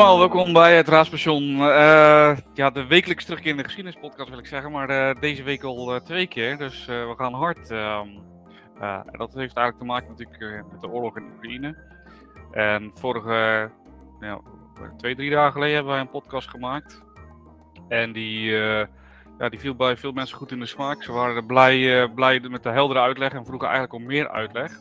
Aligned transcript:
welkom 0.00 0.52
bij 0.52 0.76
het 0.76 0.88
Raadspension. 0.88 1.42
Uh, 1.42 2.36
ja, 2.54 2.70
de 2.70 2.86
wekelijks 2.86 3.24
terugkerende 3.24 3.64
geschiedenispodcast 3.64 4.28
wil 4.28 4.38
ik 4.38 4.46
zeggen, 4.46 4.70
maar 4.70 4.90
uh, 4.90 5.20
deze 5.20 5.42
week 5.42 5.62
al 5.62 5.94
uh, 5.94 6.00
twee 6.00 6.26
keer, 6.26 6.58
dus 6.58 6.86
we 6.86 7.14
gaan 7.16 7.34
hard. 7.34 7.70
Ehm, 7.70 8.08
dat 9.10 9.34
heeft 9.34 9.56
eigenlijk 9.56 9.78
te 9.78 9.84
maken 9.84 10.08
natuurlijk 10.08 10.64
met 10.72 10.80
de 10.80 10.88
oorlog 10.88 11.16
in 11.16 11.30
Oekraïne. 11.34 11.76
En 12.52 12.90
vorige, 12.94 13.70
twee, 14.96 15.14
drie 15.14 15.30
dagen 15.30 15.52
geleden 15.52 15.74
hebben 15.74 15.92
wij 15.92 16.00
een 16.00 16.10
podcast 16.10 16.48
gemaakt. 16.48 17.02
En 17.88 18.12
die, 18.12 18.50
ja, 19.38 19.48
die 19.48 19.60
viel 19.60 19.74
bij 19.74 19.96
veel 19.96 20.12
mensen 20.12 20.36
goed 20.36 20.52
in 20.52 20.60
de 20.60 20.66
smaak. 20.66 21.02
Ze 21.02 21.12
waren 21.12 21.46
blij, 21.46 22.08
blij 22.08 22.40
met 22.40 22.62
de 22.62 22.70
heldere 22.70 23.00
uitleg 23.00 23.32
en 23.32 23.44
vroegen 23.44 23.68
eigenlijk 23.68 24.02
om 24.02 24.06
meer 24.06 24.28
uitleg. 24.28 24.72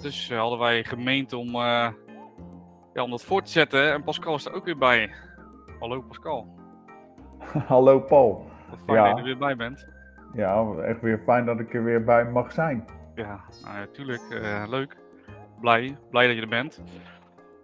dus 0.00 0.30
hadden 0.32 0.58
wij 0.58 0.84
gemeend 0.84 1.32
om 1.32 1.50
ja, 2.94 3.02
om 3.02 3.10
dat 3.10 3.24
voor 3.24 3.42
te 3.42 3.50
zetten. 3.50 3.92
En 3.92 4.02
Pascal 4.02 4.34
is 4.34 4.44
er 4.44 4.52
ook 4.52 4.64
weer 4.64 4.78
bij. 4.78 5.10
Hallo 5.78 6.00
Pascal. 6.00 6.48
Hallo 7.68 8.00
Paul. 8.00 8.50
Wat 8.70 8.78
fijn 8.86 8.98
ja. 8.98 9.04
dat 9.04 9.12
je 9.12 9.18
er 9.18 9.28
weer 9.28 9.38
bij 9.38 9.56
bent. 9.56 9.88
Ja, 10.32 10.72
echt 10.72 11.00
weer 11.00 11.22
fijn 11.24 11.44
dat 11.44 11.60
ik 11.60 11.74
er 11.74 11.84
weer 11.84 12.04
bij 12.04 12.24
mag 12.24 12.52
zijn. 12.52 12.84
Ja, 13.14 13.40
natuurlijk. 13.64 14.22
Nou 14.28 14.42
uh, 14.42 14.68
leuk. 14.68 14.96
Blij. 15.60 15.98
Blij 16.10 16.26
dat 16.26 16.36
je 16.36 16.42
er 16.42 16.48
bent. 16.48 16.82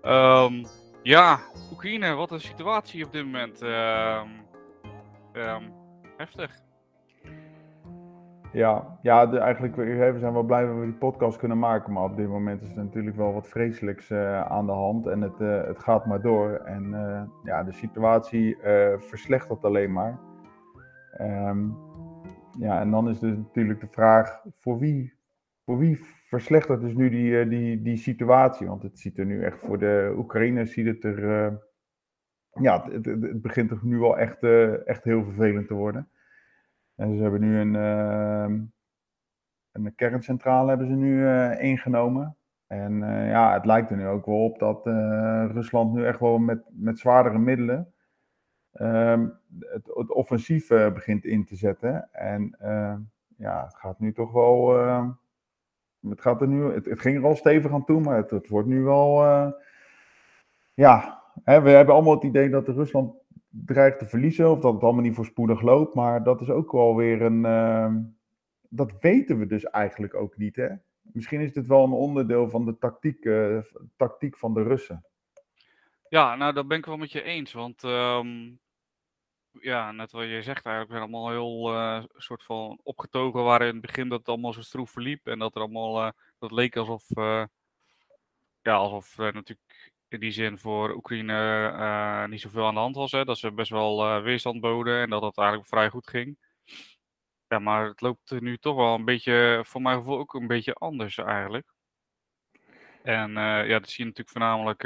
Um, 0.03 0.65
ja, 1.03 1.39
Oekraïne, 1.73 2.15
wat 2.15 2.31
een 2.31 2.41
situatie 2.41 3.05
op 3.05 3.13
dit 3.13 3.25
moment. 3.25 3.63
Um, 3.63 4.47
um, 5.33 5.73
heftig. 6.17 6.51
Ja, 8.53 8.99
ja 9.03 9.33
eigenlijk 9.33 9.77
we 9.77 10.15
zijn 10.19 10.33
wel 10.33 10.43
blij 10.43 10.67
dat 10.67 10.77
we 10.77 10.85
die 10.85 10.93
podcast 10.93 11.39
kunnen 11.39 11.59
maken. 11.59 11.93
Maar 11.93 12.05
op 12.05 12.17
dit 12.17 12.29
moment 12.29 12.63
is 12.63 12.71
er 12.71 12.85
natuurlijk 12.85 13.17
wel 13.17 13.33
wat 13.33 13.49
vreselijks 13.49 14.11
uh, 14.11 14.41
aan 14.41 14.67
de 14.67 14.73
hand. 14.73 15.07
En 15.07 15.21
het, 15.21 15.41
uh, 15.41 15.65
het 15.65 15.79
gaat 15.79 16.07
maar 16.07 16.21
door. 16.21 16.51
En 16.51 16.85
uh, 16.85 17.23
ja, 17.45 17.65
de 17.65 17.73
situatie 17.73 18.57
verslechtert 18.99 19.65
alleen 19.65 19.93
maar. 19.93 20.19
Um, 21.21 21.77
ja, 22.59 22.81
en 22.81 22.91
dan 22.91 23.09
is 23.09 23.19
dus 23.19 23.37
natuurlijk 23.37 23.81
de 23.81 23.89
vraag: 23.91 24.43
voor 24.51 24.79
wie, 24.79 25.15
voor 25.65 25.79
wie 25.79 25.99
verslechtert 26.29 26.81
dus 26.81 26.95
nu 26.95 27.11
die, 27.11 27.49
die, 27.49 27.83
die 27.83 27.97
situatie? 27.97 28.67
Want 28.67 28.83
het 28.83 28.99
ziet 28.99 29.19
er 29.19 29.27
nu 29.27 29.43
echt 29.43 29.61
voor 29.61 29.79
de 29.79 30.15
Oekraïners 30.17 30.73
ziet 30.73 30.87
het 30.87 31.05
er. 31.05 31.21
ja, 32.61 32.85
het, 32.85 33.05
het, 33.05 33.23
het, 33.23 33.43
begint 33.43 33.71
er 33.71 33.79
nu 33.83 33.99
wel 33.99 34.19
echt, 34.19 34.43
echt 34.85 35.05
heel 35.05 35.25
vervelend 35.25 35.67
te 35.67 35.75
worden. 35.75 36.09
En 36.99 37.17
ze 37.17 37.23
hebben 37.23 37.41
nu 37.41 37.59
een, 37.59 37.75
uh, 37.75 38.59
een 39.73 39.95
kerncentrale 39.95 40.69
hebben 40.69 40.87
ze 40.87 40.93
nu 40.93 41.23
uh, 41.23 41.63
ingenomen. 41.63 42.37
En 42.67 42.93
uh, 42.93 43.31
ja, 43.31 43.53
het 43.53 43.65
lijkt 43.65 43.91
er 43.91 43.97
nu 43.97 44.07
ook 44.07 44.27
wel 44.27 44.45
op 44.45 44.59
dat 44.59 44.87
eh, 44.87 45.45
Rusland 45.53 45.95
nu 45.95 46.07
echt 46.07 46.21
wel 46.21 46.39
met, 46.39 46.63
met 46.71 46.99
zwaardere 46.99 47.39
middelen 47.39 47.93
ehm, 48.73 49.29
het, 49.59 49.87
het, 49.95 50.13
offensief 50.13 50.69
begint 50.69 51.25
in 51.25 51.45
te 51.45 51.57
zetten. 51.57 52.09
En 52.13 52.57
ja, 53.37 53.65
het 53.65 53.75
gaat 53.75 53.99
nu 53.99 54.13
toch 54.13 54.33
wel. 54.33 54.69
het, 56.09 56.21
gaat 56.21 56.41
er 56.41 56.49
nu, 56.49 56.73
het, 56.73 56.85
het, 56.85 57.01
ging 57.01 57.17
er 57.17 57.25
al 57.25 57.37
stevig 57.37 57.73
aan 57.73 57.85
toe, 57.85 58.01
maar 58.01 58.17
het, 58.17 58.31
het 58.31 58.49
wordt 58.49 58.69
nu 58.69 58.83
wel. 58.83 59.25
ja, 60.75 61.23
hè, 61.45 61.63
we 61.63 61.71
hebben 61.71 61.95
allemaal 61.95 62.15
het 62.15 62.25
idee 62.25 62.51
dat 62.51 62.69
Rusland 62.69 63.18
dreigt 63.49 63.99
te 63.99 64.07
verliezen 64.07 64.51
of 64.51 64.61
dat 64.61 64.73
het 64.73 64.83
allemaal 64.83 65.03
niet 65.03 65.15
voorspoedig 65.15 65.61
loopt. 65.61 65.95
Maar 65.95 66.23
dat 66.23 66.41
is 66.41 66.49
ook 66.49 66.73
wel 66.73 66.97
weer 66.97 67.23
een. 67.23 67.45
Uh, 67.45 67.95
dat 68.69 68.97
weten 69.01 69.39
we 69.39 69.47
dus 69.47 69.65
eigenlijk 69.65 70.15
ook 70.15 70.37
niet. 70.37 70.57
Hè? 70.57 70.69
Misschien 71.01 71.41
is 71.41 71.53
dit 71.53 71.67
wel 71.67 71.85
een 71.85 71.93
onderdeel 71.93 72.51
van 72.51 72.65
de 72.65 72.79
tactiek, 72.79 73.25
uh, 73.25 73.59
tactiek 73.97 74.37
van 74.37 74.55
de 74.55 74.63
Russen. 74.63 75.05
Ja, 76.09 76.35
nou, 76.37 76.53
dat 76.53 76.69
ben 76.69 76.79
ik 76.79 76.87
wel 76.87 76.97
met 76.97 77.13
je 77.13 77.23
eens. 77.23 77.53
Want 77.53 77.83
um, 77.83 78.61
ja, 79.53 79.93
net 79.93 80.13
wat 80.13 80.23
je 80.23 80.43
zegt, 80.43 80.67
eigenlijk 80.67 80.89
zijn 80.89 81.03
allemaal 81.03 81.31
heel 81.31 81.75
uh, 81.75 82.05
soort 82.17 82.43
van 82.43 82.81
opgetogen 82.83 83.43
waren 83.43 83.67
in 83.67 83.73
het 83.73 83.87
begin 83.87 84.09
dat 84.09 84.19
het 84.19 84.29
allemaal 84.29 84.53
zo 84.53 84.61
stroef 84.61 84.91
verliep. 84.91 85.27
En 85.27 85.39
dat 85.39 85.55
er 85.55 85.61
allemaal, 85.61 86.05
uh, 86.07 86.11
dat 86.39 86.51
leek 86.51 86.77
alsof, 86.77 87.05
ja, 88.63 88.75
alsof 88.75 89.17
natuurlijk 89.17 89.68
in 90.09 90.21
die 90.21 90.31
zin 90.31 90.59
voor 90.59 90.95
Oekraïne 90.95 91.73
uh, 91.73 92.25
niet 92.27 92.41
zoveel 92.41 92.67
aan 92.67 92.75
de 92.75 92.81
hand 92.81 92.97
was. 92.97 93.13
Hè? 93.13 93.25
Dat 93.25 93.39
ze 93.39 93.53
best 93.53 93.71
wel 93.71 94.05
uh, 94.07 94.23
weerstand 94.23 94.61
boden 94.61 95.01
en 95.03 95.11
dat 95.11 95.23
het 95.23 95.39
eigenlijk 95.39 95.69
vrij 95.69 95.91
goed 95.91 96.09
ging. 96.09 96.39
Ja, 97.49 97.59
maar 97.59 97.87
het 97.87 98.01
loopt 98.01 98.41
nu 98.41 98.59
toch 98.59 98.77
wel 98.77 98.95
een 98.95 99.05
beetje, 99.05 99.61
voor 99.65 99.83
mijn 99.83 99.99
gevoel 99.99 100.19
ook 100.19 100.35
een 100.35 100.47
beetje 100.47 100.73
anders 100.75 101.19
eigenlijk. 101.19 101.73
En 103.03 103.31
uh, 103.31 103.69
ja, 103.69 103.79
dat 103.79 103.89
zie 103.89 104.05
je 104.05 104.11
natuurlijk 104.11 104.29
voornamelijk. 104.29 104.83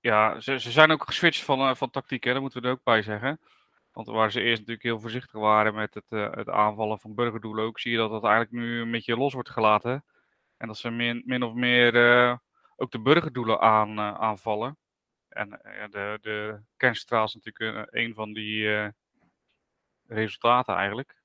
ja, 0.00 0.40
ze, 0.40 0.58
ze 0.58 0.70
zijn 0.70 0.90
ook 0.90 1.04
geswitcht 1.04 1.42
van, 1.42 1.76
van 1.76 1.90
tactiek, 1.90 2.24
hè? 2.24 2.32
daar 2.32 2.40
moeten 2.40 2.62
we 2.62 2.66
er 2.66 2.72
ook 2.72 2.82
bij 2.82 3.02
zeggen. 3.02 3.40
Want 3.92 4.06
waar 4.06 4.30
ze 4.30 4.40
eerst 4.40 4.58
natuurlijk 4.58 4.86
heel 4.86 5.00
voorzichtig 5.00 5.40
waren 5.40 5.74
met 5.74 5.94
het, 5.94 6.10
het 6.36 6.48
aanvallen 6.48 7.00
van 7.00 7.14
burgerdoelen, 7.14 7.64
ook 7.64 7.80
zie 7.80 7.92
je 7.92 7.98
dat 7.98 8.10
dat 8.10 8.24
eigenlijk 8.24 8.52
nu 8.52 8.80
een 8.80 8.90
beetje 8.90 9.16
los 9.16 9.32
wordt 9.32 9.50
gelaten. 9.50 10.04
En 10.56 10.66
dat 10.66 10.76
ze 10.76 10.90
min, 10.90 11.22
min 11.26 11.42
of 11.42 11.54
meer 11.54 11.92
ook 12.76 12.90
de 12.90 13.00
burgerdoelen 13.00 13.60
aan, 13.60 13.90
uh, 13.90 14.14
aanvallen. 14.14 14.78
En 15.28 15.48
uh, 15.48 15.88
de, 15.90 16.18
de 16.20 16.60
kerncentraal 16.76 17.24
is 17.24 17.34
natuurlijk 17.34 17.76
uh, 17.76 18.02
een 18.02 18.14
van 18.14 18.32
die 18.32 18.92
resultaten 20.06 20.74
eigenlijk. 20.74 21.22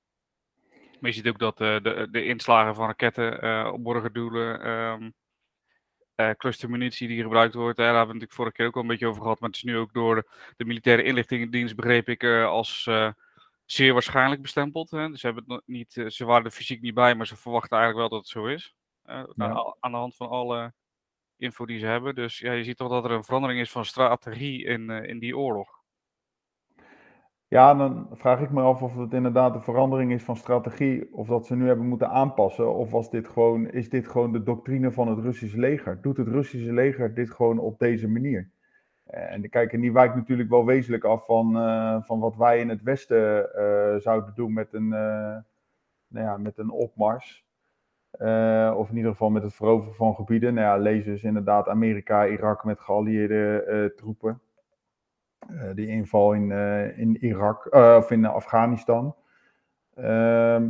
Maar 0.99 1.09
je 1.09 1.15
ziet 1.15 1.27
ook 1.27 1.39
dat 1.39 1.57
de, 1.57 2.07
de 2.11 2.25
inslagen 2.25 2.75
van 2.75 2.87
raketten 2.87 3.73
op 3.73 3.83
burgerdoelen, 3.83 4.69
um, 4.69 5.13
clustermunitie 6.37 7.07
die 7.07 7.21
gebruikt 7.21 7.53
wordt, 7.53 7.77
daar 7.77 7.85
hebben 7.85 8.07
we 8.07 8.13
natuurlijk 8.13 8.33
vorige 8.33 8.55
keer 8.55 8.65
ook 8.65 8.75
al 8.75 8.81
een 8.81 8.87
beetje 8.87 9.07
over 9.07 9.21
gehad. 9.21 9.39
Maar 9.39 9.49
het 9.49 9.57
is 9.57 9.63
nu 9.63 9.77
ook 9.77 9.93
door 9.93 10.27
de, 10.57 10.65
militaire 10.65 11.03
inlichtingendienst, 11.03 11.75
begreep 11.75 12.09
ik, 12.09 12.23
als 12.23 12.89
zeer 13.65 13.93
waarschijnlijk 13.93 14.41
bestempeld. 14.41 14.91
Hè. 14.91 15.09
Dus 15.09 15.19
ze, 15.19 15.25
hebben 15.25 15.43
het 15.47 15.61
niet, 15.65 16.03
ze 16.07 16.25
waren 16.25 16.45
er 16.45 16.51
fysiek 16.51 16.81
niet 16.81 16.93
bij, 16.93 17.15
maar 17.15 17.27
ze 17.27 17.35
verwachten 17.35 17.77
eigenlijk 17.77 18.09
wel 18.09 18.19
dat 18.19 18.27
het 18.27 18.37
zo 18.37 18.45
is. 18.45 18.75
Ja. 19.03 19.75
Aan 19.79 19.91
de 19.91 19.97
hand 19.97 20.15
van 20.15 20.29
alle 20.29 20.73
info 21.39 21.65
die 21.65 21.79
ze 21.79 21.85
hebben. 21.85 22.15
Dus 22.15 22.39
ja, 22.39 22.51
je 22.51 22.63
ziet 22.63 22.77
toch 22.77 22.89
dat 22.89 23.05
er 23.05 23.11
een 23.11 23.23
verandering 23.23 23.59
is 23.59 23.71
van 23.71 23.85
strategie 23.85 24.65
in, 24.65 24.89
uh, 24.89 25.03
in 25.03 25.19
die 25.19 25.37
oorlog. 25.37 25.77
Ja, 27.47 27.73
dan 27.73 28.07
vraag 28.11 28.41
ik 28.41 28.49
me 28.49 28.61
af 28.61 28.81
of 28.81 28.95
het 28.95 29.13
inderdaad 29.13 29.55
een 29.55 29.61
verandering 29.61 30.11
is 30.11 30.23
van 30.23 30.35
strategie, 30.35 31.13
of 31.13 31.27
dat 31.27 31.45
ze 31.45 31.55
nu 31.55 31.67
hebben 31.67 31.87
moeten 31.87 32.09
aanpassen, 32.09 32.73
of 32.75 32.91
was 32.91 33.09
dit 33.09 33.27
gewoon, 33.27 33.69
is 33.69 33.89
dit 33.89 34.07
gewoon 34.07 34.31
de 34.31 34.43
doctrine 34.43 34.91
van 34.91 35.07
het 35.07 35.19
Russische 35.19 35.59
leger? 35.59 36.01
Doet 36.01 36.17
het 36.17 36.27
Russische 36.27 36.73
leger 36.73 37.13
dit 37.13 37.31
gewoon 37.31 37.59
op 37.59 37.79
deze 37.79 38.07
manier? 38.07 38.49
En 39.05 39.49
kijk, 39.49 39.73
en 39.73 39.81
die 39.81 39.93
wijkt 39.93 40.15
natuurlijk 40.15 40.49
wel 40.49 40.65
wezenlijk 40.65 41.03
af 41.03 41.25
van, 41.25 41.57
uh, 41.57 42.01
van 42.01 42.19
wat 42.19 42.35
wij 42.35 42.59
in 42.59 42.69
het 42.69 42.81
Westen 42.81 43.49
uh, 43.55 43.95
zouden 44.01 44.35
doen 44.35 44.53
met 44.53 44.73
een, 44.73 44.87
nou 44.87 46.25
ja, 46.25 46.37
met 46.37 46.57
een 46.57 46.69
opmars. 46.69 47.45
Uh, 48.17 48.73
of 48.77 48.89
in 48.89 48.95
ieder 48.95 49.11
geval 49.11 49.29
met 49.29 49.43
het 49.43 49.53
veroveren 49.53 49.95
van 49.95 50.15
gebieden. 50.15 50.53
Nou 50.53 50.67
ja, 50.67 50.83
lees 50.83 51.05
dus 51.05 51.23
inderdaad 51.23 51.67
Amerika, 51.67 52.27
Irak 52.27 52.63
met 52.63 52.79
geallieerde 52.79 53.65
uh, 53.67 53.97
troepen. 53.97 54.41
Uh, 55.51 55.69
die 55.75 55.87
inval 55.87 56.33
in, 56.33 56.51
in 56.95 57.17
Irak, 57.17 57.75
of 57.75 58.11
in 58.11 58.25
Afghanistan. 58.25 59.15
Ehm, 59.95 60.69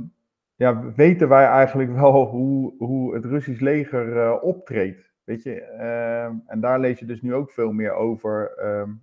ja, 0.56 0.94
weten 0.96 1.30
wij 1.30 1.46
eigenlijk 1.46 1.92
wel 1.92 2.26
hoe, 2.36 2.74
hoe 2.78 3.14
het 3.14 3.26
Russisch 3.26 3.62
leger 3.62 4.40
optreedt. 4.40 5.12
Weet 5.24 5.44
je, 5.44 5.62
ehm, 5.62 6.34
en 6.46 6.60
daar 6.60 6.80
lees 6.80 7.00
je 7.00 7.06
dus 7.06 7.22
nu 7.22 7.34
ook 7.34 7.52
veel 7.52 7.72
meer 7.72 7.94
over. 7.94 8.52
Um, 8.66 9.02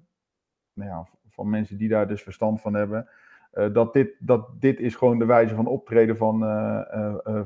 nou 0.72 0.90
ja, 0.90 1.08
van 1.30 1.50
mensen 1.50 1.76
die 1.76 1.88
daar 1.88 2.08
dus 2.08 2.22
verstand 2.22 2.60
van 2.60 2.74
hebben. 2.74 3.08
dat, 3.72 3.92
dit, 3.92 4.16
dat 4.18 4.60
dit 4.60 4.80
is 4.80 4.94
gewoon 4.94 5.18
de 5.18 5.26
wijze 5.26 5.54
van 5.54 5.66
optreden 5.66 6.16
van, 6.16 6.38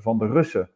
van 0.01 0.19
de 0.19 0.27
Russen 0.27 0.71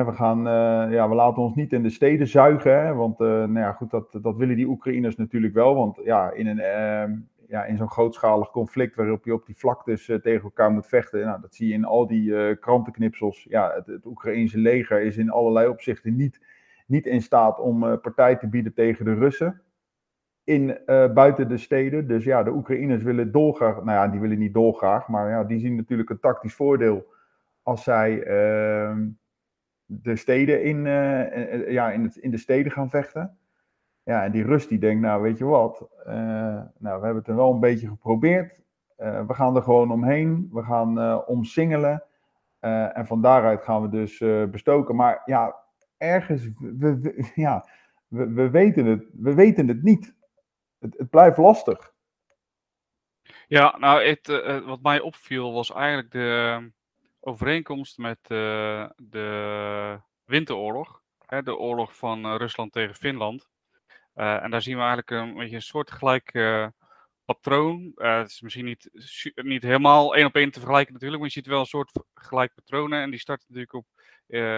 we, 0.00 0.12
gaan, 0.12 0.38
uh, 0.38 0.92
ja, 0.92 1.08
we 1.08 1.14
laten 1.14 1.42
ons 1.42 1.54
niet 1.54 1.72
in 1.72 1.82
de 1.82 1.90
steden 1.90 2.26
zuigen, 2.26 2.84
hè, 2.84 2.94
want 2.94 3.20
uh, 3.20 3.28
nou 3.28 3.58
ja, 3.58 3.72
goed, 3.72 3.90
dat, 3.90 4.18
dat 4.22 4.36
willen 4.36 4.56
die 4.56 4.68
Oekraïners 4.68 5.16
natuurlijk 5.16 5.54
wel. 5.54 5.74
Want 5.74 6.00
ja, 6.04 6.30
in, 6.30 6.46
een, 6.46 6.58
uh, 6.58 7.16
ja, 7.48 7.64
in 7.64 7.76
zo'n 7.76 7.90
grootschalig 7.90 8.50
conflict 8.50 8.96
waarop 8.96 9.24
je 9.24 9.34
op 9.34 9.46
die 9.46 9.56
vlaktes 9.56 10.08
eh, 10.08 10.16
tegen 10.16 10.42
elkaar 10.42 10.70
moet 10.70 10.86
vechten, 10.86 11.24
nou, 11.24 11.40
dat 11.40 11.54
zie 11.54 11.68
je 11.68 11.74
in 11.74 11.84
al 11.84 12.06
die 12.06 12.56
krantenknipsels. 12.56 13.46
Ja, 13.48 13.72
het, 13.74 13.86
het 13.86 14.06
Oekraïense 14.06 14.58
leger 14.58 15.02
is 15.02 15.16
in 15.16 15.30
allerlei 15.30 15.68
opzichten 15.68 16.16
niet, 16.16 16.40
niet 16.86 17.06
in 17.06 17.22
staat 17.22 17.58
om 17.58 18.00
partij 18.00 18.36
te 18.36 18.48
bieden 18.48 18.74
tegen 18.74 19.04
de 19.04 19.14
Russen. 19.14 19.60
In, 20.44 20.78
buiten 21.14 21.48
de 21.48 21.58
steden. 21.58 22.06
Dus 22.08 22.24
ja, 22.24 22.42
de 22.42 22.50
Oekraïners 22.52 23.02
willen 23.02 23.32
dolgraag, 23.32 23.74
nou 23.74 23.90
ja, 23.90 24.08
die 24.08 24.20
willen 24.20 24.38
niet 24.38 24.54
dolgraag, 24.54 25.08
maar 25.08 25.30
ja, 25.30 25.44
die 25.44 25.60
zien 25.60 25.76
natuurlijk 25.76 26.10
een 26.10 26.20
tactisch 26.20 26.54
voordeel 26.54 27.06
als 27.62 27.82
zij 27.82 28.22
ehm, 28.22 29.06
de 30.00 30.16
steden 30.16 30.62
in, 30.62 30.86
eh, 30.86 31.20
eh, 31.20 31.54
eh, 31.54 31.70
ja, 31.70 31.90
in, 31.90 32.02
het, 32.02 32.16
in 32.16 32.30
de 32.30 32.38
steden 32.38 32.72
gaan 32.72 32.90
vechten. 32.90 33.38
Ja, 34.02 34.24
en 34.24 34.32
die 34.32 34.44
Rust 34.44 34.68
die 34.68 34.78
denkt, 34.78 35.02
nou 35.02 35.22
weet 35.22 35.38
je 35.38 35.44
wat, 35.44 35.88
nou 36.04 36.70
we 36.78 37.04
hebben 37.04 37.16
het 37.16 37.28
er 37.28 37.36
wel 37.36 37.52
een 37.52 37.60
beetje 37.60 37.88
geprobeerd. 37.88 38.60
we 38.96 39.34
gaan 39.34 39.56
er 39.56 39.62
gewoon 39.62 39.90
omheen, 39.90 40.48
we 40.52 40.62
gaan 40.62 41.24
omsingelen. 41.26 42.02
en 42.60 43.06
van 43.06 43.22
daaruit 43.22 43.62
gaan 43.62 43.82
we 43.82 43.88
dus 43.88 44.18
bestoken. 44.50 44.96
Maar 44.96 45.22
ja, 45.24 45.56
ergens, 45.96 46.48
we, 46.58 47.14
ja, 47.34 47.68
we, 48.08 48.32
we, 48.32 48.50
weten, 48.50 48.84
het, 48.84 49.04
we 49.12 49.34
weten 49.34 49.68
het 49.68 49.82
niet. 49.82 50.14
Het, 50.78 50.98
het 50.98 51.10
blijft 51.10 51.38
lastig. 51.38 51.92
Ja, 53.46 53.76
nou, 53.78 54.16
wat 54.66 54.82
mij 54.82 55.00
opviel 55.00 55.52
was 55.52 55.72
eigenlijk 55.72 56.10
de 56.10 56.72
overeenkomst 57.24 57.98
met 57.98 58.18
uh, 58.22 58.88
de 58.96 60.00
winteroorlog. 60.24 61.02
Hè, 61.26 61.42
de 61.42 61.56
oorlog 61.56 61.96
van 61.96 62.36
Rusland 62.36 62.72
tegen 62.72 62.94
Finland. 62.94 63.48
en 64.14 64.50
daar 64.50 64.62
zien 64.62 64.74
we 64.74 64.80
eigenlijk 64.80 65.10
een 65.10 65.34
beetje 65.34 65.56
een 65.56 65.62
soort 65.62 65.90
gelijk 65.90 66.32
patroon. 67.24 67.92
Het 67.94 68.30
is 68.30 68.40
misschien 68.40 68.64
niet, 68.64 68.90
niet 69.34 69.62
helemaal 69.62 70.14
één 70.14 70.26
op 70.26 70.34
één 70.34 70.50
te 70.50 70.58
vergelijken 70.58 70.92
natuurlijk, 70.92 71.20
maar 71.20 71.30
je 71.30 71.36
ziet 71.40 71.46
wel 71.46 71.60
een 71.60 71.66
soort 71.66 72.04
gelijk 72.14 72.54
patronen. 72.54 73.02
En 73.02 73.10
die 73.10 73.20
start 73.20 73.44
natuurlijk 73.46 73.72
op 73.72 73.86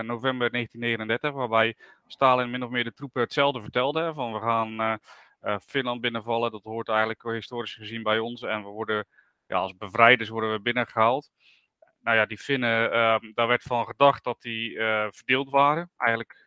november 0.03 0.51
1939, 0.51 1.33
waarbij 1.33 1.77
Stalin 2.07 2.51
min 2.51 2.63
of 2.63 2.71
meer 2.71 2.85
de 2.85 2.93
troepen 2.93 3.23
hetzelfde 3.23 3.61
vertelde. 3.61 4.15
Van 4.15 4.33
we 4.33 4.41
gaan 4.41 4.99
Finland 5.67 6.01
binnenvallen, 6.01 6.51
dat 6.51 6.65
hoort 6.65 6.89
eigenlijk 6.89 7.23
historisch 7.23 7.75
gezien 7.75 8.03
bij 8.03 8.19
ons. 8.19 8.43
En 8.43 8.63
we 8.63 8.69
worden, 8.69 9.07
ja, 9.47 9.57
als 9.57 9.77
bevrijders 9.77 10.29
worden 10.29 10.53
we 10.53 10.61
binnengehaald. 10.61 11.31
Nou 12.05 12.17
ja, 12.17 12.27
die 12.27 12.39
Finnen, 12.39 12.93
ehm, 12.93 13.33
daar 13.35 13.47
werd 13.47 13.63
van 13.63 13.87
gedacht 13.87 14.25
dat 14.25 14.43
die 14.43 14.77
verdeeld 15.11 15.51
waren. 15.51 15.91
Eigenlijk 15.97 16.45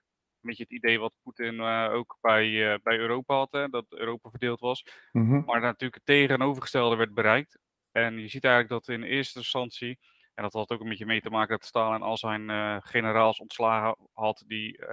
beetje 0.48 0.64
het 0.64 0.72
idee 0.72 1.00
wat 1.00 1.14
Poetin 1.24 1.54
uh, 1.54 1.90
ook 1.92 2.18
bij, 2.22 2.48
uh, 2.48 2.76
bij 2.84 2.98
Europa 2.98 3.36
had, 3.36 3.52
hè, 3.52 3.68
dat 3.68 3.86
Europa 3.90 4.30
verdeeld 4.30 4.60
was. 4.60 4.86
Mm 5.12 5.30
-hmm. 5.30 5.44
Maar 5.46 5.62
natuurlijk 5.62 5.96
het 5.96 6.06
tegenovergestelde 6.06 6.96
werd 6.96 7.14
bereikt. 7.14 7.60
En 7.92 8.20
je 8.20 8.28
ziet 8.28 8.44
eigenlijk 8.44 8.74
dat 8.74 8.96
in 8.96 9.04
eerste 9.04 9.38
instantie, 9.38 10.00
en 10.34 10.44
dat 10.44 10.54
had 10.54 10.72
ook 10.72 10.82
een 10.82 10.90
beetje 10.90 11.06
mee 11.06 11.22
te 11.22 11.30
maken 11.30 11.58
dat 11.58 11.66
Stalin 11.66 12.02
al 12.02 12.18
zijn 12.18 12.50
uh, 12.50 12.78
generaals 12.80 13.40
ontslagen 13.40 13.96
had, 14.14 14.44
die, 14.48 14.86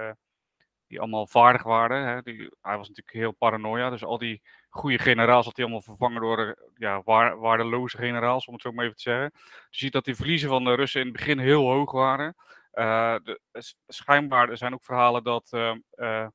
die 0.95 1.03
allemaal 1.03 1.27
vaardig 1.27 1.63
waren. 1.63 2.07
Hè. 2.07 2.23
Die, 2.23 2.51
hij 2.63 2.77
was 2.77 2.89
natuurlijk 2.89 3.17
heel 3.17 3.33
paranoia, 3.33 3.91
dus 3.91 4.05
al 4.05 4.19
die 4.19 4.43
goede 4.69 4.99
generaals 4.99 5.45
had 5.45 5.57
hij 5.57 5.65
allemaal 5.65 5.83
vervangen 5.83 6.21
door 6.21 6.71
ja, 6.75 7.03
waar, 7.03 7.39
waardeloze 7.39 7.97
generaals, 7.97 8.47
om 8.47 8.53
het 8.53 8.63
zo 8.63 8.73
maar 8.73 8.85
even 8.85 8.97
te 8.97 9.03
zeggen. 9.03 9.31
Dus 9.33 9.79
je 9.79 9.85
ziet 9.85 9.93
dat 9.93 10.05
die 10.05 10.15
verliezen 10.15 10.49
van 10.49 10.65
de 10.65 10.75
Russen 10.75 11.01
in 11.01 11.07
het 11.07 11.17
begin 11.17 11.39
heel 11.39 11.71
hoog 11.71 11.93
waren. 11.93 12.35
Uh, 12.75 13.17
de, 13.23 13.41
schijnbaar 13.87 14.51
er 14.51 14.57
zijn 14.57 14.75
ook 14.75 14.85
verhalen 14.85 15.25
dat 15.25 15.51
uh, 15.53 16.27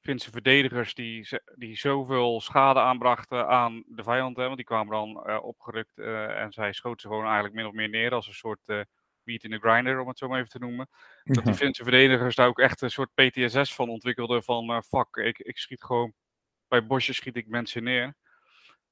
Finse 0.00 0.30
verdedigers 0.30 0.94
die, 0.94 1.28
die 1.54 1.76
zoveel 1.76 2.40
schade 2.40 2.80
aanbrachten 2.80 3.48
aan 3.48 3.82
de 3.86 4.02
vijand, 4.02 4.36
hè, 4.36 4.44
want 4.44 4.56
die 4.56 4.64
kwamen 4.64 4.92
dan 4.92 5.40
opgerukt 5.40 5.98
en 5.98 6.52
zij 6.52 6.72
schoten 6.72 7.00
ze 7.00 7.08
gewoon 7.08 7.24
eigenlijk 7.24 7.54
min 7.54 7.66
of 7.66 7.72
meer 7.72 7.88
neer 7.88 8.14
als 8.14 8.26
een 8.26 8.32
soort 8.32 8.86
beat 9.26 9.42
in 9.42 9.50
the 9.50 9.58
grinder, 9.58 10.00
om 10.00 10.08
het 10.08 10.18
zo 10.18 10.28
maar 10.28 10.38
even 10.38 10.50
te 10.50 10.58
noemen. 10.58 10.88
Dat 11.24 11.44
die 11.44 11.54
Finse 11.54 11.82
verdedigers 11.82 12.34
daar 12.34 12.48
ook 12.48 12.58
echt 12.58 12.80
een 12.80 12.90
soort 12.90 13.14
PTSS 13.14 13.74
van 13.74 13.88
ontwikkelden 13.88 14.42
van 14.42 14.82
fuck, 14.82 15.16
ik, 15.16 15.38
ik 15.38 15.58
schiet 15.58 15.82
gewoon, 15.82 16.14
bij 16.68 16.86
bosjes 16.86 17.16
schiet 17.16 17.36
ik 17.36 17.48
mensen 17.48 17.82
neer. 17.82 18.14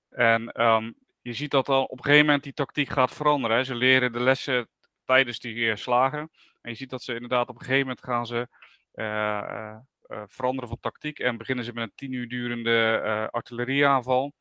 En 0.09 0.63
um, 0.63 0.95
je 1.21 1.33
ziet 1.33 1.51
dat 1.51 1.67
dan 1.67 1.83
op 1.83 1.99
een 1.99 2.05
gegeven 2.05 2.27
moment 2.27 2.43
die 2.43 2.53
tactiek 2.53 2.89
gaat 2.89 3.13
veranderen. 3.13 3.57
Hè. 3.57 3.65
Ze 3.65 3.75
leren 3.75 4.13
de 4.13 4.21
lessen 4.21 4.69
tijdens 5.05 5.39
die 5.39 5.77
slagen. 5.77 6.31
En 6.61 6.71
je 6.71 6.77
ziet 6.77 6.91
dat 6.91 7.03
ze 7.03 7.15
inderdaad 7.15 7.49
op 7.49 7.55
een 7.55 7.61
gegeven 7.61 7.81
moment 7.81 8.05
gaan 8.05 8.27
ze 8.27 8.49
uh, 8.95 9.77
uh, 10.07 10.23
veranderen 10.27 10.69
van 10.69 10.81
tactiek 10.81 11.19
en 11.19 11.37
beginnen 11.37 11.65
ze 11.65 11.73
met 11.73 11.85
een 11.85 11.93
tien 11.95 12.13
uur 12.13 12.29
durende 12.29 13.29
artillerieaanval. 13.31 14.35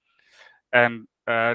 En 0.70 1.08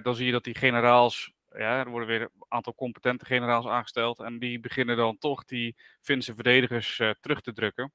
dan 0.02 0.14
zie 0.14 0.26
je 0.26 0.32
dat 0.32 0.44
die 0.44 0.54
generaals, 0.54 1.32
ja, 1.58 1.78
er 1.78 1.90
worden 1.90 2.08
weer 2.08 2.20
een 2.20 2.30
aantal 2.48 2.74
competente 2.74 3.24
generaals 3.24 3.66
aangesteld 3.66 4.18
en 4.18 4.38
die 4.38 4.60
beginnen 4.60 4.96
dan 4.96 5.18
toch 5.18 5.44
die 5.44 5.76
Finse 6.00 6.34
verdedigers 6.34 7.02
terug 7.20 7.40
te 7.40 7.52
drukken. 7.52 7.92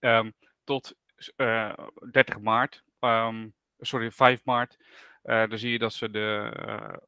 Um, 0.00 0.32
tot 0.64 0.94
30 2.10 2.40
maart, 2.40 2.84
um, 3.00 3.54
sorry, 3.78 4.10
5 4.10 4.44
maart. 4.44 4.76
dan 5.22 5.58
zie 5.58 5.72
je 5.72 5.78
dat 5.78 5.92
ze 5.92 6.10
de 6.10 6.50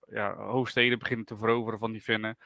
ja, 0.07 0.35
hoofdsteden 0.35 0.99
beginnen 0.99 1.27
te 1.27 1.37
veroveren 1.37 1.79
van 1.79 1.93
die 1.93 2.01
Finnen. 2.01 2.39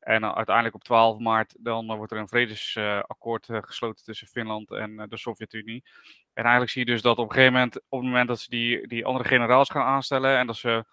En 0.00 0.34
uiteindelijk 0.34 0.74
op 0.74 0.84
12 0.84 1.18
maart 1.18 1.54
dan 1.58 1.96
wordt 1.96 2.12
er 2.12 2.18
een 2.18 2.28
vredesakkoord 2.28 3.46
gesloten 3.50 4.04
tussen 4.04 4.26
Finland 4.26 4.70
en 4.70 5.06
de 5.08 5.16
Sovjet-Unie. 5.16 5.84
En 6.32 6.42
eigenlijk 6.42 6.70
zie 6.72 6.84
je 6.84 6.92
dus 6.92 7.02
dat 7.02 7.18
op 7.18 7.28
een 7.28 7.34
gegeven 7.34 7.52
moment, 7.52 7.76
op 7.76 7.98
het 7.98 8.08
moment 8.08 8.28
dat 8.28 8.40
ze 8.40 8.50
die, 8.50 8.86
die 8.86 9.04
andere 9.04 9.28
generaals 9.28 9.70
gaan 9.70 9.86
aanstellen 9.86 10.38
en 10.38 10.46
dat 10.46 10.56
ze 10.56 10.84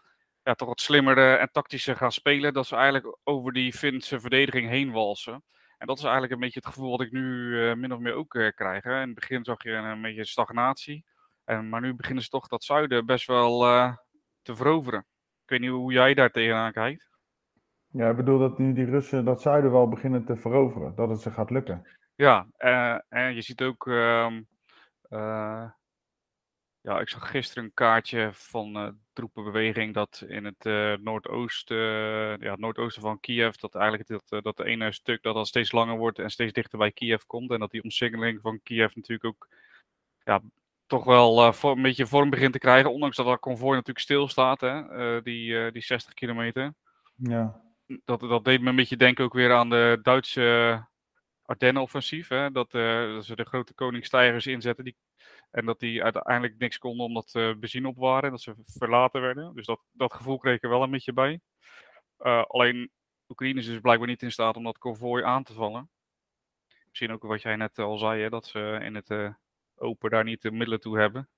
ja, 0.47 0.53
toch 0.53 0.67
wat 0.67 0.81
slimmer 0.81 1.37
en 1.39 1.51
tactischer 1.51 1.95
gaan 1.95 2.11
spelen, 2.11 2.53
dat 2.53 2.67
ze 2.67 2.75
eigenlijk 2.75 3.17
over 3.23 3.53
die 3.53 3.73
Finse 3.73 4.19
verdediging 4.19 4.69
heen 4.69 4.91
walsen. 4.91 5.43
En 5.77 5.87
dat 5.87 5.97
is 5.97 6.03
eigenlijk 6.03 6.33
een 6.33 6.39
beetje 6.39 6.59
het 6.59 6.67
gevoel 6.67 6.89
wat 6.89 7.01
ik 7.01 7.11
nu 7.11 7.53
uh, 7.53 7.73
min 7.73 7.93
of 7.93 7.99
meer 7.99 8.13
ook 8.13 8.51
krijg. 8.55 8.83
Hè. 8.83 9.01
In 9.01 9.05
het 9.05 9.13
begin 9.13 9.43
zag 9.43 9.63
je 9.63 9.71
een, 9.71 10.01
beetje 10.01 10.25
stagnatie. 10.25 11.05
En, 11.43 11.69
maar 11.69 11.81
nu 11.81 11.95
beginnen 11.95 12.23
ze 12.23 12.29
toch 12.29 12.47
dat 12.47 12.63
zuiden 12.63 13.05
best 13.05 13.27
wel 13.27 13.59
te 14.41 14.55
veroveren. 14.55 14.99
Ik 15.43 15.49
weet 15.49 15.59
niet 15.59 15.69
hoe 15.69 15.93
jij 15.93 16.13
daar 16.13 16.31
tegenaan 16.31 16.71
kijkt. 16.71 17.09
Ja, 17.87 18.09
ik 18.09 18.15
bedoel 18.15 18.39
dat 18.39 18.57
nu 18.57 18.73
die 18.73 18.85
Russen 18.85 19.25
dat 19.25 19.41
zuiden 19.41 19.71
wel 19.71 19.89
beginnen 19.89 20.25
te 20.25 20.35
veroveren, 20.35 20.95
dat 20.95 21.09
het 21.09 21.21
ze 21.21 21.31
gaat 21.31 21.49
lukken. 21.49 21.87
Ja, 22.15 22.47
en 23.07 23.35
je 23.35 23.41
ziet 23.41 23.61
ook, 23.61 23.85
uh, 23.85 24.37
ja, 26.81 26.99
ik 26.99 27.09
zag 27.09 27.29
gisteren 27.29 27.63
een 27.63 27.73
kaartje 27.73 28.29
van 28.33 28.97
troepenbeweging 29.17 29.93
dat 29.93 30.23
in 30.27 30.45
het 30.45 30.63
noordoosten, 31.01 31.77
ja, 32.39 32.51
het 32.51 32.59
noordoosten 32.59 33.01
van 33.01 33.19
Kiev, 33.19 33.55
dat 33.55 33.75
eigenlijk 33.75 34.07
dat, 34.07 34.43
dat 34.43 34.59
ene 34.59 34.91
stuk 34.91 35.23
dat 35.23 35.35
al 35.35 35.45
steeds 35.45 35.71
langer 35.71 35.97
wordt 35.97 36.19
en 36.19 36.29
steeds 36.29 36.53
dichter 36.53 36.77
bij 36.77 36.91
Kiev 36.91 37.23
komt. 37.23 37.51
En 37.51 37.59
dat 37.59 37.71
die 37.71 37.83
omsingeling 37.83 38.41
van 38.41 38.59
Kiev 38.63 38.95
natuurlijk 38.95 39.25
ook, 39.25 39.47
ja, 40.23 40.41
toch 40.85 41.03
wel 41.03 41.53
een 41.61 41.81
beetje 41.81 42.07
vorm 42.07 42.29
begint 42.29 42.53
te 42.53 42.59
krijgen, 42.59 42.91
ondanks 42.91 43.17
dat 43.17 43.25
dat 43.25 43.39
konvooi 43.39 43.75
natuurlijk 43.75 44.05
stilstaat, 44.05 44.61
hè, 44.61 45.21
die, 45.21 45.71
die 45.71 45.83
60 45.83 46.13
kilometer. 46.13 46.73
Ja 47.15 47.65
dat, 48.05 48.19
dat 48.19 48.45
deed 48.45 48.61
me 48.61 48.69
een 48.69 48.75
beetje 48.75 48.97
denken 48.97 49.23
ook 49.23 49.33
weer 49.33 49.53
aan 49.53 49.69
de 49.69 49.99
Duitse 50.01 50.85
Ardennen-offensief. 51.47 52.27
Dat, 52.27 52.73
uh, 52.73 53.13
dat 53.13 53.25
ze 53.25 53.35
de 53.35 53.45
grote 53.45 53.73
koningstijgers 53.73 54.47
inzetten. 54.47 54.83
Die, 54.83 54.95
en 55.51 55.65
dat 55.65 55.79
die 55.79 56.03
uiteindelijk 56.03 56.57
niks 56.57 56.77
konden 56.77 57.05
omdat 57.05 57.29
ze 57.29 57.55
benzine 57.59 57.87
op 57.87 57.97
waren. 57.97 58.23
En 58.23 58.31
dat 58.31 58.41
ze 58.41 58.53
verlaten 58.65 59.21
werden. 59.21 59.55
Dus 59.55 59.65
dat, 59.65 59.79
dat 59.91 60.13
gevoel 60.13 60.37
kreeg 60.37 60.55
ik 60.55 60.63
er 60.63 60.69
wel 60.69 60.83
een 60.83 60.91
beetje 60.91 61.13
bij. 61.13 61.39
Uh, 62.19 62.43
alleen 62.43 62.91
Oekraïne 63.29 63.59
is 63.59 63.65
dus 63.65 63.79
blijkbaar 63.79 64.07
niet 64.07 64.21
in 64.21 64.31
staat 64.31 64.55
om 64.55 64.63
dat 64.63 64.77
konvooi 64.77 65.23
aan 65.23 65.43
te 65.43 65.53
vallen. 65.53 65.89
Misschien 66.87 67.11
ook 67.11 67.23
wat 67.23 67.41
jij 67.41 67.55
net 67.55 67.79
al 67.79 67.97
zei, 67.97 68.21
hè, 68.21 68.29
dat 68.29 68.45
ze 68.45 68.79
in 68.81 68.95
het 68.95 69.09
uh, 69.09 69.29
open 69.75 70.09
daar 70.09 70.23
niet 70.23 70.41
de 70.41 70.51
middelen 70.51 70.79
toe 70.79 70.99
hebben. 70.99 71.29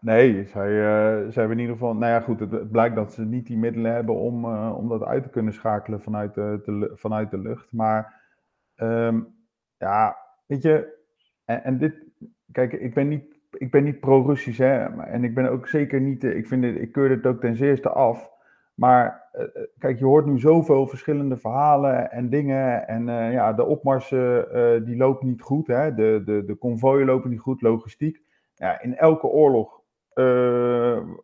Nee, 0.00 0.46
zij, 0.46 0.70
uh, 0.70 1.34
hebben 1.34 1.50
in 1.50 1.58
ieder 1.58 1.74
geval. 1.74 1.94
Nou 1.94 2.12
ja, 2.12 2.20
goed, 2.20 2.40
het, 2.40 2.70
blijkt 2.70 2.94
dat 2.94 3.12
ze 3.12 3.24
niet 3.24 3.46
die 3.46 3.56
middelen 3.56 3.92
hebben 3.92 4.14
om, 4.14 4.44
uh, 4.44 4.74
om 4.76 4.88
dat 4.88 5.02
uit 5.02 5.22
te 5.22 5.28
kunnen 5.28 5.52
schakelen 5.52 6.02
vanuit 6.02 6.34
de 6.34 6.92
vanuit 6.94 7.30
de 7.30 7.38
lucht. 7.38 7.72
Maar 7.72 8.19
um, 8.82 9.34
ja, 9.78 10.16
weet 10.46 10.62
je, 10.62 10.98
en, 11.44 11.64
en, 11.64 11.78
dit, 11.78 11.94
kijk, 12.52 12.72
ik 12.72 12.94
ben 12.94 13.08
niet, 13.08 13.24
ik 13.50 13.70
ben 13.70 13.84
niet 13.84 14.00
pro-Russisch, 14.00 14.58
hè, 14.58 14.84
en 15.02 15.24
ik 15.24 15.34
ben 15.34 15.50
ook 15.50 15.68
zeker 15.68 16.00
niet, 16.00 16.24
ik, 16.24 16.46
vind 16.46 16.64
het, 16.64 16.76
ik 16.76 16.92
keur 16.92 17.10
het 17.10 17.26
ook 17.26 17.40
ten 17.40 17.56
zeerste 17.56 17.88
af. 17.88 18.30
Maar 18.74 19.28
uh, 19.32 19.44
kijk, 19.78 19.98
je 19.98 20.04
hoort 20.04 20.26
nu 20.26 20.38
zoveel 20.38 20.86
verschillende 20.86 21.36
verhalen 21.36 22.10
en 22.10 22.28
dingen. 22.28 22.88
En 22.88 23.06
ja, 23.32 23.52
de 23.52 23.64
opmarsen 23.64 24.84
die 24.84 24.96
lopen 24.96 25.26
niet 25.26 25.42
goed, 25.42 25.66
hè, 25.66 25.94
de, 25.94 26.22
de, 26.24 26.44
de 26.44 26.54
konvooien 26.54 27.06
lopen 27.06 27.30
niet 27.30 27.40
goed, 27.40 27.62
logistiek. 27.62 28.22
Ja, 28.54 28.80
in 28.80 28.96
elke 28.96 29.26
oorlog 29.26 29.79
uh, 29.79 29.79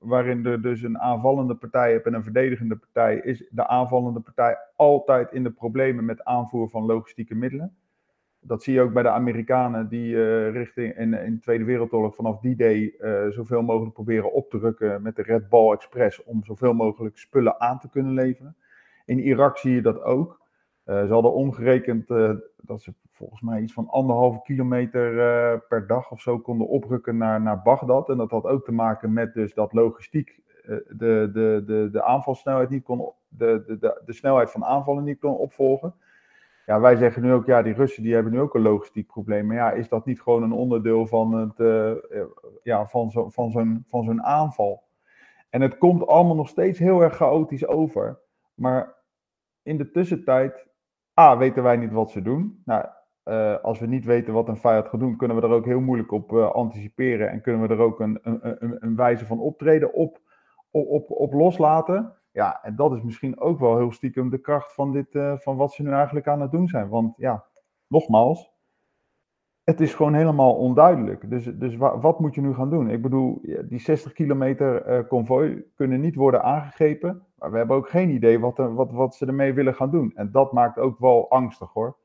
waarin 0.01 0.47
er 0.47 0.63
dus 0.63 0.83
een 0.83 0.99
aanvallende 0.99 1.55
partij 1.55 1.93
hebt 1.93 2.07
en 2.07 2.15
een 2.15 2.23
verdedigende 2.23 2.77
partij, 2.77 3.17
is 3.17 3.49
de 3.51 3.67
aanvallende 3.67 4.21
partij 4.21 4.59
altijd 4.77 5.33
in 5.33 5.43
de 5.43 5.51
problemen 5.51 6.05
met 6.05 6.25
aanvoer 6.25 6.71
van 6.71 6.87
logistieke 6.87 7.35
middelen. 7.35 7.77
Dat 8.41 8.63
zie 8.63 8.75
je 8.75 8.81
ook 8.81 8.93
bij 8.93 9.03
de 9.03 9.09
Amerikanen 9.09 9.89
die 9.89 10.15
uh, 10.15 10.51
richting 10.51 10.97
in, 10.97 11.15
in, 11.15 11.35
de 11.35 11.41
Tweede 11.41 11.65
Wereldoorlog 11.65 12.15
vanaf 12.15 12.41
die 12.41 12.57
day 12.57 12.95
uh, 13.01 13.29
zoveel 13.29 13.63
mogelijk 13.63 13.95
proberen 13.95 14.33
op 14.33 14.51
te 14.51 14.59
rukken 14.59 15.03
met 15.03 15.17
de 15.17 15.23
Red 15.23 15.49
Ball 15.49 15.73
Express 15.73 16.25
om 16.25 16.45
zoveel 16.45 16.75
mogelijk 16.75 17.19
spullen 17.19 17.61
aan 17.61 17.79
te 17.79 17.89
kunnen 17.89 18.13
leveren. 18.13 18.57
In 19.05 19.19
Irak 19.19 19.59
zie 19.59 19.75
je 19.75 19.83
dat 19.83 20.03
ook. 20.03 20.41
Ze 20.87 21.09
hadden 21.09 21.33
omgerekend 21.33 22.09
dat 22.57 22.81
ze 22.81 22.95
volgens 23.11 23.41
mij 23.41 23.61
iets 23.61 23.73
van 23.73 23.89
anderhalve 23.89 24.43
kilometer 24.43 25.13
uh, 25.13 25.61
per 25.69 25.87
dag 25.87 26.11
of 26.11 26.21
zo 26.21 26.39
konden 26.39 26.69
oprukken 26.69 27.17
naar, 27.17 27.41
naar 27.41 27.63
Bagdad. 27.63 28.09
En 28.09 28.17
dat 28.17 28.31
had 28.31 28.45
ook 28.45 28.65
te 28.65 28.73
maken 28.73 29.13
met 29.13 29.35
dus 29.35 29.55
dat 29.55 29.73
logistiek 29.73 30.41
de, 30.89 31.31
de, 31.33 31.63
de, 31.67 31.89
de 31.93 32.03
aanvalsnelheid 32.03 32.71
niet 32.71 32.83
kon, 32.83 33.13
de, 33.29 33.63
de, 33.67 33.79
de, 33.79 34.03
de 34.05 34.13
snelheid 34.13 34.51
van 34.51 34.65
aanvallen 34.65 35.05
niet 35.05 35.19
kon 35.19 35.37
opvolgen. 35.37 35.95
Ja, 36.67 36.81
wij 36.81 36.97
zeggen 36.97 37.23
nu 37.23 37.33
ook, 37.33 37.47
ja, 37.47 37.63
die 37.63 37.75
Russen 37.75 38.03
die 38.03 38.15
hebben 38.15 38.33
nu 38.33 38.41
ook 38.41 38.55
een 38.55 38.63
logistiek 38.63 39.07
probleem. 39.07 39.47
Maar 39.47 39.57
ja, 39.57 39.71
is 39.71 39.89
dat 39.89 40.07
niet 40.07 40.21
gewoon 40.21 40.43
een 40.43 40.53
onderdeel 40.53 41.07
van, 41.07 41.33
het, 41.33 41.57
ja, 42.63 42.87
van 42.87 43.11
zo'n 43.11 43.33
van 43.33 43.51
zo'n 43.51 43.85
van 43.87 44.05
zo'n 44.05 44.23
aanval? 44.23 44.83
En 45.51 45.61
het 45.61 45.79
komt 45.79 46.07
allemaal 46.07 46.37
nog 46.37 46.49
steeds 46.49 46.79
heel 46.79 47.01
erg 47.01 47.17
chaotisch 47.17 47.67
over. 47.67 48.19
Maar 48.55 48.95
in 49.63 49.77
de 49.77 49.91
tussentijd 49.91 50.67
A, 51.21 51.37
weten 51.37 51.63
wij 51.63 51.77
niet 51.77 51.93
wat 51.93 52.11
ze 52.11 52.23
doen. 52.23 52.63
Nou, 52.65 52.87
eh, 53.27 53.57
als 53.63 53.79
we 53.79 53.87
niet 53.87 54.05
weten 54.05 54.33
wat 54.33 54.49
een 54.49 54.57
vijand 54.57 54.89
gaat 54.89 55.01
doen, 55.01 55.17
kunnen 55.17 55.37
we 55.37 55.43
er 55.43 55.53
ook 55.53 55.65
heel 55.65 55.81
moeilijk 55.81 56.13
op 56.13 56.33
uh, 56.33 56.51
anticiperen 56.51 57.31
en 57.31 57.41
kunnen 57.41 57.69
we 57.69 57.75
er 57.75 57.81
ook 57.81 58.01
een, 58.01 58.19
een, 58.23 58.39
een, 58.43 58.77
een 58.81 58.97
wijze 58.97 59.27
van 59.27 59.41
optreden 59.41 59.93
op, 59.93 60.21
op, 60.71 61.11
op, 61.11 61.33
loslaten. 61.33 62.13
Ja, 62.33 62.63
en 62.63 62.77
dat 62.77 62.93
is 62.93 63.03
misschien 63.03 63.41
ook 63.41 63.59
wel 63.59 63.77
heel 63.77 63.93
stiekem 63.93 64.31
de 64.31 64.39
kracht 64.39 64.75
van, 64.75 64.93
dit, 64.93 65.15
uh, 65.15 65.37
van 65.37 65.57
wat 65.57 65.73
ze 65.73 65.83
nu 65.83 65.91
eigenlijk 65.91 66.29
aan 66.29 66.41
het 66.41 66.51
doen 66.51 66.69
zijn. 66.69 66.89
Want 66.89 67.15
ja, 67.17 67.45
nogmaals, 67.87 68.53
het 69.65 69.81
is 69.81 69.95
gewoon 69.95 70.15
helemaal 70.15 70.55
onduidelijk. 70.55 71.31
Dus, 71.31 71.45
dus 71.45 71.77
wa 71.77 71.99
wat 71.99 72.21
moet 72.21 72.35
je 72.35 72.41
nu 72.41 72.55
gaan 72.55 72.71
doen? 72.71 72.91
Ik 72.91 73.03
bedoel, 73.03 73.41
die 73.65 73.81
60 73.81 74.13
kilometer 74.13 75.05
konvooi 75.05 75.65
kunnen 75.75 76.01
niet 76.01 76.15
worden 76.15 76.43
aangegrepen. 76.43 77.26
Maar 77.37 77.51
we 77.51 77.57
hebben 77.57 77.77
ook 77.77 77.89
geen 77.89 78.11
idee 78.11 78.41
wat, 78.41 78.57
wat, 78.57 78.93
wat 78.93 79.15
ze 79.15 79.27
ermee 79.27 79.53
willen 79.53 79.75
gaan 79.75 79.91
doen. 79.91 80.13
En 80.15 80.31
dat 80.33 80.53
maakt 80.53 80.79
ook 80.79 80.99
wel 80.99 81.31
angstig 81.31 81.73
hoor. 81.73 81.97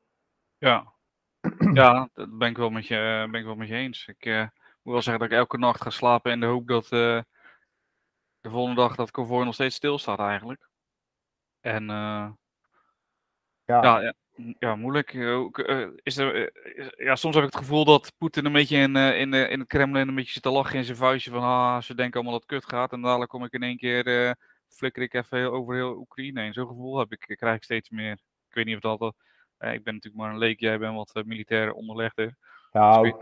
Ja, 0.58 0.92
ja 1.72 2.08
dat 2.14 2.38
ben 2.38 2.48
ik 2.48 2.56
wel 2.56 2.70
met 2.70 2.86
je, 2.86 3.28
ben 3.30 3.40
ik 3.40 3.46
wel 3.46 3.56
met 3.56 3.68
je 3.68 3.74
eens. 3.74 4.06
Ik 4.06 4.26
uh, 4.26 4.46
moet 4.82 4.92
wel 4.92 5.02
zeggen 5.02 5.22
dat 5.22 5.32
ik 5.32 5.38
elke 5.38 5.58
nacht 5.58 5.82
ga 5.82 5.90
slapen 5.90 6.32
in 6.32 6.40
de 6.40 6.46
hoop 6.46 6.66
dat 6.66 6.84
uh, 6.84 7.20
de 8.40 8.50
volgende 8.50 8.80
dag 8.80 8.94
dat 8.94 9.10
konvooi 9.10 9.44
nog 9.44 9.54
steeds 9.54 9.76
stilstaat 9.76 10.18
eigenlijk. 10.18 10.68
En 11.60 11.86
ja. 11.86 12.36
ja, 13.64 14.00
ja 14.00 14.14
ja, 14.58 14.76
moeilijk. 14.76 15.14
Eh, 15.14 15.86
is 16.02 16.16
er, 16.16 16.52
ja, 16.96 17.16
soms 17.16 17.34
heb 17.34 17.44
ik 17.44 17.50
het 17.50 17.60
gevoel 17.60 17.84
dat 17.84 18.12
Poetin 18.18 18.44
een 18.44 18.52
beetje 18.52 18.76
in, 18.76 18.96
in, 18.96 19.30
de, 19.30 19.48
in 19.48 19.58
het 19.58 19.68
Kremlin 19.68 20.08
een 20.08 20.14
beetje 20.14 20.32
zit 20.32 20.42
te 20.42 20.50
lachen 20.50 20.78
in 20.78 20.84
zijn 20.84 20.96
vuistje 20.96 21.30
van 21.30 21.42
ah, 21.42 21.80
ze 21.82 21.94
denken 21.94 22.14
allemaal 22.14 22.38
dat 22.38 22.48
het 22.48 22.60
kut 22.60 22.70
gaat. 22.70 22.92
En 22.92 23.02
dadelijk 23.02 23.30
kom 23.30 23.44
ik 23.44 23.52
in 23.52 23.62
één 23.62 23.76
keer, 23.76 24.36
flikker 24.72 25.02
ik 25.02 25.14
even 25.14 25.38
heel, 25.38 25.52
over 25.52 25.74
heel 25.74 25.96
Oekraïne 25.96 26.40
heen. 26.40 26.52
Zo'n 26.52 26.66
gevoel 26.66 26.98
heb 26.98 27.12
ik, 27.12 27.36
krijg 27.38 27.56
ik 27.56 27.62
steeds 27.62 27.90
meer. 27.90 28.12
Ik 28.48 28.54
weet 28.54 28.64
niet 28.64 28.84
of 28.84 28.98
dat, 28.98 29.14
uh, 29.58 29.72
ik 29.72 29.84
ben 29.84 29.94
natuurlijk 29.94 30.22
maar 30.22 30.32
een 30.32 30.38
leek, 30.38 30.60
jij 30.60 30.78
bent 30.78 30.94
wat 30.94 31.24
militair 31.26 31.72
onderlegder. 31.72 32.36
Ja, 32.72 33.02
dus 33.02 33.14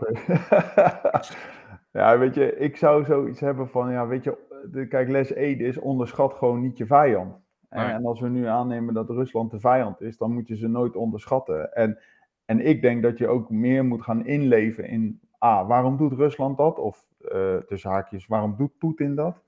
ja, 1.91 2.17
weet 2.17 2.35
je, 2.35 2.57
ik 2.57 2.77
zou 2.77 3.05
zoiets 3.05 3.39
hebben 3.39 3.69
van, 3.69 3.91
ja, 3.91 4.07
weet 4.07 4.23
je, 4.23 4.37
de, 4.71 4.87
kijk, 4.87 5.09
les 5.09 5.33
1 5.33 5.59
is 5.59 5.77
onderschat 5.77 6.33
gewoon 6.33 6.61
niet 6.61 6.77
je 6.77 6.85
vijand. 6.85 7.39
En 7.69 8.05
als 8.05 8.19
we 8.19 8.29
nu 8.29 8.45
aannemen 8.45 8.93
dat 8.93 9.09
Rusland 9.09 9.51
de 9.51 9.59
vijand 9.59 10.01
is, 10.01 10.17
dan 10.17 10.33
moet 10.33 10.47
je 10.47 10.55
ze 10.55 10.67
nooit 10.67 10.95
onderschatten. 10.95 11.73
En, 11.73 11.99
en 12.45 12.65
ik 12.65 12.81
denk 12.81 13.03
dat 13.03 13.17
je 13.17 13.27
ook 13.27 13.49
meer 13.49 13.85
moet 13.85 14.01
gaan 14.01 14.25
inleven 14.25 14.87
in, 14.87 15.19
ah, 15.37 15.67
waarom 15.67 15.97
doet 15.97 16.13
Rusland 16.13 16.57
dat? 16.57 16.79
Of 16.79 17.05
uh, 17.19 17.57
tussen 17.57 17.89
haakjes, 17.89 18.27
waarom 18.27 18.55
doet 18.57 18.77
Poetin 18.77 19.15
dat? 19.15 19.41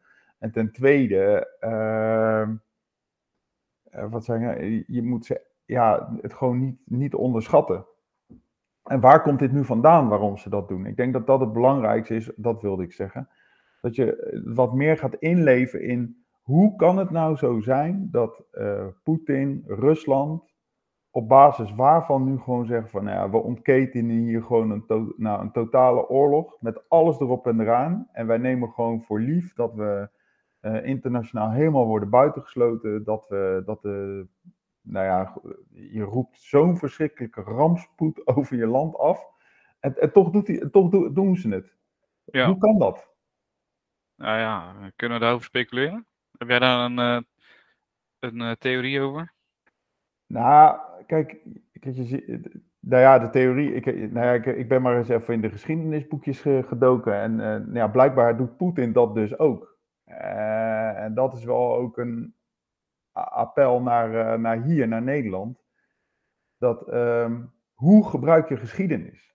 En 0.44 0.52
ten 0.52 0.72
tweede, 0.72 1.56
uh, 1.62 2.50
wat 4.10 4.26
zeg 4.26 4.40
je, 4.40 4.84
je 4.88 5.04
moet 5.04 5.26
ze, 5.26 5.42
ja, 5.66 6.18
het 6.22 6.34
gewoon 6.34 6.60
niet, 6.60 6.78
niet 6.86 7.14
onderschatten. 7.14 7.86
En 8.84 9.00
waar 9.00 9.22
komt 9.22 9.40
dit 9.40 9.52
nu 9.52 9.66
vandaan 9.66 10.08
waarom 10.08 10.38
ze 10.38 10.50
dat 10.50 10.68
doen? 10.68 10.86
Ik 10.86 10.98
denk 10.98 11.14
dat 11.14 11.28
dat 11.28 11.40
het 11.40 11.54
belangrijkste 11.54 12.16
is, 12.16 12.32
dat 12.36 12.62
wilde 12.62 12.84
ik 12.84 12.92
zeggen. 12.92 13.30
Dat 13.82 13.96
je 13.96 14.42
wat 14.46 14.74
meer 14.74 14.98
gaat 14.98 15.16
inleven 15.16 15.82
in 15.82 16.24
hoe 16.42 16.76
kan 16.76 16.98
het 16.98 17.10
nou 17.10 17.36
zo 17.36 17.60
zijn 17.60 18.08
dat 18.12 18.44
uh, 18.54 18.86
Poetin, 19.04 19.64
Rusland, 19.68 20.54
op 21.12 21.28
basis 21.28 21.76
waarvan 21.76 22.24
nu 22.24 22.40
gewoon 22.40 22.66
zeggen 22.66 22.90
van, 22.90 23.04
nou 23.04 23.18
ja, 23.18 23.30
we 23.30 23.38
ontketenen 23.38 24.16
hier 24.16 24.44
gewoon 24.44 24.72
een, 24.72 25.14
nou, 25.18 25.42
een 25.42 25.52
totale 25.52 26.10
oorlog 26.10 26.58
met 26.60 26.90
alles 26.90 27.20
erop 27.20 27.48
en 27.48 27.60
eraan. 27.60 28.10
En 28.12 28.28
wij 28.28 28.38
nemen 28.38 28.70
gewoon 28.70 29.02
voor 29.02 29.20
lief 29.20 29.54
dat 29.54 29.74
we 29.74 30.10
uh, 30.64 30.86
internationaal 30.86 31.52
helemaal 31.52 31.86
worden 31.86 32.10
buitengesloten, 32.10 33.04
dat 33.04 33.26
we, 33.30 33.62
dat 33.66 33.82
de, 33.82 34.28
nou 34.82 35.06
ja, 35.06 35.34
je 35.72 36.02
roept 36.02 36.40
zo'n 36.40 36.78
verschrikkelijke 36.78 37.42
rampspoed 37.42 38.28
over 38.36 38.58
je 38.58 38.68
land 38.68 38.98
af. 38.98 39.26
En, 39.80 40.02
en 40.02 40.12
toch, 40.12 40.30
doet 40.30 40.46
die, 40.46 40.70
toch 40.70 40.90
do 40.90 41.14
doen 41.14 41.36
ze 41.36 41.50
het. 41.50 41.74
Ja. 42.26 42.46
Hoe 42.48 42.58
kan 42.58 42.80
dat? 42.80 43.12
Nou 44.16 44.40
ja, 44.40 44.76
kunnen 44.96 45.18
we 45.18 45.24
daarover 45.24 45.46
speculeren? 45.46 46.06
Heb 46.38 46.48
jij 46.48 46.60
daar 46.60 46.86
een, 46.86 46.98
uh, 46.98 47.20
een 48.20 48.40
uh, 48.40 48.52
theorie 48.52 49.02
over? 49.02 49.34
Nou, 50.26 50.80
kijk, 51.06 51.38
je, 51.72 52.64
nou 52.80 53.02
ja, 53.02 53.20
de 53.20 53.30
theorie. 53.30 53.74
Ik, 53.74 53.86
nou 53.86 54.26
ja, 54.26 54.32
ik, 54.32 54.46
ik, 54.46 54.68
ben 54.68 54.82
maar 54.82 54.98
eens 54.98 55.10
even 55.10 55.34
in 55.34 55.42
de 55.42 55.50
geschiedenisboekjes 55.50 56.42
gedoken. 56.42 57.14
En 57.14 57.32
uh, 57.32 57.40
nou 57.40 57.74
ja, 57.74 57.88
blijkbaar 57.88 58.38
doet 58.38 58.58
Poetin 58.58 58.94
dat 58.94 59.14
dus 59.14 59.38
ook. 59.38 59.73
En 60.96 61.14
dat 61.14 61.34
is 61.34 61.44
wel 61.44 61.76
ook 61.76 61.98
een 61.98 62.36
appel 63.12 63.82
naar, 63.82 64.40
naar 64.40 64.62
hier, 64.62 64.88
naar 64.88 65.02
Nederland. 65.02 65.64
Dat 66.58 66.94
um, 66.94 67.54
hoe 67.74 68.10
gebruik 68.10 68.50
je 68.50 68.58
geschiedenis? 68.58 69.34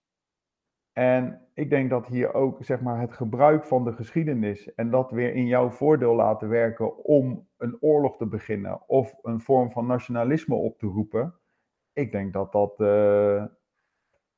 En 0.93 1.49
ik 1.55 1.71
denk 1.71 1.91
dat 1.91 2.07
hier 2.07 2.35
ook 2.35 2.65
zeg 2.65 2.81
maar, 2.81 3.01
het 3.01 3.13
gebruik 3.13 3.65
van 3.65 3.85
de 3.85 3.93
geschiedenis 3.93 4.75
en 4.75 4.91
dat 4.91 5.11
weer 5.11 5.35
in 5.35 5.47
jouw 5.47 5.71
voordeel 5.71 6.15
laten 6.15 6.49
werken 6.49 7.05
om 7.05 7.49
een 7.57 7.77
oorlog 7.81 8.17
te 8.17 8.27
beginnen 8.27 8.89
of 8.89 9.15
een 9.23 9.41
vorm 9.41 9.71
van 9.71 9.87
nationalisme 9.87 10.55
op 10.55 10.79
te 10.79 10.87
roepen. 10.87 11.35
Ik 11.93 12.13
denk 12.13 12.33
dat 12.33 12.53
dat, 12.53 12.81
uh, 12.81 13.45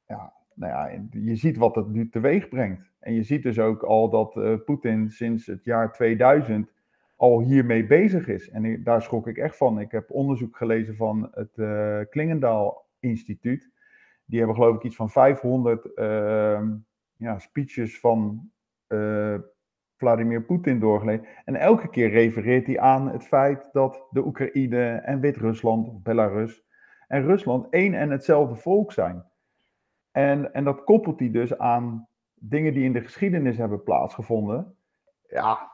ja, 0.06 0.32
nou 0.60 0.72
ja, 0.72 1.02
je 1.10 1.36
ziet 1.36 1.56
wat 1.56 1.74
het 1.74 1.88
nu 1.88 2.08
teweeg 2.08 2.48
brengt. 2.48 2.92
En 2.98 3.14
je 3.14 3.22
ziet 3.22 3.42
dus 3.42 3.58
ook 3.58 3.82
al 3.82 4.10
dat 4.10 4.36
uh, 4.36 4.54
Poetin 4.64 5.10
sinds 5.10 5.46
het 5.46 5.64
jaar 5.64 5.92
2000 5.92 6.72
al 7.16 7.40
hiermee 7.40 7.86
bezig 7.86 8.28
is. 8.28 8.50
En 8.50 8.82
daar 8.82 9.02
schrok 9.02 9.26
ik 9.26 9.36
echt 9.36 9.56
van. 9.56 9.80
Ik 9.80 9.90
heb 9.90 10.10
onderzoek 10.10 10.56
gelezen 10.56 10.96
van 10.96 11.28
het 11.32 11.56
uh, 11.56 12.00
Klingendaal 12.10 12.88
Instituut. 12.98 13.70
Die 14.24 14.38
hebben 14.38 14.56
geloof 14.56 14.76
ik 14.76 14.82
iets 14.82 14.96
van 14.96 15.10
500 15.10 15.88
ja, 17.16 17.38
speeches 17.38 18.00
van 18.00 18.50
uh, 18.88 19.38
Vladimir 19.96 20.42
Poetin 20.42 20.80
doorgelezen. 20.80 21.26
En 21.44 21.56
elke 21.56 21.88
keer 21.88 22.10
refereert 22.10 22.66
hij 22.66 22.78
aan 22.78 23.08
het 23.08 23.24
feit 23.24 23.68
dat 23.72 24.06
de 24.10 24.26
Oekraïne 24.26 24.86
en 24.90 25.20
Wit-Rusland, 25.20 26.02
Belarus 26.02 26.64
en 27.08 27.22
Rusland 27.22 27.66
één 27.70 27.94
en 27.94 28.10
hetzelfde 28.10 28.56
volk 28.56 28.92
zijn. 28.92 29.29
En, 30.28 30.52
en 30.54 30.64
dat 30.64 30.84
koppelt 30.84 31.18
hij 31.18 31.30
dus 31.30 31.58
aan 31.58 32.08
dingen 32.34 32.74
die 32.74 32.84
in 32.84 32.92
de 32.92 33.00
geschiedenis 33.00 33.56
hebben 33.56 33.82
plaatsgevonden. 33.82 34.76
Ja, 35.28 35.70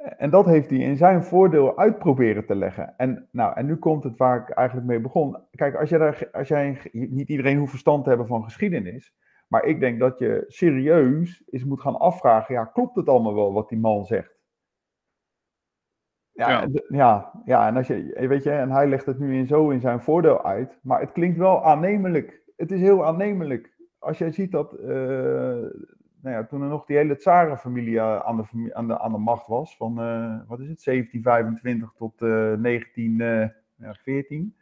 en 0.00 0.30
dat 0.30 0.46
heeft 0.46 0.70
hij 0.70 0.78
in 0.78 0.96
zijn 0.96 1.24
voordeel 1.24 1.78
uitproberen 1.78 2.46
te 2.46 2.54
leggen. 2.54 2.94
En, 2.96 3.28
nou, 3.32 3.56
en 3.56 3.66
nu 3.66 3.76
komt 3.76 4.04
het 4.04 4.16
waar 4.16 4.40
ik 4.40 4.50
eigenlijk 4.50 4.86
mee 4.86 5.00
begon. 5.00 5.36
Kijk, 5.50 5.74
als, 5.74 5.88
je 5.88 5.98
daar, 5.98 6.28
als 6.32 6.48
jij 6.48 6.80
niet 6.92 7.28
iedereen 7.28 7.58
hoeft 7.58 7.70
verstand 7.70 8.02
te 8.02 8.08
hebben 8.08 8.26
van 8.26 8.44
geschiedenis. 8.44 9.14
Maar 9.48 9.64
ik 9.64 9.80
denk 9.80 9.98
dat 9.98 10.18
je 10.18 10.44
serieus 10.46 11.42
eens 11.50 11.64
moet 11.64 11.80
gaan 11.80 11.98
afvragen: 11.98 12.54
ja, 12.54 12.64
klopt 12.64 12.96
het 12.96 13.08
allemaal 13.08 13.34
wel 13.34 13.52
wat 13.52 13.68
die 13.68 13.78
man 13.78 14.04
zegt? 14.04 14.38
Ja, 16.32 16.48
ja. 16.48 16.68
ja, 16.88 17.32
ja, 17.44 17.66
en 17.66 17.76
als 17.76 17.86
je, 17.86 18.26
weet 18.28 18.42
je, 18.42 18.50
en 18.50 18.70
hij 18.70 18.88
legt 18.88 19.06
het 19.06 19.18
nu 19.18 19.36
in 19.36 19.46
zo 19.46 19.70
in 19.70 19.80
zijn 19.80 20.00
voordeel 20.00 20.44
uit, 20.44 20.78
maar 20.82 21.00
het 21.00 21.12
klinkt 21.12 21.38
wel 21.38 21.64
aannemelijk. 21.64 22.39
Het 22.60 22.70
is 22.70 22.80
heel 22.80 23.06
aannemelijk. 23.06 23.72
Als 23.98 24.18
jij 24.18 24.30
ziet 24.30 24.50
dat, 24.50 24.80
uh, 24.80 24.88
nou 26.20 26.36
ja, 26.36 26.44
toen 26.44 26.62
er 26.62 26.68
nog 26.68 26.84
die 26.84 26.96
hele 26.96 27.16
Tsarenfamilie 27.16 28.00
aan 28.00 28.36
de, 28.36 28.74
aan, 28.74 28.86
de, 28.86 28.98
aan 28.98 29.12
de 29.12 29.18
macht 29.18 29.46
was, 29.46 29.76
van, 29.76 30.00
uh, 30.00 30.40
wat 30.48 30.60
is 30.60 30.68
het, 30.68 30.84
1725 30.84 31.92
tot 31.96 32.22
uh, 32.22 32.28
1914 32.62 34.54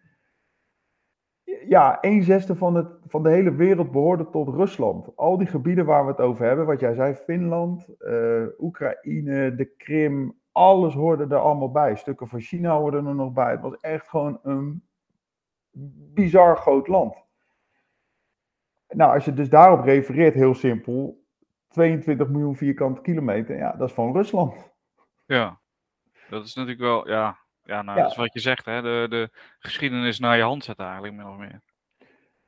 ja, 1.67 1.99
een 2.01 2.23
zesde 2.23 2.57
van, 2.57 2.75
het, 2.75 2.89
van 3.07 3.23
de 3.23 3.31
hele 3.31 3.55
wereld 3.55 3.91
behoorde 3.91 4.31
tot 4.31 4.49
Rusland. 4.49 5.17
Al 5.17 5.39
die 5.39 5.47
gebieden 5.47 5.85
waar 5.85 6.05
we 6.05 6.11
het 6.11 6.21
over 6.21 6.47
hebben, 6.47 6.67
wat 6.67 6.81
jij 6.81 6.95
zei, 6.95 7.15
Finland, 7.15 7.89
Oekraïne, 8.59 9.55
de 9.55 9.65
Krim, 9.77 10.39
alles 10.53 10.95
hoorde 10.95 11.27
er 11.35 11.41
allemaal 11.41 11.71
bij. 11.71 11.97
Stukken 11.97 12.29
van 12.29 12.41
China 12.41 12.77
hoorden 12.77 13.07
er 13.07 13.15
nog 13.15 13.33
bij. 13.33 13.51
Het 13.51 13.61
was 13.61 13.77
echt 13.81 14.09
gewoon 14.09 14.41
een 14.43 14.83
bizar 16.15 16.57
groot 16.57 16.89
land. 16.89 17.28
Nou, 18.89 19.15
als 19.15 19.25
je 19.25 19.33
dus 19.33 19.49
daarop 19.49 19.85
refereert, 19.85 20.35
heel 20.35 20.55
simpel, 20.55 21.25
22 21.69 22.29
miljoen 22.29 22.57
vierkante 22.57 23.01
kilometer, 23.01 23.57
ja, 23.57 23.73
dat 23.73 23.89
is 23.89 23.95
van 23.95 24.13
Rusland. 24.13 24.71
Ja, 25.27 25.61
dat 26.29 26.45
is 26.45 26.55
natuurlijk 26.55 26.83
wel, 26.83 27.09
ja, 27.09 27.39
ja, 27.63 27.83
nou, 27.83 27.99
dat 28.01 28.11
is 28.11 28.17
wat 28.17 28.33
je 28.33 28.41
zegt, 28.41 28.65
hè? 28.65 28.83
De, 28.83 29.07
de 29.09 29.31
geschiedenis 29.59 30.19
naar 30.19 30.37
je 30.37 30.43
hand 30.43 30.65
zetten 30.65 30.85
eigenlijk, 30.85 31.15
min 31.15 31.27
of 31.27 31.37
meer. 31.37 31.61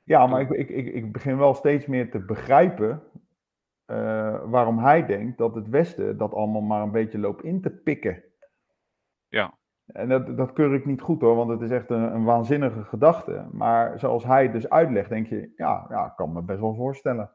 Ja, 0.03 0.27
maar 0.27 0.41
ik, 0.41 0.51
ik, 0.51 0.69
ik, 0.69 0.95
ik 0.95 1.13
begin 1.13 1.39
wel 1.39 1.55
steeds 1.55 1.87
meer 1.87 2.11
te 2.11 2.19
begrijpen 2.19 3.03
uh, 3.87 4.41
waarom 4.45 4.79
hij 4.79 5.07
denkt 5.07 5.39
dat 5.39 5.55
het 5.55 5.69
Westen 5.69 6.17
dat 6.17 6.33
allemaal 6.33 6.61
maar 6.61 6.83
een 6.83 6.91
beetje 6.91 7.19
loopt 7.19 7.45
in 7.45 7.61
te 7.61 7.71
pikken. 7.71 8.25
Ja. 9.29 9.59
En 9.93 10.09
dat, 10.09 10.37
dat 10.37 10.53
keur 10.53 10.75
ik 10.75 10.87
niet 10.87 11.01
goed 11.01 11.21
hoor, 11.21 11.37
want 11.37 11.51
het 11.51 11.61
is 11.61 11.71
echt 11.71 11.91
een, 11.91 12.15
een 12.15 12.25
waanzinnige 12.25 12.85
gedachte. 12.85 13.47
Maar 13.53 13.99
zoals 13.99 14.25
hij 14.25 14.43
het 14.43 14.53
dus 14.53 14.69
uitlegt, 14.69 15.09
denk 15.09 15.27
je, 15.27 15.53
ja, 15.57 15.87
ja, 15.89 16.07
ik 16.07 16.17
kan 16.17 16.33
me 16.33 16.43
best 16.43 16.61
wel 16.61 16.75
voorstellen 16.75 17.31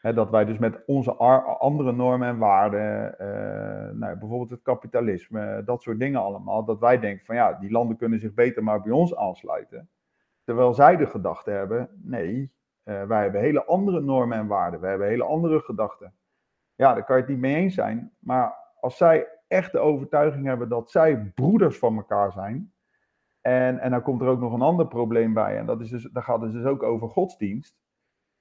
dat 0.00 0.30
wij 0.30 0.44
dus 0.44 0.58
met 0.58 0.82
onze 0.86 1.14
andere 1.58 1.92
normen 1.92 2.28
en 2.28 2.38
waarden, 2.38 3.14
uh, 3.20 3.98
nou, 3.98 4.18
bijvoorbeeld 4.18 4.50
het 4.50 4.62
kapitalisme, 4.62 5.62
dat 5.64 5.82
soort 5.82 5.98
dingen 5.98 6.20
allemaal, 6.20 6.64
dat 6.64 6.78
wij 6.78 6.98
denken 6.98 7.24
van 7.24 7.34
ja, 7.34 7.52
die 7.52 7.70
landen 7.70 7.96
kunnen 7.96 8.20
zich 8.20 8.34
beter 8.34 8.62
maar 8.62 8.82
bij 8.82 8.92
ons 8.92 9.16
aansluiten. 9.16 9.88
Terwijl 10.44 10.74
zij 10.74 10.96
de 10.96 11.06
gedachte 11.06 11.50
hebben, 11.50 11.88
nee, 12.02 12.54
Uh, 12.88 13.02
wij 13.02 13.22
hebben 13.22 13.40
hele 13.40 13.64
andere 13.64 14.00
normen 14.00 14.38
en 14.38 14.46
waarden. 14.46 14.80
Wij 14.80 14.90
hebben 14.90 15.08
hele 15.08 15.24
andere 15.24 15.60
gedachten. 15.60 16.14
Ja, 16.74 16.94
daar 16.94 17.04
kan 17.04 17.16
je 17.16 17.22
het 17.22 17.30
niet 17.30 17.40
mee 17.40 17.54
eens 17.54 17.74
zijn. 17.74 18.12
Maar 18.18 18.56
als 18.80 18.96
zij 18.96 19.28
echt 19.46 19.72
de 19.72 19.78
overtuiging 19.78 20.46
hebben 20.46 20.68
dat 20.68 20.90
zij 20.90 21.32
broeders 21.34 21.78
van 21.78 21.96
elkaar 21.96 22.32
zijn. 22.32 22.72
En, 23.40 23.78
en 23.78 23.90
dan 23.90 24.02
komt 24.02 24.20
er 24.20 24.28
ook 24.28 24.40
nog 24.40 24.52
een 24.52 24.62
ander 24.62 24.86
probleem 24.86 25.34
bij. 25.34 25.58
En 25.58 25.66
dat 25.66 25.80
is 25.80 25.90
dus, 25.90 26.02
daar 26.02 26.22
gaat 26.22 26.40
het 26.40 26.52
dus 26.52 26.64
ook 26.64 26.82
over 26.82 27.08
godsdienst. 27.08 27.78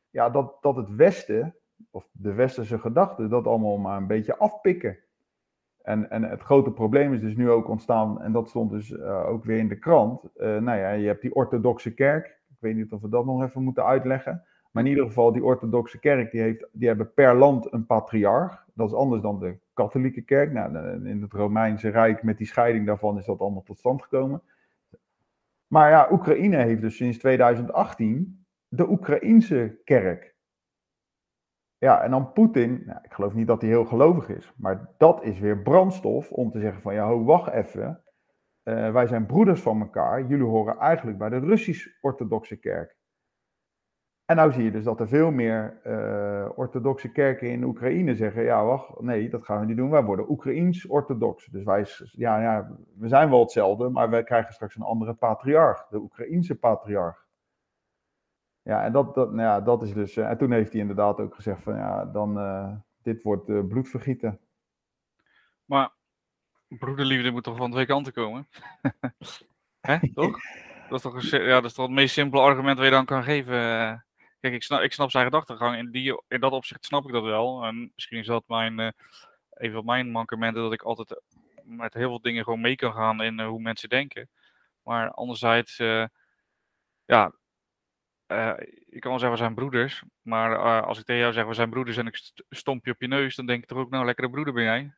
Ja, 0.10 0.30
dat, 0.30 0.58
dat 0.62 0.76
het 0.76 0.96
Westen, 0.96 1.56
of 1.92 2.10
de 2.12 2.34
westerse 2.34 2.80
gedachten, 2.80 3.30
dat 3.30 3.48
allemaal 3.48 3.78
maar 3.78 3.98
een 3.98 4.08
beetje 4.08 4.38
afpikken. 4.38 5.00
En, 5.82 6.10
en 6.10 6.24
het 6.24 6.42
grote 6.42 6.72
probleem 6.72 7.14
is 7.14 7.22
dus 7.22 7.36
nu 7.36 7.50
ook 7.50 7.68
ontstaan, 7.68 8.22
en 8.22 8.32
dat 8.32 8.50
stond 8.50 8.72
dus 8.72 8.90
uh, 8.90 9.28
ook 9.28 9.44
weer 9.44 9.58
in 9.58 9.68
de 9.68 9.80
krant. 9.80 10.24
Uh, 10.36 10.58
nou 10.58 10.80
ja, 10.80 10.92
je 10.92 11.08
hebt 11.08 11.22
die 11.22 11.36
orthodoxe 11.36 11.94
kerk. 11.94 12.26
Ik 12.48 12.58
weet 12.60 12.76
niet 12.76 12.92
of 12.92 13.02
we 13.02 13.10
dat 13.10 13.26
nog 13.26 13.44
even 13.44 13.64
moeten 13.64 13.86
uitleggen. 13.86 14.44
Maar 14.76 14.84
in 14.84 14.90
ieder 14.90 15.06
geval, 15.06 15.32
die 15.32 15.44
orthodoxe 15.44 16.00
kerk, 16.00 16.32
die, 16.32 16.42
heeft, 16.42 16.68
die 16.72 16.88
hebben 16.88 17.14
per 17.14 17.36
land 17.36 17.74
een 17.74 17.86
patriarch. 17.86 18.66
Dat 18.74 18.88
is 18.88 18.94
anders 18.94 19.22
dan 19.22 19.40
de 19.40 19.58
katholieke 19.74 20.22
kerk. 20.22 20.52
Nou, 20.52 20.78
in 21.06 21.22
het 21.22 21.34
Romeinse 21.34 21.90
Rijk, 21.90 22.24
met 22.24 22.38
die 22.38 22.48
scheiding 22.48 22.86
daarvan, 22.86 23.18
is 23.18 23.26
dat 23.26 23.40
allemaal 23.40 23.64
tot 23.64 23.78
stand 23.78 24.02
gekomen. 24.02 24.42
Maar 25.68 25.90
ja, 25.90 26.08
Oekraïne 26.12 26.58
heeft 26.58 26.82
dus 26.82 26.96
sinds 26.96 27.18
2018 27.18 28.46
de 28.68 28.90
Oekraïense 28.90 29.82
kerk. 29.84 30.36
Ja, 31.78 32.02
en 32.02 32.12
dan 32.12 32.32
Poetin, 32.32 32.84
nou, 32.86 33.00
ik 33.04 33.14
geloof 33.14 33.34
niet 33.34 33.48
dat 33.48 33.62
hij 33.62 33.70
heel 33.70 33.86
gelovig 33.86 34.30
is, 34.30 34.54
maar 34.58 34.90
dat 34.98 35.24
is 35.24 35.40
weer 35.40 35.62
brandstof 35.62 36.32
om 36.32 36.52
te 36.52 36.60
zeggen 36.60 36.82
van 36.82 36.94
ja, 36.94 37.08
ho, 37.08 37.24
wacht 37.24 37.52
even. 37.52 38.04
Uh, 38.64 38.92
wij 38.92 39.08
zijn 39.08 39.26
broeders 39.26 39.62
van 39.62 39.82
elkaar, 39.82 40.26
jullie 40.26 40.46
horen 40.46 40.78
eigenlijk 40.78 41.18
bij 41.18 41.30
de 41.30 41.40
Russisch-orthodoxe 41.40 42.56
kerk. 42.56 42.96
En 44.26 44.36
nou 44.36 44.52
zie 44.52 44.64
je 44.64 44.72
dus 44.72 44.84
dat 44.84 45.00
er 45.00 45.08
veel 45.08 45.32
meer 45.32 45.80
uh, 45.84 46.58
orthodoxe 46.58 47.12
kerken 47.12 47.50
in 47.50 47.64
Oekraïne 47.64 48.16
zeggen: 48.16 48.44
ja, 48.44 48.66
wacht, 48.66 49.02
nee, 49.02 49.30
dat 49.30 49.46
gaan 49.46 49.60
we 49.60 49.66
niet 49.66 49.78
doen. 49.78 49.90
Wij 49.90 50.04
worden 50.04 50.30
Oekraïens-orthodox. 50.30 51.46
Dus 51.46 51.64
wij, 51.64 51.86
ja, 52.12 52.42
ja, 52.42 52.70
we 52.96 53.08
zijn 53.08 53.30
wel 53.30 53.40
hetzelfde, 53.40 53.90
maar 53.90 54.10
wij 54.10 54.24
krijgen 54.24 54.54
straks 54.54 54.76
een 54.76 54.82
andere 54.82 55.14
patriarch, 55.14 55.88
de 55.88 55.98
Oekraïense 55.98 56.56
patriarch. 56.56 57.26
Ja, 58.62 58.84
en 58.84 58.92
dat, 58.92 59.16
dat, 59.16 59.32
nou 59.32 59.42
ja, 59.42 59.62
dat 59.62 59.84
is 59.84 59.94
dus. 59.94 60.18
Uh, 60.18 60.30
en 60.30 60.38
toen 60.38 60.52
heeft 60.52 60.72
hij 60.72 60.82
inderdaad 60.82 61.20
ook 61.20 61.36
gezegd: 61.36 61.64
van 61.64 61.76
ja, 61.76 62.06
dan, 62.06 62.38
uh, 62.38 62.72
dit 63.02 63.24
wordt 63.24 63.68
bloedvergieten. 63.68 64.40
Maar 65.66 65.92
broederliefde 66.68 67.32
moet 67.32 67.44
toch 67.44 67.58
van 67.58 67.72
twee 67.72 67.86
kanten 67.86 68.14
komen? 68.14 68.48
Hè, 69.82 70.14
toch? 70.14 70.38
Dat 70.90 70.98
is 70.98 71.02
toch, 71.02 71.32
een, 71.32 71.44
ja, 71.44 71.56
dat 71.56 71.70
is 71.70 71.74
toch 71.74 71.86
het 71.86 71.96
meest 71.96 72.14
simpele 72.14 72.42
argument 72.42 72.78
wat 72.78 72.86
je 72.86 72.92
dan 72.92 73.06
kan 73.06 73.24
geven. 73.24 74.06
Kijk, 74.46 74.58
ik 74.58 74.64
snap, 74.64 74.82
ik 74.82 74.92
snap 74.92 75.12
zijn 75.12 75.26
gedachtegang. 75.26 75.78
In, 75.78 75.92
die, 75.92 76.22
in 76.28 76.40
dat 76.40 76.52
opzicht 76.52 76.86
snap 76.86 77.06
ik 77.06 77.12
dat 77.12 77.24
wel. 77.24 77.64
En 77.64 77.92
misschien 77.96 78.18
is 78.18 78.26
dat 78.26 78.44
mijn, 78.48 78.80
uh, 78.80 78.90
een 79.50 79.72
van 79.72 79.86
mijn 79.86 80.12
mankementen 80.12 80.62
dat 80.62 80.74
ik 80.74 80.82
altijd 80.82 81.22
met 81.64 81.94
heel 81.94 82.10
veel 82.10 82.22
dingen 82.22 82.44
gewoon 82.44 82.62
mee 82.62 82.76
kan 82.76 82.94
gaan 82.94 83.22
in 83.22 83.40
uh, 83.40 83.48
hoe 83.48 83.62
mensen 83.62 83.90
denken. 83.90 84.30
Maar 84.84 85.12
anderzijds, 85.12 85.80
uh, 85.80 86.06
ja, 87.06 87.32
ik 88.86 89.00
kan 89.00 89.12
wel 89.12 89.20
zeggen 89.20 89.32
we 89.32 89.38
zijn 89.38 89.56
broeders. 89.56 90.04
Maar 90.22 90.82
als 90.82 91.00
ik 91.00 91.06
tegen 91.06 91.22
jou 91.22 91.34
zeg 91.34 91.46
we 91.46 91.54
zijn 91.54 91.70
broeders 91.70 91.98
en 91.98 92.08
ik 92.08 92.32
stomp 92.50 92.86
je 92.86 92.92
op 92.92 93.02
je 93.02 93.08
neus, 93.08 93.36
dan 93.36 93.46
denk 93.46 93.62
ik 93.62 93.68
toch 93.68 93.78
ook 93.78 93.90
nou 93.90 94.06
lekkere 94.06 94.30
broeder 94.30 94.54
ben 94.54 94.64
jij. 94.64 94.94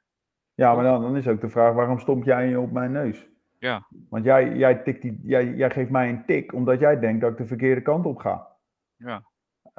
Ja, 0.53 0.75
maar 0.75 0.83
dan, 0.83 1.01
dan 1.01 1.17
is 1.17 1.27
ook 1.27 1.41
de 1.41 1.49
vraag 1.49 1.73
waarom 1.73 1.99
stomp 1.99 2.23
jij 2.23 2.47
je 2.47 2.59
op 2.59 2.71
mijn 2.71 2.91
neus? 2.91 3.27
Ja. 3.59 3.87
Want 4.09 4.23
jij, 4.23 4.55
jij, 4.55 4.75
tikt 4.75 5.01
die, 5.01 5.19
jij, 5.23 5.45
jij 5.45 5.69
geeft 5.69 5.89
mij 5.89 6.09
een 6.09 6.25
tik 6.25 6.53
omdat 6.53 6.79
jij 6.79 6.99
denkt 6.99 7.21
dat 7.21 7.31
ik 7.31 7.37
de 7.37 7.47
verkeerde 7.47 7.81
kant 7.81 8.05
op 8.05 8.17
ga. 8.17 8.55
Ja. 8.95 9.23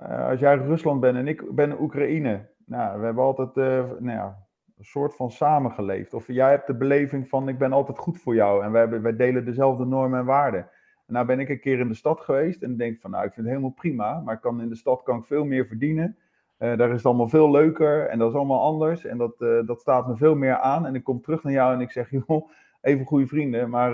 Uh, 0.03 0.29
als 0.29 0.41
jij 0.41 0.57
Rusland 0.57 1.01
bent 1.01 1.17
en 1.17 1.29
ik 1.29 1.55
ben 1.55 1.81
Oekraïne. 1.81 2.47
Nou, 2.67 2.99
we 2.99 3.05
hebben 3.05 3.25
altijd 3.25 3.57
uh, 3.57 3.65
nou 3.99 4.17
ja, 4.17 4.47
een 4.79 4.85
soort 4.85 5.15
van 5.15 5.31
samengeleefd. 5.31 6.15
Of 6.15 6.27
jij 6.27 6.51
hebt 6.51 6.67
de 6.67 6.75
beleving 6.75 7.29
van 7.29 7.49
ik 7.49 7.59
ben 7.59 7.73
altijd 7.73 7.99
goed 7.99 8.21
voor 8.21 8.35
jou. 8.35 8.65
En 8.65 8.73
wij, 8.73 8.81
hebben, 8.81 9.03
wij 9.03 9.17
delen 9.17 9.45
dezelfde 9.45 9.85
normen 9.85 10.19
en 10.19 10.25
waarden. 10.25 10.61
En 11.07 11.15
nou 11.15 11.27
ben 11.27 11.41
ik 11.41 11.49
een 11.49 11.61
keer 11.61 11.79
in 11.79 11.89
de 11.89 11.95
stad 11.95 12.21
geweest 12.21 12.63
en 12.63 12.77
denk 12.77 13.01
van 13.01 13.11
nou 13.11 13.25
ik 13.25 13.33
vind 13.33 13.47
het 13.47 13.55
helemaal 13.55 13.77
prima. 13.77 14.21
Maar 14.21 14.41
kan, 14.41 14.61
in 14.61 14.69
de 14.69 14.77
stad 14.77 15.03
kan 15.03 15.19
ik 15.19 15.25
veel 15.25 15.45
meer 15.45 15.67
verdienen. 15.67 16.17
Uh, 16.59 16.77
daar 16.77 16.89
is 16.89 16.97
het 16.97 17.07
allemaal 17.07 17.29
veel 17.29 17.51
leuker 17.51 18.07
en 18.07 18.19
dat 18.19 18.31
is 18.31 18.37
allemaal 18.37 18.63
anders. 18.63 19.05
En 19.05 19.19
dat, 19.19 19.39
dat 19.67 19.81
staat 19.81 20.09
me 20.09 20.17
veel 20.17 20.35
meer 20.35 20.57
aan. 20.57 20.87
En 20.87 20.95
ik 20.95 21.05
kom 21.05 21.21
terug 21.21 21.43
naar 21.43 21.53
jou 21.53 21.75
en 21.75 21.81
ik 21.81 21.91
zeg 21.91 22.11
joh, 22.27 22.51
even 22.81 23.07
goede 23.07 23.27
vrienden. 23.27 23.71
Maar 23.71 23.93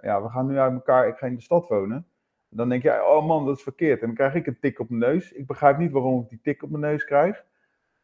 ja, 0.00 0.22
we 0.22 0.28
gaan 0.28 0.46
nu 0.46 0.58
uit 0.58 0.72
elkaar. 0.72 1.08
Ik 1.08 1.16
ga 1.16 1.26
in 1.26 1.34
de 1.34 1.40
stad 1.40 1.68
wonen. 1.68 2.06
Dan 2.48 2.68
denk 2.68 2.82
jij, 2.82 3.00
oh 3.00 3.26
man, 3.26 3.46
dat 3.46 3.56
is 3.56 3.62
verkeerd. 3.62 4.00
En 4.00 4.06
dan 4.06 4.16
krijg 4.16 4.34
ik 4.34 4.46
een 4.46 4.58
tik 4.60 4.78
op 4.78 4.88
mijn 4.88 5.12
neus. 5.12 5.32
Ik 5.32 5.46
begrijp 5.46 5.78
niet 5.78 5.92
waarom 5.92 6.20
ik 6.20 6.28
die 6.28 6.40
tik 6.42 6.62
op 6.62 6.70
mijn 6.70 6.82
neus 6.82 7.04
krijg. 7.04 7.44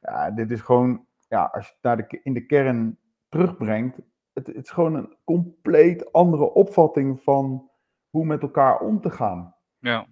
Ja, 0.01 0.31
dit 0.31 0.51
is 0.51 0.61
gewoon, 0.61 1.07
ja, 1.29 1.45
als 1.45 1.67
je 1.67 1.73
het 1.73 1.83
naar 1.83 1.97
de, 1.97 2.21
in 2.23 2.35
de 2.35 2.47
kern 2.47 2.99
terugbrengt, 3.29 3.97
het, 4.33 4.47
het 4.47 4.57
is 4.57 4.71
gewoon 4.71 4.95
een 4.95 5.17
compleet 5.25 6.13
andere 6.13 6.53
opvatting 6.53 7.21
van 7.23 7.71
hoe 8.11 8.25
met 8.25 8.43
elkaar 8.43 8.81
om 8.81 9.01
te 9.01 9.11
gaan. 9.11 9.55
Ja. 9.79 10.07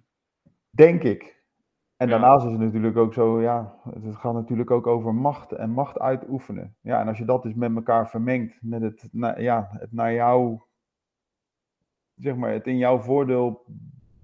Denk 0.70 1.02
ik. 1.02 1.40
En 1.96 2.08
daarnaast 2.08 2.44
is 2.44 2.50
het 2.50 2.60
natuurlijk 2.60 2.96
ook 2.96 3.14
zo, 3.14 3.40
ja, 3.40 3.76
het 3.90 4.16
gaat 4.16 4.32
natuurlijk 4.32 4.70
ook 4.70 4.86
over 4.86 5.14
macht 5.14 5.52
en 5.52 5.70
macht 5.70 5.98
uitoefenen. 5.98 6.76
Ja, 6.80 7.00
en 7.00 7.08
als 7.08 7.18
je 7.18 7.24
dat 7.24 7.42
dus 7.42 7.54
met 7.54 7.74
elkaar 7.74 8.08
vermengt, 8.08 8.58
met 8.62 8.82
het, 8.82 9.08
ja, 9.36 9.68
het 9.72 9.92
naar 9.92 10.12
jou, 10.12 10.60
zeg 12.14 12.36
maar, 12.36 12.52
het 12.52 12.66
in 12.66 12.76
jouw 12.76 12.98
voordeel 12.98 13.64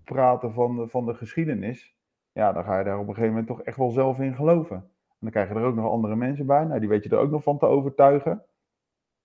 praten 0.08 0.52
van 0.52 0.76
de, 0.76 0.88
van 0.88 1.06
de 1.06 1.14
geschiedenis, 1.14 1.96
ja, 2.32 2.52
dan 2.52 2.64
ga 2.64 2.78
je 2.78 2.84
daar 2.84 2.98
op 2.98 3.08
een 3.08 3.14
gegeven 3.14 3.28
moment 3.28 3.46
toch 3.46 3.62
echt 3.62 3.76
wel 3.76 3.90
zelf 3.90 4.18
in 4.18 4.34
geloven. 4.34 4.76
En 4.76 5.16
dan 5.20 5.30
krijg 5.30 5.48
je 5.48 5.54
er 5.54 5.64
ook 5.64 5.74
nog 5.74 5.90
andere 5.90 6.16
mensen 6.16 6.46
bij, 6.46 6.64
nou, 6.64 6.80
die 6.80 6.88
weet 6.88 7.04
je 7.04 7.10
er 7.10 7.18
ook 7.18 7.30
nog 7.30 7.42
van 7.42 7.58
te 7.58 7.66
overtuigen. 7.66 8.44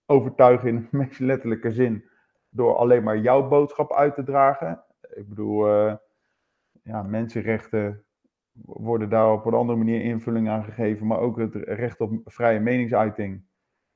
Overtuigen 0.06 0.67
in 0.67 0.76
de 0.76 0.88
meest 0.98 1.19
letterlijke 1.19 1.72
zin, 1.72 2.10
door 2.50 2.76
alleen 2.76 3.04
maar 3.04 3.17
jouw 3.17 3.48
boodschap 3.48 3.93
uit 3.93 4.15
te 4.15 4.24
dragen. 4.24 4.84
Ik 5.13 5.30
bedoel, 5.30 5.67
uh, 5.67 5.96
ja, 6.84 7.04
mensenrechten 7.04 8.06
worden 8.62 9.10
daar 9.10 9.32
op 9.32 9.46
een 9.46 9.54
andere 9.54 9.78
manier 9.78 10.02
invulling 10.02 10.50
aan 10.50 10.63
gegeven, 10.63 11.08
maar 11.08 11.19
ook 11.19 11.38
het 11.38 11.56
recht 11.56 12.02
op 12.02 12.12
vrije 12.26 12.60
meningsuiting 12.60 13.43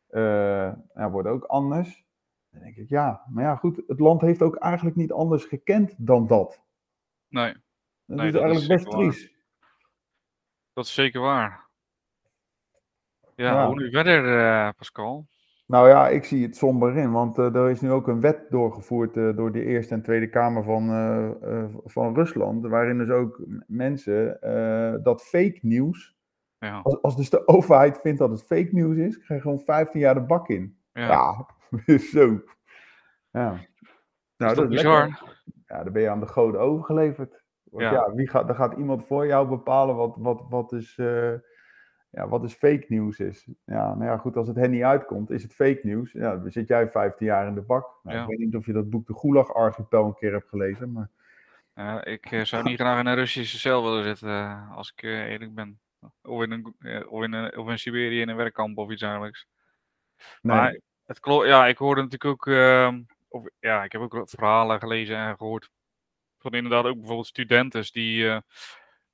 uh, 0.09 0.73
ja, 0.93 1.11
wordt 1.11 1.27
ook 1.27 1.43
anders. 1.43 2.05
Dan 2.49 2.61
denk 2.61 2.75
ik, 2.75 2.89
ja, 2.89 3.21
maar 3.29 3.43
ja, 3.43 3.55
goed, 3.55 3.83
het 3.87 3.99
land 3.99 4.21
heeft 4.21 4.41
ook 4.41 4.55
eigenlijk 4.55 4.95
niet 4.95 5.11
anders 5.11 5.45
gekend 5.45 5.95
dan 5.97 6.27
dat. 6.27 6.65
Nee. 7.29 7.53
Dat 8.05 8.17
nee, 8.17 8.27
is 8.27 8.35
eigenlijk 8.35 8.67
best 8.67 8.91
triest. 8.91 9.35
Dat 10.73 10.85
is 10.85 10.93
zeker 10.93 11.21
waar. 11.21 11.65
Ja, 13.35 13.65
hoe 13.67 13.75
nu 13.75 13.91
verder, 13.91 14.25
uh, 14.25 14.69
Pascal? 14.77 15.27
Nou 15.65 15.87
ja, 15.87 16.07
ik 16.07 16.23
zie 16.23 16.43
het 16.43 16.55
somber 16.55 16.97
in, 16.97 17.11
want 17.11 17.37
uh, 17.37 17.55
er 17.55 17.69
is 17.69 17.81
nu 17.81 17.91
ook 17.91 18.07
een 18.07 18.21
wet 18.21 18.45
doorgevoerd 18.49 19.15
uh, 19.15 19.35
door 19.35 19.51
de 19.51 19.63
Eerste 19.63 19.93
en 19.93 20.01
Tweede 20.01 20.29
Kamer 20.29 20.63
van, 20.63 20.87
van 21.85 22.15
Rusland, 22.15 22.67
waarin 22.67 22.97
dus 22.97 23.09
ook 23.09 23.43
mensen 23.67 24.39
dat 25.03 25.23
fake 25.23 25.59
nieuws, 25.61 26.15
ja. 26.57 26.79
als, 26.83 27.01
als 27.01 27.15
dus 27.15 27.29
de 27.29 27.47
overheid 27.57 27.99
vindt 27.99 28.19
dat 28.19 28.29
het 28.29 28.45
fake 28.45 28.69
nieuws 28.71 28.97
is, 28.97 29.17
krijg 29.17 29.43
je 29.43 29.49
gewoon 29.49 29.65
15 29.65 29.99
jaar 29.99 30.13
de 30.13 30.21
bak 30.21 30.49
in. 30.49 30.77
Ja, 30.93 31.47
ja 31.85 31.97
zo. 32.13 32.43
Ja. 33.31 33.65
Nou, 34.37 34.55
dat 34.55 34.57
is 34.57 34.67
bizar. 34.67 35.07
Lekker 35.07 35.36
ja, 35.67 35.83
dan 35.83 35.93
ben 35.93 36.01
je 36.01 36.09
aan 36.09 36.19
de 36.19 36.27
goden 36.27 36.61
overgeleverd. 36.61 37.43
Want 37.63 37.83
ja, 37.83 37.91
Ja. 37.91 38.13
wie 38.13 38.27
gaat, 38.29 38.47
dan 38.47 38.55
gaat 38.55 38.77
iemand 38.77 39.05
voor 39.05 39.25
jou 39.25 39.47
bepalen 39.47 39.95
wat, 39.95 40.15
wat, 40.17 40.45
wat, 40.49 40.71
is, 40.73 40.97
eh, 40.97 41.33
ja, 42.09 42.27
wat 42.27 42.43
is 42.43 42.53
fake 42.53 42.85
nieuws 42.87 43.19
is. 43.19 43.47
Ja, 43.65 43.93
nou 43.95 44.03
ja, 44.03 44.17
goed, 44.17 44.37
als 44.37 44.47
het 44.47 44.55
hen 44.57 44.71
niet 44.71 44.83
uitkomt, 44.83 45.29
is 45.29 45.43
het 45.43 45.53
fake 45.53 45.79
nieuws. 45.83 46.11
Ja, 46.11 46.35
dan 46.37 46.51
zit 46.51 46.67
jij 46.67 46.87
15 46.87 47.25
jaar 47.25 47.47
in 47.47 47.53
de 47.53 47.61
bak. 47.61 47.99
Nou, 48.03 48.15
Ja. 48.17 48.23
Ik 48.23 48.29
weet 48.29 48.39
niet 48.39 48.55
of 48.55 48.65
je 48.65 48.73
dat 48.73 48.89
boek 48.89 49.07
De 49.07 49.13
Gulag-archipel 49.15 50.05
een 50.05 50.15
keer 50.15 50.31
hebt 50.31 50.49
gelezen, 50.49 50.91
maar 50.91 51.09
Ja, 51.73 52.03
ik 52.05 52.25
eh, 52.31 52.43
zou 52.43 52.63
niet 52.63 52.79
graag 52.79 52.99
in 52.99 53.05
een 53.05 53.15
Russische 53.15 53.59
cel 53.59 53.83
willen 53.83 54.03
zitten, 54.03 54.29
eh, 54.29 54.75
als 54.75 54.91
ik 54.95 55.01
eerlijk 55.03 55.53
ben. 55.55 55.79
Of 56.23 56.43
in, 56.43 56.51
een, 56.51 56.75
of, 57.09 57.23
in 57.23 57.33
een, 57.33 57.57
of 57.57 57.69
in 57.69 57.79
Siberië 57.79 58.21
in 58.21 58.29
een 58.29 58.35
werkkamp 58.35 58.77
of 58.77 58.89
iets 58.91 59.01
dergelijks. 59.01 59.47
nee. 60.41 60.55
Maar 60.55 60.79
het 61.05 61.19
klo- 61.19 61.45
ja, 61.45 61.67
ik 61.67 61.77
hoorde 61.77 62.01
natuurlijk 62.01 62.31
ook, 62.31 62.47
ehm, 62.55 63.01
ja, 63.59 63.83
ik 63.83 63.91
heb 63.91 64.01
ook 64.01 64.29
verhalen 64.29 64.79
gelezen 64.79 65.15
en 65.17 65.37
gehoord 65.37 65.69
van 66.37 66.53
inderdaad 66.53 66.85
ook 66.85 66.97
bijvoorbeeld 66.97 67.27
studenten 67.27 67.91
die 67.91 68.29
eh, 68.29 68.39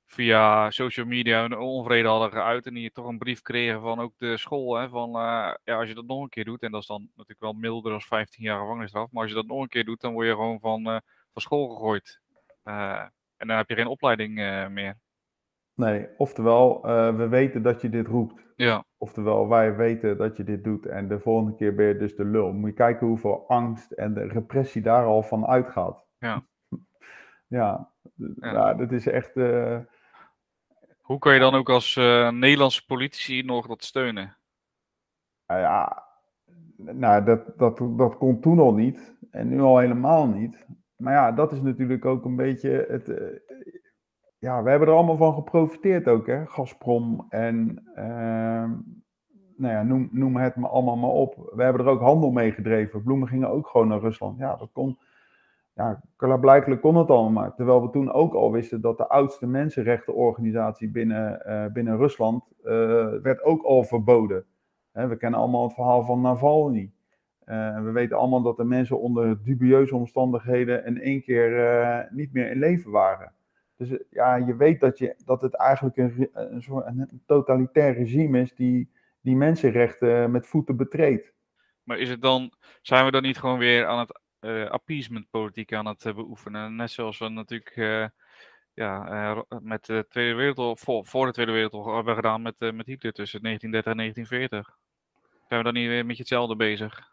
via 0.06 0.70
social 0.70 1.06
media 1.06 1.40
hun 1.40 1.58
onvrede 1.58 2.08
hadden 2.08 2.30
geuit 2.30 2.66
en 2.66 2.74
die 2.74 2.92
toch 2.92 3.06
een 3.06 3.18
brief 3.18 3.42
kregen 3.42 3.80
van 3.80 4.00
ook 4.00 4.12
de 4.18 4.36
school, 4.36 4.74
hè, 4.74 4.88
van 4.88 5.08
eh, 5.08 5.54
ja, 5.64 5.78
als 5.78 5.88
je 5.88 5.94
dat 5.94 6.06
nog 6.06 6.22
een 6.22 6.28
keer 6.28 6.44
doet, 6.44 6.62
en 6.62 6.70
dat 6.70 6.80
is 6.80 6.86
dan 6.86 7.02
natuurlijk 7.02 7.40
wel 7.40 7.52
milder 7.52 7.90
dan 7.90 8.00
15 8.00 8.44
jaar 8.44 8.60
gevangenisstraf, 8.60 9.10
maar 9.10 9.22
als 9.22 9.30
je 9.30 9.36
dat 9.36 9.46
nog 9.46 9.62
een 9.62 9.68
keer 9.68 9.84
doet, 9.84 10.00
dan 10.00 10.12
word 10.12 10.26
je 10.26 10.32
gewoon 10.32 10.60
van, 10.60 10.86
eh, 10.86 10.98
van 11.32 11.42
school 11.42 11.68
gegooid. 11.68 12.20
En 13.36 13.48
dan 13.48 13.56
heb 13.56 13.68
je 13.68 13.74
geen 13.74 13.86
opleiding 13.86 14.34
meer. 14.70 14.98
Nee, 15.74 16.08
oftewel, 16.16 16.84
eh, 16.84 17.16
we 17.16 17.28
weten 17.28 17.62
dat 17.62 17.80
je 17.80 17.88
dit 17.88 18.06
roept. 18.06 18.42
Ja, 18.56 18.84
Oftewel, 18.98 19.48
wij 19.48 19.76
weten 19.76 20.16
dat 20.16 20.36
je 20.36 20.44
dit 20.44 20.64
doet 20.64 20.86
en 20.86 21.08
de 21.08 21.20
volgende 21.20 21.54
keer 21.56 21.74
ben 21.74 21.86
je 21.86 21.96
dus 21.96 22.16
de 22.16 22.24
lul. 22.24 22.52
Moet 22.52 22.68
je 22.70 22.74
kijken 22.76 23.06
hoeveel 23.06 23.48
angst 23.48 23.90
en 23.90 24.14
de 24.14 24.24
repressie 24.26 24.82
daar 24.82 25.04
al 25.04 25.22
van 25.22 25.46
uitgaat. 25.46 26.04
Ja. 26.18 26.42
Ja, 27.46 27.90
Ja. 28.40 28.74
dat 28.74 28.92
is 28.92 29.06
echt. 29.06 29.36
eh, 29.36 29.78
Hoe 31.00 31.18
kan 31.18 31.34
je 31.34 31.40
dan 31.40 31.54
ook 31.54 31.68
als 31.68 31.96
uh, 31.96 32.30
Nederlandse 32.30 32.86
politici 32.86 33.42
nog 33.42 33.66
dat 33.66 33.84
steunen? 33.84 34.36
Nou 35.46 35.60
ja, 35.60 36.02
nou, 36.76 37.24
dat, 37.24 37.58
dat, 37.58 37.78
dat 37.96 38.16
kon 38.16 38.40
toen 38.40 38.58
al 38.58 38.74
niet 38.74 39.14
en 39.30 39.48
nu 39.48 39.60
al 39.60 39.78
helemaal 39.78 40.26
niet. 40.26 40.66
Maar 40.96 41.12
ja, 41.12 41.32
dat 41.32 41.52
is 41.52 41.60
natuurlijk 41.60 42.04
ook 42.04 42.24
een 42.24 42.36
beetje 42.36 42.86
het. 42.88 43.08
Ja, 44.44 44.62
we 44.62 44.70
hebben 44.70 44.88
er 44.88 44.94
allemaal 44.94 45.16
van 45.16 45.34
geprofiteerd 45.34 46.08
ook, 46.08 46.26
hè? 46.26 46.46
Gazprom 46.46 47.26
en. 47.28 47.82
Uh, 47.96 48.70
nou 49.56 49.72
ja, 49.72 49.82
noem, 49.82 50.08
noem 50.12 50.36
het 50.36 50.56
me 50.56 50.68
allemaal 50.68 50.96
maar 50.96 51.10
op. 51.10 51.50
We 51.54 51.62
hebben 51.62 51.84
er 51.84 51.90
ook 51.90 52.00
handel 52.00 52.30
mee 52.30 52.52
gedreven. 52.52 53.02
Bloemen 53.02 53.28
gingen 53.28 53.48
ook 53.48 53.66
gewoon 53.66 53.88
naar 53.88 54.00
Rusland. 54.00 54.38
Ja, 54.38 54.56
dat 54.56 54.70
kon. 54.72 54.98
Ja, 55.74 56.02
blijkbaar 56.16 56.78
kon 56.78 56.96
het 56.96 57.10
allemaal. 57.10 57.54
Terwijl 57.54 57.82
we 57.82 57.90
toen 57.90 58.12
ook 58.12 58.34
al 58.34 58.52
wisten 58.52 58.80
dat 58.80 58.96
de 58.96 59.08
oudste 59.08 59.46
mensenrechtenorganisatie 59.46 60.90
binnen, 60.90 61.42
uh, 61.46 61.66
binnen 61.72 61.96
Rusland. 61.96 62.44
Uh, 62.64 62.72
werd 63.22 63.42
ook 63.42 63.62
al 63.62 63.84
verboden. 63.84 64.44
we 64.92 65.16
kennen 65.16 65.40
allemaal 65.40 65.62
het 65.62 65.74
verhaal 65.74 66.04
van 66.04 66.20
Navalny. 66.20 66.92
Uh, 67.46 67.82
we 67.82 67.90
weten 67.90 68.16
allemaal 68.16 68.42
dat 68.42 68.56
de 68.56 68.64
mensen 68.64 69.00
onder 69.00 69.42
dubieuze 69.42 69.96
omstandigheden 69.96 70.86
in 70.86 71.00
één 71.00 71.22
keer 71.22 72.08
niet 72.10 72.32
meer 72.32 72.50
in 72.50 72.58
leven 72.58 72.90
waren. 72.90 73.32
Dus 73.88 73.98
uh, 73.98 74.06
ja, 74.10 74.36
je 74.36 74.56
weet 74.56 74.80
dat, 74.80 74.98
je, 74.98 75.14
dat 75.24 75.42
het 75.42 75.54
eigenlijk 75.56 75.96
een, 75.96 76.30
een 76.32 76.62
soort 76.62 76.86
een 76.86 77.22
totalitair 77.26 77.94
regime 77.94 78.40
is 78.40 78.54
die, 78.54 78.90
die 79.20 79.36
mensenrechten 79.36 80.30
met 80.30 80.46
voeten 80.46 80.76
betreedt. 80.76 81.32
Maar 81.82 81.98
is 81.98 82.08
het 82.08 82.22
dan, 82.22 82.52
zijn 82.82 83.04
we 83.04 83.10
dan 83.10 83.22
niet 83.22 83.38
gewoon 83.38 83.58
weer 83.58 83.86
aan 83.86 83.98
het 83.98 84.20
appeasementpolitiek 84.70 85.72
aan 85.72 85.86
het 85.86 86.02
beoefenen? 86.14 86.76
Net 86.76 86.90
zoals 86.90 87.18
we 87.18 87.28
natuurlijk 87.28 87.74
ja, 88.74 89.44
met 89.60 89.84
de 89.84 90.06
Tweede 90.08 90.34
Wereldoorlog, 90.34 90.78
voor, 90.78 91.04
voor 91.04 91.26
de 91.26 91.32
Tweede 91.32 91.52
Wereldoorlog 91.52 91.94
hebben 91.94 92.14
gedaan 92.14 92.42
met, 92.42 92.60
met 92.60 92.86
Hitler 92.86 93.12
tussen 93.12 93.42
1930 93.42 93.92
en 93.92 93.98
1940. 93.98 94.78
Zijn 95.48 95.60
we 95.60 95.64
dan 95.64 95.74
niet 95.74 95.88
weer 95.88 96.06
met 96.06 96.18
hetzelfde 96.18 96.56
bezig? 96.56 97.12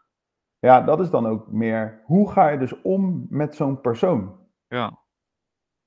Ja, 0.58 0.80
dat 0.80 1.00
is 1.00 1.10
dan 1.10 1.26
ook 1.26 1.52
meer, 1.52 2.00
hoe 2.04 2.30
ga 2.30 2.48
je 2.48 2.58
dus 2.58 2.80
om 2.82 3.26
met 3.28 3.54
zo'n 3.54 3.80
persoon? 3.80 4.38
Ja. 4.68 5.01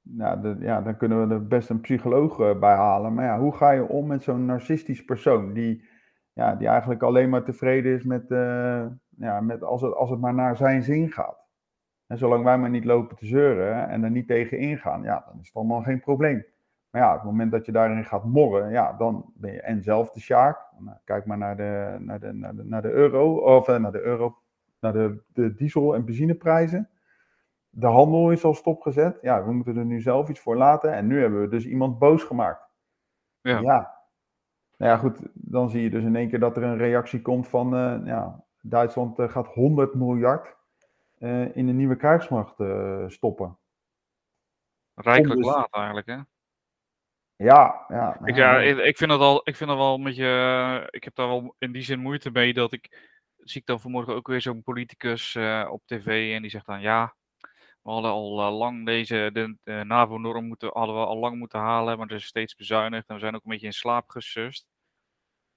Nou, 0.08 0.56
ja, 0.60 0.82
dan 0.82 0.98
kunnen 0.98 1.28
we 1.28 1.34
er 1.34 1.48
best 1.48 1.70
een 1.70 1.82
psycholoog 1.82 2.40
uh, 2.40 2.60
bij 2.60 2.76
halen. 2.76 3.14
Maar 3.14 3.26
ja, 3.26 3.40
hoe 3.40 3.56
ga 3.56 3.72
je 3.72 3.88
om 3.88 4.08
met 4.08 4.24
zo'n 4.24 4.46
narcistisch 4.46 5.06
persoon 5.06 5.54
die, 5.54 5.86
ja, 6.34 6.56
die 6.56 6.68
eigenlijk 6.68 7.04
alleen 7.04 7.30
maar 7.30 7.44
tevreden 7.44 7.94
is 7.94 8.04
met, 8.04 8.30
uh, 8.30 8.86
ja, 9.18 9.42
met 9.42 9.64
als, 9.64 9.82
het, 9.82 9.94
als 9.94 10.10
het 10.10 10.20
maar 10.20 10.34
naar 10.34 10.58
zijn 10.58 10.84
zin 10.84 11.12
gaat? 11.12 11.44
En 12.08 12.18
zolang 12.18 12.44
wij 12.44 12.58
maar 12.58 12.70
niet 12.70 12.86
lopen 12.86 13.18
te 13.18 13.26
zeuren 13.26 13.90
en 13.90 14.04
er 14.04 14.12
niet 14.12 14.28
tegen 14.28 14.58
ingaan, 14.58 15.04
ja, 15.04 15.24
dan 15.28 15.40
is 15.40 15.48
het 15.48 15.56
allemaal 15.56 15.82
geen 15.82 16.00
probleem. 16.00 16.46
Maar 16.90 17.02
ja, 17.02 17.10
op 17.10 17.16
het 17.16 17.26
moment 17.26 17.52
dat 17.52 17.66
je 17.66 17.72
daarin 17.72 18.06
gaat 18.06 18.24
morren, 18.26 18.72
ja, 18.72 18.94
dan 18.94 19.32
ben 19.36 19.52
je 19.52 19.62
en 19.62 19.84
zelf 19.84 20.12
de 20.12 20.20
sjaak. 20.20 20.58
Nou, 20.80 20.98
kijk 21.04 21.26
maar 21.26 21.38
naar 21.38 21.58
de, 21.58 21.96
naar 22.00 22.20
de, 22.20 22.34
naar 22.34 22.56
de, 22.56 22.64
naar 22.64 22.82
de 22.82 22.92
euro, 22.92 23.36
of 23.36 23.68
uh, 23.68 23.78
naar 23.78 23.92
de 23.92 24.02
euro 24.02 24.38
naar 24.80 24.94
de, 24.94 25.24
de 25.34 25.56
diesel- 25.56 25.96
en 25.96 26.06
benzineprijzen. 26.06 26.90
De 27.78 27.88
handel 27.88 28.32
is 28.32 28.44
al 28.44 28.54
stopgezet. 28.54 29.18
Ja, 29.22 29.46
we 29.46 29.54
moeten 29.54 29.78
er 29.78 29.86
nu 29.86 30.02
zelf 30.02 30.30
iets 30.30 30.40
voor 30.40 30.56
laten. 30.56 30.94
En 30.94 31.08
nu 31.08 31.22
hebben 31.22 31.42
we 31.42 31.48
dus 31.48 31.66
iemand 31.66 32.00
boos 32.00 32.24
gemaakt. 32.24 32.70
Ja. 33.42 33.60
ja. 33.60 33.98
Nou 34.78 34.92
ja, 34.92 34.98
goed. 34.98 35.20
Dan 35.34 35.70
zie 35.70 35.82
je 35.82 35.90
dus 35.90 36.04
in 36.04 36.16
één 36.16 36.30
keer 36.30 36.40
dat 36.40 36.58
er 36.58 36.64
een 36.64 36.78
reactie 36.78 37.22
komt 37.22 37.48
van... 37.48 37.74
Uh, 37.74 38.08
ja, 38.08 38.44
Duitsland 38.62 39.20
uh, 39.20 39.30
gaat 39.30 39.48
100 39.48 39.94
miljard 39.94 40.56
uh, 41.20 41.56
in 41.56 41.66
de 41.66 41.74
nieuwe 41.74 41.96
krijgsmacht 41.96 42.56
stoppen. 43.08 43.58
Rijkelijk 44.94 45.42
dus... 45.42 45.54
laat 45.54 45.68
eigenlijk, 45.72 46.08
hè? 46.08 46.20
Ja, 47.36 47.86
ja. 47.88 48.20
Ik, 48.24 48.36
ja, 48.36 48.60
ik, 48.60 48.98
vind 48.98 49.10
dat 49.10 49.20
al, 49.20 49.42
ik 49.44 49.56
vind 49.56 49.70
dat 49.70 49.80
wel 49.80 49.94
een 49.96 50.04
beetje, 50.04 50.88
ik 50.90 51.04
heb 51.04 51.16
daar 51.16 51.28
wel 51.28 51.56
in 51.58 51.72
die 51.72 51.82
zin 51.82 52.00
moeite 52.00 52.32
mee 52.32 52.54
dat 52.54 52.74
ik, 52.74 53.14
zie 53.38 53.62
ik 53.62 53.68
dan 53.68 53.80
vanmorgen 53.80 54.16
ook 54.16 54.28
weer 54.28 54.42
zo'n 54.42 54.64
politicus 54.64 55.36
op 55.70 55.82
tv 55.86 56.34
en 56.36 56.42
die 56.42 56.52
zegt 56.52 56.66
dan 56.66 56.82
ja, 56.82 57.16
we 57.86 57.92
hadden 57.92 58.12
al 58.12 58.40
uh, 58.40 58.58
lang 58.58 58.86
deze 58.86 59.30
de, 59.34 59.84
NAVO-norm 59.84 60.46
moeten, 60.46 60.70
hadden 60.74 60.96
we 60.96 61.06
al 61.06 61.18
lang 61.18 61.38
moeten 61.38 61.60
halen, 61.60 61.98
maar 61.98 62.08
er 62.08 62.16
is 62.16 62.26
steeds 62.26 62.56
bezuinigd 62.56 63.08
en 63.08 63.16
we 63.16 63.22
zijn 63.22 63.36
ook 63.36 63.44
een 63.44 63.52
beetje 63.52 63.66
in 63.66 63.74
slaap 63.74 64.10
gesust. 64.10 64.68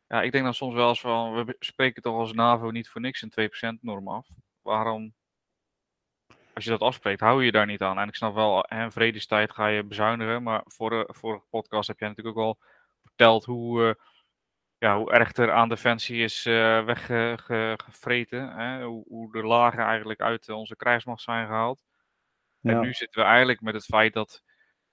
Ja, 0.06 0.22
ik 0.22 0.32
denk 0.32 0.44
dan 0.44 0.54
soms 0.54 0.74
wel 0.74 0.88
eens 0.88 1.00
van, 1.00 1.44
we 1.44 1.56
spreken 1.58 2.02
toch 2.02 2.18
als 2.18 2.32
NAVO 2.32 2.70
niet 2.70 2.88
voor 2.88 3.00
niks 3.00 3.22
een 3.22 3.50
2% 3.76 3.80
norm 3.80 4.08
af. 4.08 4.28
Waarom, 4.62 5.14
als 6.54 6.64
je 6.64 6.70
dat 6.70 6.80
afspreekt, 6.80 7.20
hou 7.20 7.38
je 7.38 7.44
je 7.44 7.52
daar 7.52 7.66
niet 7.66 7.82
aan? 7.82 7.98
En 7.98 8.08
ik 8.08 8.14
snap 8.14 8.34
wel, 8.34 8.64
in 8.64 8.90
vredestijd 8.90 9.52
ga 9.52 9.66
je 9.66 9.84
bezuinigen, 9.84 10.42
maar 10.42 10.62
voor 10.64 10.90
de 10.90 11.08
vorige 11.08 11.46
podcast 11.50 11.88
heb 11.88 11.98
jij 11.98 12.08
natuurlijk 12.08 12.36
ook 12.36 12.44
al 12.44 12.58
verteld 13.02 13.44
hoe... 13.44 13.82
Uh, 13.82 13.94
ja, 14.78 14.98
hoe 14.98 15.12
erg 15.12 15.36
er 15.36 15.52
aan 15.52 15.68
defensie 15.68 16.22
is 16.22 16.46
uh, 16.46 16.84
weggevreten. 16.84 18.82
Hoe, 18.82 19.04
hoe, 19.08 19.32
de 19.32 19.42
lagen 19.42 19.84
eigenlijk 19.84 20.20
uit 20.20 20.48
onze 20.48 20.76
krijgsmacht 20.76 21.22
zijn 21.22 21.46
gehaald. 21.46 21.87
Ja. 22.60 22.72
En 22.72 22.80
nu 22.80 22.92
zitten 22.92 23.20
we 23.20 23.26
eigenlijk 23.26 23.60
met 23.60 23.74
het 23.74 23.84
feit 23.84 24.12
dat, 24.12 24.42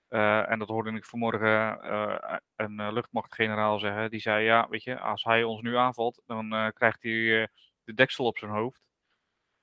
uh, 0.08 0.50
en 0.50 0.58
dat 0.58 0.68
hoorde 0.68 0.92
ik 0.92 1.04
vanmorgen 1.04 1.78
uh, 1.84 2.36
een 2.56 2.92
luchtmachtgeneraal 2.92 3.78
zeggen, 3.78 4.10
die 4.10 4.20
zei, 4.20 4.44
ja, 4.44 4.68
weet 4.68 4.82
je, 4.82 4.98
als 5.00 5.24
hij 5.24 5.44
ons 5.44 5.60
nu 5.60 5.76
aanvalt, 5.76 6.22
dan 6.26 6.72
krijgt 6.74 7.02
hij 7.02 7.48
de 7.84 7.94
deksel 7.94 8.24
op 8.24 8.38
zijn 8.38 8.50
hoofd. 8.50 8.88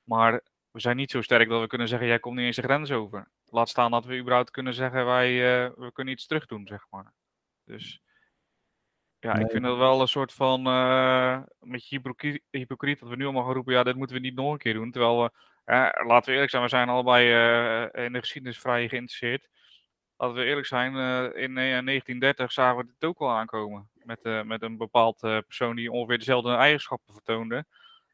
Maar 0.03 0.41
we 0.71 0.79
zijn 0.79 0.95
niet 0.95 1.11
zo 1.11 1.21
sterk 1.21 1.49
dat 1.49 1.61
we 1.61 1.67
kunnen 1.67 1.87
zeggen, 1.87 2.07
jij 2.07 2.19
komt 2.19 2.35
niet 2.35 2.45
eens 2.45 2.55
de 2.55 2.61
grens 2.61 2.91
over. 2.91 3.31
Laat 3.45 3.69
staan 3.69 3.91
dat 3.91 4.05
we 4.05 4.17
überhaupt 4.17 4.51
kunnen 4.51 4.73
zeggen, 4.73 5.05
wij 5.05 5.37
we 5.75 5.91
kunnen 5.93 6.13
iets 6.13 6.27
terug 6.27 6.45
doen, 6.45 6.67
zeg 6.67 6.85
maar. 6.89 7.13
Dus 7.65 8.01
ja, 9.19 9.33
nee. 9.33 9.45
ik 9.45 9.51
vind 9.51 9.63
dat 9.63 9.77
wel 9.77 10.01
een 10.01 10.07
soort 10.07 10.33
van 10.33 10.63
beetje 11.59 11.95
hypocriet, 11.95 12.43
hypocriet, 12.49 12.99
dat 12.99 13.09
we 13.09 13.15
nu 13.15 13.23
allemaal 13.23 13.43
gaan 13.43 13.53
roepen, 13.53 13.73
ja, 13.73 13.83
dit 13.83 13.95
moeten 13.95 14.15
we 14.15 14.21
niet 14.21 14.35
nog 14.35 14.51
een 14.51 14.57
keer 14.57 14.73
doen. 14.73 14.91
Terwijl 14.91 15.23
we, 15.23 15.31
uh, 15.65 15.89
laten 16.07 16.25
we 16.25 16.31
eerlijk 16.31 16.49
zijn, 16.49 16.63
we 16.63 16.69
zijn 16.69 16.89
allebei 16.89 17.27
uh, 17.27 18.05
in 18.05 18.13
de 18.13 18.19
geschiedenis 18.19 18.59
vrij 18.59 18.87
geïnteresseerd. 18.87 19.49
Laten 20.17 20.35
we 20.35 20.43
eerlijk 20.43 20.67
zijn, 20.67 20.91
in 21.35 21.53
1930 21.53 22.51
zagen 22.51 22.77
we 22.77 22.85
dit 22.85 23.09
ook 23.09 23.19
al 23.19 23.31
aankomen. 23.31 23.89
Met, 23.93 24.45
met 24.45 24.61
een 24.61 24.77
bepaald 24.77 25.19
persoon 25.19 25.75
die 25.75 25.91
ongeveer 25.91 26.17
dezelfde 26.17 26.55
eigenschappen 26.55 27.13
vertoonde. 27.13 27.65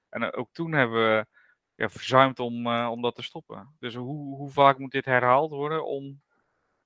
En 0.09 0.33
ook 0.33 0.49
toen 0.51 0.71
hebben 0.71 0.97
we 0.99 1.25
ja, 1.75 1.89
verzuimd 1.89 2.39
om, 2.39 2.67
om 2.67 3.01
dat 3.01 3.15
te 3.15 3.23
stoppen. 3.23 3.75
Dus 3.79 3.95
hoe, 3.95 4.35
hoe 4.35 4.49
vaak 4.49 4.77
moet 4.77 4.91
dit 4.91 5.05
herhaald 5.05 5.51
worden 5.51 5.85
om... 5.85 6.21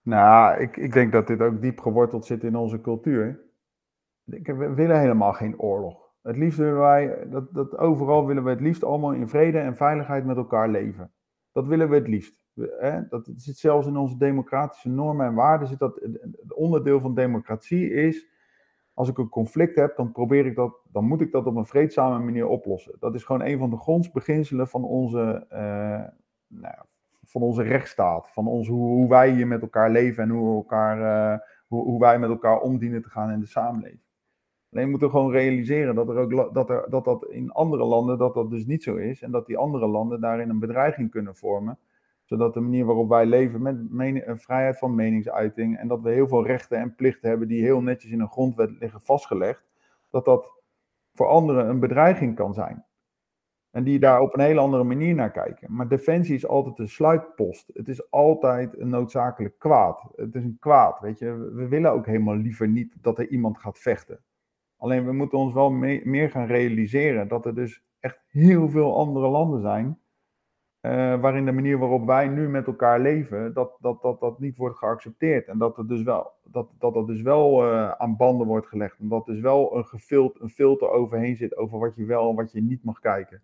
Nou, 0.01 0.61
ik, 0.61 0.77
ik 0.77 0.93
denk 0.93 1.11
dat 1.11 1.27
dit 1.27 1.41
ook 1.41 1.61
diep 1.61 1.79
geworteld 1.79 2.25
zit 2.25 2.43
in 2.43 2.55
onze 2.55 2.81
cultuur 2.81 3.43
we 4.25 4.73
willen 4.73 4.99
helemaal 4.99 5.33
geen 5.33 5.59
oorlog. 5.59 6.02
Het 6.23 6.37
liefst 6.37 6.57
willen 6.57 6.79
wij, 6.79 7.27
dat, 7.29 7.53
dat 7.53 7.77
overal 7.77 8.25
willen 8.25 8.43
we 8.43 8.49
het 8.49 8.61
liefst 8.61 8.83
allemaal 8.83 9.11
in 9.11 9.27
vrede 9.27 9.59
en 9.59 9.75
veiligheid 9.75 10.25
met 10.25 10.37
elkaar 10.37 10.69
leven. 10.69 11.11
Dat 11.51 11.67
willen 11.67 11.89
we 11.89 11.95
het 11.95 12.07
liefst. 12.07 12.43
hè? 12.79 13.07
Dat 13.07 13.29
zit 13.35 13.57
zelfs 13.57 13.87
in 13.87 13.97
onze 13.97 14.17
democratische 14.17 14.89
normen 14.89 15.25
en 15.25 15.33
waarden. 15.33 15.67
Zit 15.67 15.79
dat, 15.79 15.99
het 16.41 16.53
onderdeel 16.53 16.99
van 16.99 17.15
democratie 17.15 17.93
is, 17.93 18.27
als 18.93 19.09
ik 19.09 19.17
een 19.17 19.29
conflict 19.29 19.75
heb, 19.75 19.95
dan 19.95 20.11
probeer 20.11 20.45
ik 20.45 20.55
dat, 20.55 20.79
dan 20.91 21.05
moet 21.05 21.21
ik 21.21 21.31
dat 21.31 21.45
op 21.45 21.55
een 21.55 21.65
vreedzame 21.65 22.23
manier 22.23 22.47
oplossen. 22.47 22.95
Dat 22.99 23.15
is 23.15 23.23
gewoon 23.23 23.41
een 23.41 23.57
van 23.57 23.69
de 23.69 23.77
grondsbeginselen 23.77 24.67
van 24.67 24.83
onze, 24.83 25.45
uh, 25.51 26.03
nou, 26.47 26.75
van 27.23 27.41
onze 27.41 27.63
rechtsstaat. 27.63 28.31
Van 28.31 28.47
ons, 28.47 28.67
hoe, 28.67 29.09
wij 29.09 29.31
hier 29.31 29.47
met 29.47 29.61
elkaar 29.61 29.89
leven 29.89 30.23
en 30.23 30.29
hoe, 30.29 30.55
elkaar, 30.55 30.99
uh, 31.33 31.39
hoe, 31.67 31.83
hoe 31.83 31.99
wij 31.99 32.19
met 32.19 32.29
elkaar 32.29 32.59
om 32.59 32.77
dienen 32.77 33.01
te 33.01 33.09
gaan 33.09 33.31
in 33.31 33.39
de 33.39 33.45
samenleving. 33.45 34.01
Alleen 34.73 34.89
moeten 34.89 35.07
we 35.07 35.13
gewoon 35.13 35.31
realiseren 35.31 35.95
dat, 35.95 36.09
er 36.09 36.17
ook, 36.17 36.53
dat, 36.53 36.69
er, 36.69 36.85
dat 36.89 37.05
dat 37.05 37.25
in 37.25 37.51
andere 37.51 37.83
landen 37.83 38.17
dat 38.17 38.33
dat 38.33 38.49
dus 38.49 38.65
niet 38.65 38.83
zo 38.83 38.95
is. 38.95 39.21
En 39.21 39.31
dat 39.31 39.45
die 39.45 39.57
andere 39.57 39.87
landen 39.87 40.21
daarin 40.21 40.49
een 40.49 40.59
bedreiging 40.59 41.11
kunnen 41.11 41.35
vormen. 41.35 41.77
Zodat 42.23 42.53
de 42.53 42.59
manier 42.59 42.85
waarop 42.85 43.09
wij 43.09 43.25
leven 43.25 43.61
met 43.61 43.75
een 44.25 44.39
vrijheid 44.39 44.77
van 44.77 44.95
meningsuiting. 44.95 45.77
En 45.77 45.87
dat 45.87 46.01
we 46.01 46.09
heel 46.09 46.27
veel 46.27 46.45
rechten 46.45 46.77
en 46.77 46.95
plichten 46.95 47.29
hebben 47.29 47.47
die 47.47 47.63
heel 47.63 47.81
netjes 47.81 48.11
in 48.11 48.19
een 48.19 48.31
grondwet 48.31 48.71
liggen 48.79 49.01
vastgelegd. 49.01 49.63
Dat 50.09 50.25
dat 50.25 50.51
voor 51.13 51.27
anderen 51.27 51.69
een 51.69 51.79
bedreiging 51.79 52.35
kan 52.35 52.53
zijn. 52.53 52.85
En 53.71 53.83
die 53.83 53.99
daar 53.99 54.19
op 54.19 54.33
een 54.33 54.43
hele 54.43 54.59
andere 54.59 54.83
manier 54.83 55.15
naar 55.15 55.31
kijken. 55.31 55.75
Maar 55.75 55.87
defensie 55.87 56.35
is 56.35 56.47
altijd 56.47 56.79
een 56.79 56.89
sluitpost. 56.89 57.69
Het 57.73 57.87
is 57.87 58.11
altijd 58.11 58.79
een 58.79 58.89
noodzakelijk 58.89 59.59
kwaad. 59.59 60.03
Het 60.15 60.35
is 60.35 60.43
een 60.43 60.57
kwaad, 60.59 60.99
weet 60.99 61.19
je. 61.19 61.51
We 61.53 61.67
willen 61.67 61.91
ook 61.91 62.05
helemaal 62.05 62.35
liever 62.35 62.67
niet 62.67 62.95
dat 63.01 63.19
er 63.19 63.27
iemand 63.27 63.57
gaat 63.57 63.79
vechten. 63.79 64.19
Alleen 64.83 65.05
we 65.05 65.11
moeten 65.13 65.37
ons 65.37 65.53
wel 65.53 65.71
meer 65.71 66.29
gaan 66.31 66.45
realiseren 66.45 67.27
dat 67.27 67.45
er 67.45 67.55
dus 67.55 67.83
echt 67.99 68.23
heel 68.27 68.69
veel 68.69 68.97
andere 68.97 69.27
landen 69.27 69.61
zijn. 69.61 69.99
Uh, 70.81 71.21
waarin 71.21 71.45
de 71.45 71.51
manier 71.51 71.77
waarop 71.77 72.05
wij 72.05 72.27
nu 72.27 72.49
met 72.49 72.67
elkaar 72.67 72.99
leven, 72.99 73.53
dat 73.53 73.77
dat, 73.79 74.01
dat, 74.01 74.19
dat 74.19 74.39
niet 74.39 74.57
wordt 74.57 74.77
geaccepteerd. 74.77 75.47
En 75.47 75.57
dat 75.57 75.77
er 75.77 75.87
dus 75.87 76.03
wel, 76.03 76.31
dat, 76.43 76.69
dat, 76.79 76.93
dat 76.93 77.07
dus 77.07 77.21
wel 77.21 77.65
uh, 77.65 77.91
aan 77.91 78.17
banden 78.17 78.47
wordt 78.47 78.67
gelegd. 78.67 78.99
En 78.99 79.07
dat 79.07 79.25
dus 79.25 79.39
wel 79.39 79.77
een, 79.77 79.85
gefilt, 79.85 80.39
een 80.39 80.49
filter 80.49 80.89
overheen 80.89 81.35
zit 81.35 81.57
over 81.57 81.79
wat 81.79 81.95
je 81.95 82.05
wel 82.05 82.29
en 82.29 82.35
wat 82.35 82.51
je 82.51 82.61
niet 82.61 82.83
mag 82.83 82.99
kijken. 82.99 83.41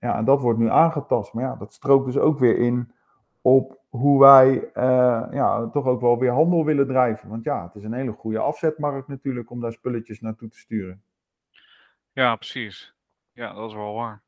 Ja, 0.00 0.16
en 0.16 0.24
dat 0.24 0.40
wordt 0.40 0.58
nu 0.58 0.68
aangetast. 0.68 1.32
Maar 1.32 1.44
ja, 1.44 1.56
dat 1.56 1.72
strookt 1.72 2.06
dus 2.06 2.18
ook 2.18 2.38
weer 2.38 2.58
in 2.58 2.92
op 3.40 3.77
hoe 3.88 4.20
wij 4.20 4.70
eh, 4.72 5.26
ja, 5.30 5.68
toch 5.68 5.84
ook 5.86 6.00
wel 6.00 6.18
weer 6.18 6.30
handel 6.32 6.64
willen 6.64 6.86
drijven. 6.86 7.28
Want 7.28 7.44
ja, 7.44 7.64
het 7.64 7.74
is 7.74 7.84
een 7.84 7.92
hele 7.92 8.12
goede 8.12 8.38
afzetmarkt 8.38 9.08
natuurlijk 9.08 9.50
om 9.50 9.60
daar 9.60 9.72
spulletjes 9.72 10.20
naartoe 10.20 10.48
te 10.48 10.58
sturen. 10.58 11.02
Ja, 12.12 12.36
precies. 12.36 12.94
Ja, 13.32 13.52
dat 13.54 13.68
is 13.70 13.76
wel 13.76 13.94
waar. 13.94 14.22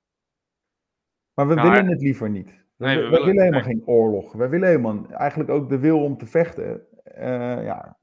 Maar 1.35 1.49
we 1.49 1.55
Nou, 1.55 1.71
willen 1.71 1.87
het 1.91 2.01
liever 2.03 2.31
niet. 2.31 2.65
We, 2.77 2.87
nee, 2.87 2.97
we 2.97 3.03
we 3.03 3.09
willen- 3.09 3.27
willen 3.27 3.43
helemaal 3.43 3.65
nee. 3.67 3.75
geen 3.77 3.87
oorlog. 3.87 4.33
We 4.33 4.49
willen 4.49 4.69
helemaal 4.69 5.07
eigenlijk 5.11 5.51
ook 5.51 5.69
de 5.69 5.79
wil 5.79 6.05
om 6.05 6.17
te 6.17 6.27
vechten. 6.27 6.87
Eh, 7.05 7.65
ja. 7.65 7.99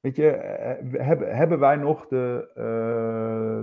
Weet 0.00 0.16
je, 0.16 0.30
eh, 0.30 1.06
hebben, 1.06 1.36
hebben 1.36 1.58
wij 1.58 1.76
nog 1.76 2.06
de, 2.06 2.50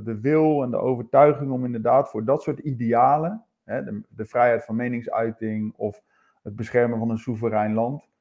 de 0.04 0.20
wil 0.22 0.64
en 0.64 0.72
de 0.72 0.78
overtuiging 0.78 1.52
om 1.52 1.66
inderdaad 1.66 2.10
voor 2.10 2.26
dat 2.26 2.42
soort 2.44 2.60
idealen, 2.60 3.46
hè, 3.64 3.84
de, 3.84 4.02
de 4.10 4.26
vrijheid 4.26 4.66
van 4.66 4.76
meningsuiting 4.76 5.74
of 5.78 6.02
het 6.41 6.56
beschermen 6.56 6.99
van 6.99 7.10
een 7.10 7.17
soeverein 7.17 7.73
land, 7.73 8.12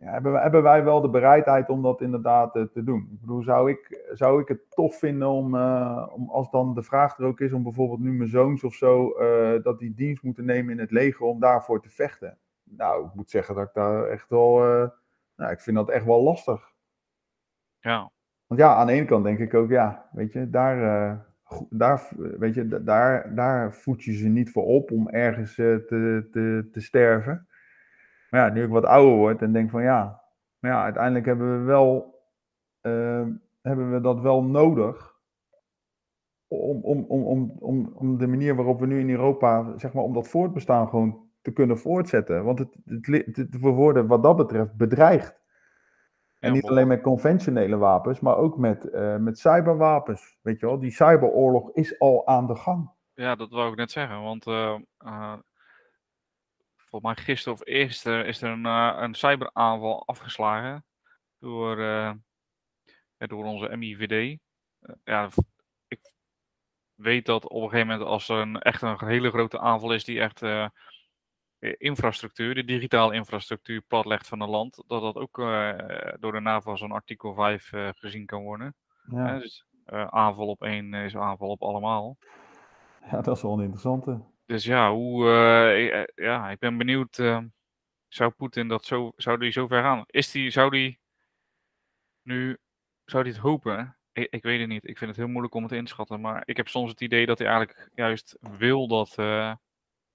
ja, 0.00 0.10
hebben, 0.12 0.32
wij, 0.32 0.42
hebben 0.42 0.62
wij 0.62 0.84
wel 0.84 1.00
de 1.00 1.10
bereidheid 1.10 1.68
om 1.68 1.82
dat 1.82 2.00
inderdaad 2.00 2.56
eh, 2.56 2.62
te 2.62 2.84
doen? 2.84 3.08
Ik 3.12 3.20
bedoel, 3.20 3.42
zou 3.42 3.70
ik, 3.70 4.10
zou 4.12 4.40
ik 4.40 4.48
het 4.48 4.70
tof 4.70 4.98
vinden 4.98 5.28
om, 5.28 5.54
eh, 5.54 6.06
om, 6.12 6.30
als 6.30 6.50
dan 6.50 6.74
de 6.74 6.82
vraag 6.82 7.18
er 7.18 7.24
ook 7.24 7.40
is 7.40 7.52
om 7.52 7.62
bijvoorbeeld 7.62 8.00
nu 8.00 8.12
mijn 8.12 8.28
zoons 8.28 8.64
of 8.64 8.74
zo, 8.74 9.10
eh, 9.10 9.62
dat 9.62 9.78
die 9.78 9.94
dienst 9.94 10.22
moeten 10.22 10.44
nemen 10.44 10.72
in 10.72 10.78
het 10.78 10.90
leger 10.90 11.26
om 11.26 11.40
daarvoor 11.40 11.82
te 11.82 11.90
vechten? 11.90 12.38
Nou, 12.62 13.06
ik 13.06 13.14
moet 13.14 13.30
zeggen 13.30 13.54
dat 13.54 13.66
ik 13.66 13.74
daar 13.74 14.04
echt 14.04 14.28
wel, 14.28 14.58
nou, 15.36 15.52
ik 15.52 15.60
vind 15.60 15.76
dat 15.76 15.88
echt 15.88 16.04
wel 16.04 16.22
lastig. 16.22 16.72
Ja, 17.80 18.10
Want 18.46 18.60
ja, 18.60 18.74
aan 18.74 18.86
de 18.86 18.92
ene 18.92 19.04
kant 19.04 19.24
denk 19.24 19.38
ik 19.38 19.54
ook, 19.54 19.70
ja, 19.70 20.08
weet 20.12 20.32
je, 20.32 20.50
daar, 20.50 21.26
daar, 21.70 22.08
weet 22.16 22.54
je, 22.54 22.68
da- 22.68 22.78
daar, 22.78 23.34
daar 23.34 23.74
voed 23.74 24.04
je 24.04 24.12
ze 24.12 24.28
niet 24.28 24.50
voor 24.50 24.64
op 24.64 24.90
om 24.90 25.08
ergens 25.08 25.58
eh, 25.58 25.76
te, 25.76 26.28
te, 26.30 26.68
te 26.72 26.80
sterven. 26.80 27.46
Maar 28.30 28.46
ja, 28.46 28.52
nu 28.54 28.62
ik 28.62 28.68
wat 28.70 28.84
ouder 28.84 29.16
word 29.16 29.42
en 29.42 29.52
denk 29.52 29.70
van 29.70 29.82
ja, 29.82 30.22
maar 30.58 30.70
ja, 30.70 30.82
uiteindelijk 30.82 31.26
hebben 31.26 31.58
we 31.58 31.64
wel, 31.64 32.18
eh, 32.80 33.26
hebben 33.62 33.92
we 33.92 34.00
dat 34.00 34.20
wel 34.20 34.44
nodig 34.44 35.18
om, 36.48 36.80
om, 36.82 37.04
om, 37.08 37.22
om, 37.22 37.56
om, 37.58 37.92
om 37.94 38.18
de 38.18 38.26
manier 38.26 38.54
waarop 38.54 38.80
we 38.80 38.86
nu 38.86 38.98
in 38.98 39.10
Europa, 39.10 39.78
zeg 39.78 39.92
maar, 39.92 40.04
om 40.04 40.14
dat 40.14 40.28
voortbestaan 40.28 40.88
gewoon 40.88 41.28
te 41.42 41.52
kunnen 41.52 41.78
voortzetten. 41.78 42.44
Want 42.44 42.58
het, 42.58 42.76
het, 42.84 43.36
het, 43.36 43.60
we 43.60 43.68
worden 43.68 44.06
wat 44.06 44.22
dat 44.22 44.36
betreft 44.36 44.76
bedreigd. 44.76 45.39
En 46.40 46.52
niet 46.52 46.68
alleen 46.68 46.86
met 46.86 47.00
conventionele 47.00 47.76
wapens, 47.76 48.20
maar 48.20 48.36
ook 48.36 48.58
met, 48.58 48.90
eh, 48.90 49.16
met 49.16 49.38
cyberwapens. 49.38 50.36
Weet 50.42 50.60
je 50.60 50.66
wel, 50.66 50.78
die 50.78 50.90
cyberoorlog 50.90 51.70
is 51.72 51.98
al 51.98 52.26
aan 52.26 52.46
de 52.46 52.56
gang. 52.56 52.90
ja, 53.14 53.34
dat 53.34 53.50
wou 53.50 53.70
ik 53.70 53.76
net 53.76 53.90
zeggen. 53.90 54.22
Want 54.22 54.46
eh, 54.46 54.78
eh, 54.98 55.38
volgens 56.76 57.14
mij 57.14 57.24
gisteren 57.24 57.58
of 57.58 57.66
eergisteren 57.66 58.26
is 58.26 58.42
er 58.42 58.50
een, 58.50 58.64
een 58.64 59.14
cyberaanval 59.14 60.06
afgeslagen 60.06 60.84
door, 61.38 61.76
door 63.16 63.44
onze 63.44 63.76
MIVD. 63.76 64.38
Ja, 65.04 65.28
ik 65.88 66.00
weet 66.94 67.26
dat 67.26 67.48
op 67.48 67.62
een 67.62 67.68
gegeven 67.68 67.86
moment 67.86 68.08
als 68.08 68.28
er 68.28 68.36
een, 68.36 68.58
echt 68.58 68.82
een 68.82 69.06
hele 69.06 69.30
grote 69.30 69.58
aanval 69.58 69.92
is 69.92 70.04
die 70.04 70.20
echt 70.20 70.40
infrastructuur, 71.78 72.54
de 72.54 72.64
digitale 72.64 73.14
infrastructuur 73.14 73.80
platlegt 73.80 74.28
van 74.28 74.40
een 74.40 74.48
land, 74.48 74.82
dat 74.86 75.02
dat 75.02 75.14
ook 75.16 75.38
eh, 75.38 75.74
door 76.20 76.32
de 76.32 76.40
NAVO 76.40 76.70
als 76.70 76.80
een 76.80 76.90
artikel 76.92 77.34
5 77.34 77.72
eh, 77.72 77.88
gezien 77.92 78.26
kan 78.26 78.42
worden. 78.42 78.74
Ja, 79.10 79.38
dus, 79.38 79.66
eh, 79.84 80.06
aanval 80.06 80.46
op 80.48 80.62
één 80.62 80.94
is 80.94 81.16
aanval 81.16 81.48
op 81.48 81.62
allemaal. 81.62 82.16
ja 83.10 83.20
dat 83.20 83.36
is 83.36 83.42
wel 83.42 83.52
een 83.52 83.60
interessante. 83.62 84.20
Dus 84.46 84.64
ja, 84.64 84.92
hoe, 84.92 85.28
eh, 85.28 85.84
ik- 85.84 85.90
eh, 85.92 86.24
ja, 86.24 86.50
ik 86.50 86.58
ben 86.58 86.76
benieuwd. 86.78 87.18
eh, 87.18 87.38
zou 88.08 88.30
Poetin 88.30 88.68
dat 88.68 88.84
zo, 88.84 89.12
zou 89.16 89.38
die 89.38 89.50
zo 89.50 89.66
ver 89.66 89.82
gaan? 89.82 90.04
Is 90.06 90.30
die, 90.30 90.50
zou 90.50 90.70
die 90.70 91.00
nu, 92.22 92.58
zou 93.04 93.22
die 93.24 93.32
het 93.32 93.42
hopen? 93.42 93.96
Ik, 94.12 94.26
ik 94.30 94.42
weet 94.42 94.60
het 94.60 94.68
niet. 94.68 94.88
Ik 94.88 94.98
vind 94.98 95.10
het 95.10 95.18
heel 95.18 95.28
moeilijk 95.28 95.54
om 95.54 95.62
het 95.62 95.72
in 95.72 95.84
te 95.84 95.90
schatten. 95.90 96.20
Maar 96.20 96.42
ik 96.44 96.56
heb 96.56 96.68
soms 96.68 96.90
het 96.90 97.00
idee 97.00 97.26
dat 97.26 97.38
hij 97.38 97.46
eigenlijk 97.48 97.90
juist 97.94 98.38
wil 98.40 98.88
dat 98.88 99.14
eh, 99.18 99.54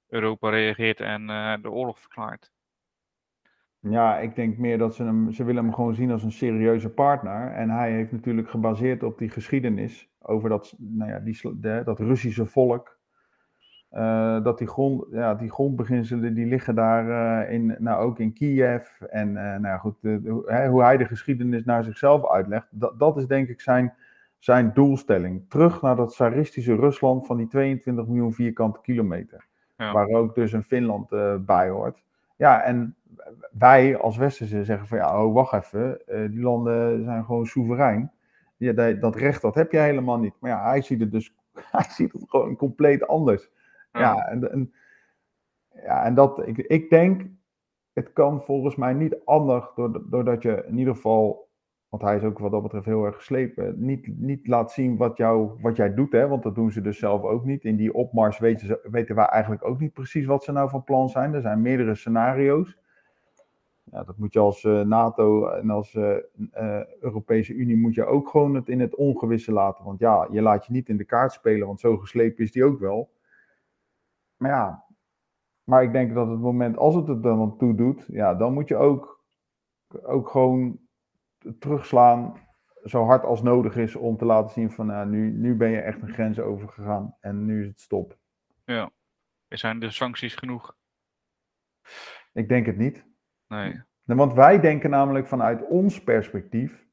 Europa 0.08 0.50
reageert 0.50 1.00
en 1.00 1.30
eh, 1.30 1.54
de 1.62 1.72
oorlog 1.72 2.00
verklaart. 2.00 2.54
Ja, 3.80 4.20
ik 4.20 4.36
denk 4.36 4.58
meer 4.58 4.78
dat 4.78 4.96
ze 4.96 5.04
hem, 5.04 5.32
ze 5.32 5.44
willen 5.44 5.64
hem 5.64 5.74
gewoon 5.74 5.96
zien 5.96 6.12
als 6.12 6.24
een 6.24 6.32
serieuze 6.32 6.90
partner. 6.90 7.52
En 7.52 7.70
hij 7.70 7.92
heeft 7.92 8.12
natuurlijk 8.12 8.50
gebaseerd 8.50 9.04
op 9.04 9.18
die 9.18 9.30
geschiedenis 9.30 10.10
over 10.20 10.50
dat, 10.50 10.76
nou 10.78 11.12
ja, 11.12 11.20
die, 11.20 11.40
dat 11.84 12.00
Russische 12.00 12.46
volk. 12.46 13.00
eh, 13.90 14.44
dat 14.44 14.58
die, 14.58 14.68
grond, 14.68 15.06
ja, 15.12 15.36
die 15.36 15.52
grondbeginselen 15.52 16.34
die 16.34 16.46
liggen 16.46 16.76
daar 16.76 17.10
eh, 17.44 17.54
in, 17.54 17.76
nou, 17.80 18.04
ook 18.04 18.20
in 18.20 18.34
Kiev. 18.34 19.02
En 19.02 19.34
nou 19.34 19.62
ja, 19.62 19.78
goed, 19.78 19.96
hoe 20.70 20.82
hij 20.84 20.98
de 20.98 21.06
geschiedenis 21.06 21.64
naar 21.66 21.84
zichzelf 21.84 22.30
uitlegt, 22.30 22.68
dat, 22.72 23.00
dat 23.00 23.18
is 23.18 23.28
denk 23.28 23.48
ik 23.50 23.62
zijn, 23.62 23.94
zijn 24.40 24.72
doelstelling. 24.74 25.50
Terug 25.50 25.82
naar 25.82 25.96
dat 25.96 26.10
tsaristische 26.10 26.76
Rusland 26.76 27.26
van 27.26 27.38
die 27.38 27.48
22 27.48 28.08
miljoen 28.08 28.34
vierkante 28.34 28.82
kilometer. 28.82 29.46
Ja. 29.78 29.94
Waar 29.94 30.08
ook 30.08 30.36
dus 30.36 30.52
een 30.52 30.64
Finland 30.64 31.12
eh, 31.12 31.36
bij 31.36 31.70
hoort. 31.70 32.04
Ja, 32.36 32.62
en 32.62 32.96
wij 33.52 33.98
als 33.98 34.18
Westerse 34.18 34.64
zeggen 34.64 34.88
van 34.88 34.98
ja, 34.98 35.26
oh 35.26 35.34
wacht 35.34 35.54
even, 35.54 36.08
eh, 36.08 36.30
die 36.30 36.42
landen 36.42 37.04
zijn 37.04 37.26
gewoon 37.26 37.46
soeverein. 37.46 38.12
Ja, 38.58 38.74
dat, 38.74 39.02
dat 39.02 39.16
recht 39.16 39.42
dat 39.42 39.56
heb 39.56 39.72
je 39.72 39.78
helemaal 39.78 40.20
niet. 40.20 40.34
Maar 40.40 40.52
ja, 40.52 40.64
hij 40.64 40.82
ziet 40.82 41.00
het 41.00 41.12
dus 41.12 41.36
hij 41.72 41.86
ziet 41.90 42.14
het 42.14 42.24
gewoon 42.28 42.56
compleet 42.56 43.08
anders. 43.08 43.50
Ja, 43.92 44.28
en, 44.28 44.52
en, 44.52 44.74
ja, 45.84 46.04
en 46.04 46.16
dat, 46.16 46.48
ik, 46.48 46.58
ik 46.58 46.90
denk, 46.90 47.26
het 47.94 48.14
kan 48.14 48.42
volgens 48.42 48.76
mij 48.76 48.94
niet 48.94 49.18
anders 49.26 49.66
doordat 50.10 50.42
je 50.42 50.66
in 50.68 50.78
ieder 50.78 50.96
geval, 50.96 51.50
want 51.96 52.08
hij 52.08 52.16
is 52.16 52.24
ook 52.24 52.40
wat 52.40 52.52
dat 52.52 52.62
betreft 52.62 52.86
heel 52.86 53.06
erg 53.06 53.16
geslepen, 53.16 53.74
niet, 53.78 54.20
niet 54.20 54.48
laat 54.48 54.72
zien 54.72 54.98
wat, 54.98 55.18
wat 55.62 55.76
jij 55.76 55.94
doet, 55.94 56.12
hè, 56.12 56.28
want 56.28 56.44
dat 56.44 56.56
doen 56.56 56.72
ze 56.72 56.82
dus 56.82 57.00
zelf 57.00 57.24
ook 57.24 57.46
niet. 57.46 57.64
In 57.64 57.76
die 57.76 57.94
opmars 57.94 58.40
weten, 58.40 58.80
weten 58.84 59.16
wij 59.16 59.26
eigenlijk 59.26 59.66
ook 59.66 59.80
niet 59.80 59.94
precies 59.94 60.26
wat 60.26 60.44
ze 60.44 60.52
nou 60.52 60.70
van 60.70 60.84
plan 60.84 61.10
zijn. 61.10 61.34
Er 61.34 61.42
zijn 61.42 61.62
meerdere 61.62 61.96
scenario's. 61.96 62.78
Ja, 63.84 64.04
dat 64.04 64.18
moet 64.18 64.34
je 64.34 64.40
als 64.40 64.64
eh, 64.64 64.82
NATO 64.82 65.48
en 65.48 65.70
als 65.70 65.94
eh, 65.96 66.18
eh, 66.52 66.86
Europese 67.00 67.54
Unie 67.54 67.78
moet 67.78 67.96
je 67.96 68.06
ook 68.06 68.30
gewoon 68.30 68.56
het 68.56 68.70
in 68.70 68.80
het 68.80 68.96
ongewisse 68.96 69.52
laten. 69.52 69.86
Want 69.86 70.00
ja, 70.00 70.28
je 70.32 70.42
laat 70.42 70.66
je 70.66 70.72
niet 70.72 70.90
in 70.90 70.98
de 70.98 71.06
kaart 71.06 71.32
spelen, 71.32 71.68
want 71.68 71.80
zo 71.80 71.98
geslepen 71.98 72.44
is 72.44 72.52
die 72.52 72.66
ook 72.66 72.80
wel. 72.80 73.12
Maar 74.38 74.52
ja, 74.52 74.86
maar 75.64 75.84
ik 75.84 75.92
denk 75.92 76.14
dat 76.14 76.28
het 76.28 76.40
moment, 76.40 76.78
als 76.78 76.96
het 76.96 77.08
er 77.08 77.22
dan 77.22 77.58
toe 77.58 77.76
doet, 77.76 78.06
ja, 78.08 78.36
dan 78.36 78.54
moet 78.54 78.68
je 78.68 78.76
ook, 78.76 79.24
ook 80.04 80.30
gewoon 80.30 80.80
terugslaan 81.60 82.40
zo 82.84 83.06
hard 83.06 83.24
als 83.24 83.42
nodig 83.42 83.76
is 83.76 83.96
om 83.96 84.18
te 84.18 84.26
laten 84.26 84.52
zien 84.52 84.72
van 84.72 84.86
nou, 84.86 85.10
nu, 85.10 85.32
nu 85.32 85.56
ben 85.56 85.70
je 85.70 85.82
echt 85.82 86.02
een 86.02 86.14
grens 86.14 86.40
overgegaan 86.40 87.16
en 87.20 87.46
nu 87.46 87.62
is 87.62 87.68
het 87.68 87.80
stop. 87.80 88.18
Ja. 88.66 88.92
Zijn 89.48 89.80
de 89.80 89.90
sancties 89.90 90.36
genoeg? 90.36 90.76
Ik 92.34 92.50
denk 92.50 92.66
het 92.66 92.78
niet. 92.78 93.06
Nee. 93.48 93.82
Want 94.04 94.34
wij 94.34 94.60
denken 94.60 94.90
namelijk 94.90 95.28
vanuit 95.28 95.68
ons 95.68 96.04
perspectief 96.04 96.86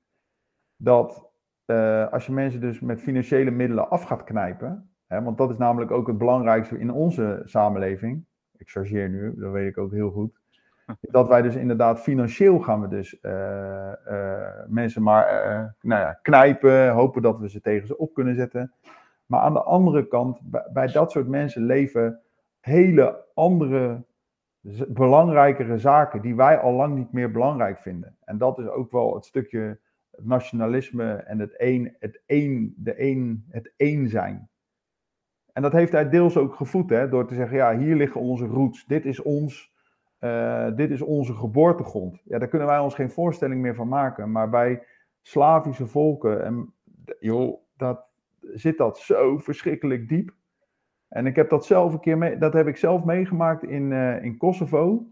dat 0.77 1.31
uh, 1.67 2.13
als 2.13 2.27
je 2.27 2.33
mensen 2.33 2.61
dus 2.61 2.81
met 2.81 3.01
financiële 3.01 3.51
middelen 3.51 3.91
af 3.91 4.03
gaat 4.03 4.25
knijpen, 4.25 4.97
hè, 5.07 5.23
want 5.23 5.39
dat 5.39 5.51
is 5.51 5.57
namelijk 5.57 5.91
ook 5.91 6.07
het 6.07 6.19
belangrijkste 6.19 6.79
in 6.79 6.93
onze 6.93 7.43
samenleving. 7.45 8.27
Ik 8.57 8.71
chargeer 8.71 9.09
nu, 9.09 9.35
dat 9.37 9.53
weet 9.53 9.69
ik 9.69 9.79
ook 9.79 9.93
heel 9.93 10.11
goed. 10.11 10.41
Dat 11.01 11.29
wij 11.29 11.43
dus 11.43 11.55
inderdaad 11.55 12.01
financieel 12.01 12.59
gaan 12.59 12.81
we 12.81 12.89
dus 12.89 13.19
uh, 13.23 13.93
uh, 14.09 14.49
mensen 14.67 15.03
maar 15.03 15.27
nou 15.81 16.01
ja, 16.01 16.19
knijpen, 16.23 16.91
hopen 16.91 17.23
dat 17.23 17.39
we 17.39 17.49
ze 17.49 17.61
tegen 17.61 17.87
ze 17.87 17.99
op 17.99 18.15
kunnen 18.15 18.35
zetten. 18.35 18.73
Maar 19.27 19.41
aan 19.41 19.53
de 19.53 19.63
andere 19.63 20.09
kant, 20.09 20.41
bij, 20.73 20.87
dat 20.87 21.11
soort 21.11 21.29
mensen 21.29 21.63
leven 21.63 22.21
hele 22.61 23.25
andere 23.35 24.05
belangrijkere 24.89 25.79
zaken 25.79 26.21
die 26.21 26.37
wij 26.37 26.59
al 26.59 26.73
lang 26.73 26.95
niet 26.95 27.13
meer 27.13 27.31
belangrijk 27.31 27.79
vinden. 27.79 28.17
En 28.25 28.39
dat 28.39 28.59
is 28.59 28.67
ook 28.67 28.91
wel 28.91 29.15
het 29.15 29.25
stukje 29.25 29.79
nationalisme 30.17 31.13
en 31.13 31.39
het 31.39 31.55
een, 31.57 31.97
het 31.99 32.23
een, 32.27 32.75
de 32.77 33.01
een, 33.01 33.45
het 33.49 33.73
één 33.77 34.09
zijn. 34.09 34.51
En 35.53 35.63
dat 35.63 35.73
heeft 35.73 35.93
hij 35.93 36.09
deels 36.09 36.37
ook 36.37 36.55
gevoed, 36.55 36.91
hè, 36.91 37.09
door 37.09 37.27
te 37.27 37.35
zeggen, 37.35 37.57
ja, 37.57 37.77
hier 37.77 37.97
liggen 37.97 38.21
onze 38.21 38.47
roots, 38.47 38.87
dit 38.87 39.05
is 39.05 39.23
ons, 39.23 39.72
uh, 40.25 40.67
dit 40.77 40.91
is 40.91 41.03
onze 41.03 41.35
geboortegrond. 41.35 42.21
Ja, 42.25 42.39
daar 42.39 42.49
kunnen 42.49 42.69
wij 42.69 42.79
ons 42.79 42.95
geen 42.95 43.11
voorstelling 43.11 43.61
meer 43.61 43.75
van 43.75 43.89
maken, 43.89 44.33
maar 44.33 44.51
bij 44.51 44.83
Slavische 45.23 45.87
volken, 45.87 46.45
en, 46.45 46.75
joh, 47.19 47.61
dat, 47.77 48.05
zit 48.41 48.79
dat 48.79 48.99
zo 48.99 49.39
verschrikkelijk 49.39 50.09
diep. 50.09 50.35
En 51.09 51.27
ik 51.27 51.37
heb 51.37 51.51
dat 51.51 51.67
zelf 51.67 51.93
een 51.93 52.01
keer 52.01 52.19
mee, 52.19 52.39
dat 52.39 52.53
heb 52.53 52.67
ik 52.67 52.77
zelf 52.77 53.05
meegemaakt 53.05 53.65
in, 53.65 53.91
uh, 53.91 54.25
in 54.25 54.37
Kosovo. 54.37 55.07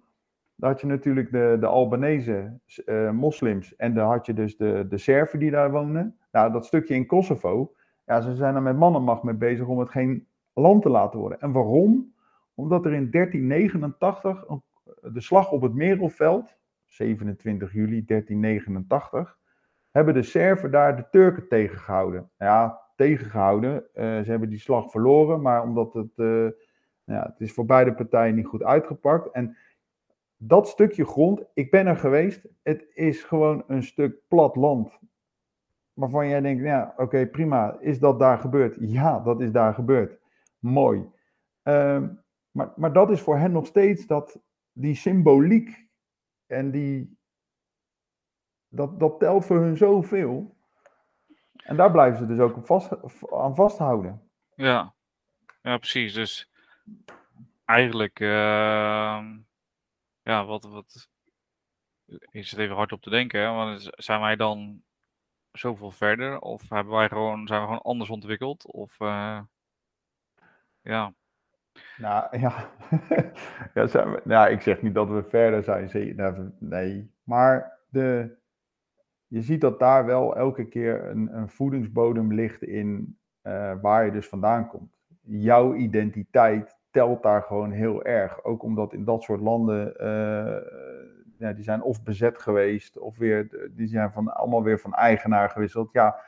Daar 0.54 0.70
had 0.70 0.80
je 0.80 0.86
natuurlijk 0.86 1.32
de, 1.32 1.56
de 1.60 1.66
Albanese 1.66 2.58
uh, 2.86 3.10
moslims 3.10 3.76
en 3.76 3.94
dan 3.94 4.08
had 4.08 4.26
je 4.26 4.32
dus 4.32 4.56
de, 4.56 4.86
de 4.88 4.98
Serven 4.98 5.38
die 5.38 5.50
daar 5.50 5.70
woonden. 5.70 6.16
Nou, 6.32 6.52
dat 6.52 6.66
stukje 6.66 6.94
in 6.94 7.06
Kosovo, 7.06 7.74
ja, 8.06 8.20
ze 8.20 8.34
zijn 8.34 8.54
er 8.54 8.62
met 8.62 8.76
mannenmacht 8.76 9.22
mee 9.22 9.34
bezig 9.34 9.66
om 9.66 9.78
het 9.78 9.90
geen 9.90 10.26
land 10.52 10.82
te 10.82 10.88
laten 10.88 11.20
worden. 11.20 11.40
En 11.40 11.52
waarom? 11.52 12.14
Omdat 12.54 12.84
er 12.84 12.92
in 12.92 13.10
1389 13.10 14.48
een, 14.48 14.62
de 15.02 15.20
slag 15.20 15.50
op 15.50 15.62
het 15.62 15.74
Merelveld, 15.74 16.56
27 16.86 17.72
juli 17.72 18.04
1389, 18.04 19.38
hebben 19.90 20.14
de 20.14 20.22
Serven 20.22 20.70
daar 20.70 20.96
de 20.96 21.08
Turken 21.10 21.48
tegengehouden. 21.48 22.30
Nou 22.38 22.52
ja, 22.52 22.80
tegengehouden. 22.96 23.74
Uh, 23.74 23.82
ze 23.94 24.30
hebben 24.30 24.48
die 24.48 24.58
slag 24.58 24.90
verloren, 24.90 25.40
maar 25.42 25.62
omdat 25.62 25.92
het, 25.92 26.12
uh, 26.16 26.48
ja, 27.04 27.22
het 27.22 27.40
is 27.40 27.52
voor 27.52 27.66
beide 27.66 27.94
partijen 27.94 28.34
niet 28.34 28.46
goed 28.46 28.62
uitgepakt. 28.62 29.30
En 29.30 29.56
dat 30.36 30.68
stukje 30.68 31.04
grond, 31.04 31.44
ik 31.54 31.70
ben 31.70 31.86
er 31.86 31.96
geweest, 31.96 32.48
het 32.62 32.86
is 32.94 33.22
gewoon 33.22 33.64
een 33.66 33.82
stuk 33.82 34.16
plat 34.28 34.56
land. 34.56 34.98
Waarvan 35.92 36.28
jij 36.28 36.40
denkt, 36.40 36.62
ja, 36.62 36.94
oké, 36.96 37.26
prima. 37.26 37.76
Is 37.80 37.98
dat 37.98 38.18
daar 38.18 38.38
gebeurd? 38.38 38.76
Ja, 38.80 39.20
dat 39.20 39.40
is 39.40 39.52
daar 39.52 39.74
gebeurd. 39.74 40.18
Mooi. 40.58 40.98
Uh, 41.64 42.02
maar, 42.50 42.72
maar 42.76 42.92
dat 42.92 43.10
is 43.10 43.20
voor 43.20 43.38
hen 43.38 43.52
nog 43.52 43.66
steeds 43.66 44.06
dat, 44.06 44.40
die 44.72 44.94
symboliek 44.94 45.88
en 46.46 46.70
die, 46.70 47.18
dat, 48.68 49.00
dat 49.00 49.18
telt 49.18 49.44
voor 49.44 49.60
hun 49.60 49.76
zoveel. 49.76 50.58
En 51.56 51.76
daar 51.76 51.90
blijven 51.90 52.18
ze 52.18 52.26
dus 52.26 52.38
ook 52.38 52.66
vast, 52.66 52.90
aan 53.32 53.54
vasthouden. 53.54 54.30
Ja. 54.54 54.94
ja, 55.62 55.78
precies. 55.78 56.12
Dus 56.12 56.50
eigenlijk, 57.64 58.20
uh, 58.20 58.28
ja, 60.22 60.44
wat, 60.44 60.64
wat 60.64 61.08
is 62.30 62.50
het 62.50 62.60
even 62.60 62.76
hard 62.76 62.92
op 62.92 63.00
te 63.00 63.10
denken, 63.10 63.40
hè? 63.40 63.50
want 63.50 63.88
zijn 63.90 64.20
wij 64.20 64.36
dan 64.36 64.82
zoveel 65.52 65.90
verder? 65.90 66.38
Of 66.38 66.68
hebben 66.68 66.94
wij 66.94 67.08
gewoon, 67.08 67.46
zijn 67.46 67.60
we 67.60 67.66
gewoon 67.66 67.82
anders 67.82 68.10
ontwikkeld? 68.10 68.66
Of, 68.66 69.00
uh, 69.00 69.40
ja. 70.80 71.14
Nou 71.98 72.38
ja, 72.38 72.70
ja, 73.74 73.86
zijn 73.86 74.10
we, 74.10 74.20
nou, 74.24 74.50
ik 74.50 74.60
zeg 74.60 74.82
niet 74.82 74.94
dat 74.94 75.08
we 75.08 75.22
verder 75.22 75.62
zijn. 75.62 76.16
Nou, 76.16 76.50
nee, 76.58 77.14
maar 77.24 77.78
de, 77.88 78.36
je 79.26 79.42
ziet 79.42 79.60
dat 79.60 79.78
daar 79.78 80.06
wel 80.06 80.36
elke 80.36 80.64
keer 80.64 81.04
een, 81.08 81.36
een 81.36 81.48
voedingsbodem 81.48 82.34
ligt 82.34 82.62
in 82.62 83.18
uh, 83.42 83.72
waar 83.80 84.04
je 84.04 84.10
dus 84.10 84.28
vandaan 84.28 84.68
komt. 84.68 84.90
Jouw 85.22 85.74
identiteit 85.74 86.78
telt 86.90 87.22
daar 87.22 87.42
gewoon 87.42 87.70
heel 87.70 88.04
erg. 88.04 88.44
Ook 88.44 88.62
omdat 88.62 88.92
in 88.92 89.04
dat 89.04 89.22
soort 89.22 89.40
landen, 89.40 89.94
uh, 90.00 90.56
ja, 91.38 91.52
die 91.52 91.64
zijn 91.64 91.82
of 91.82 92.02
bezet 92.02 92.38
geweest, 92.38 92.98
of 92.98 93.16
weer, 93.16 93.68
die 93.70 93.86
zijn 93.86 94.12
van, 94.12 94.32
allemaal 94.32 94.62
weer 94.62 94.80
van 94.80 94.94
eigenaar 94.94 95.50
gewisseld. 95.50 95.92
Ja, 95.92 96.20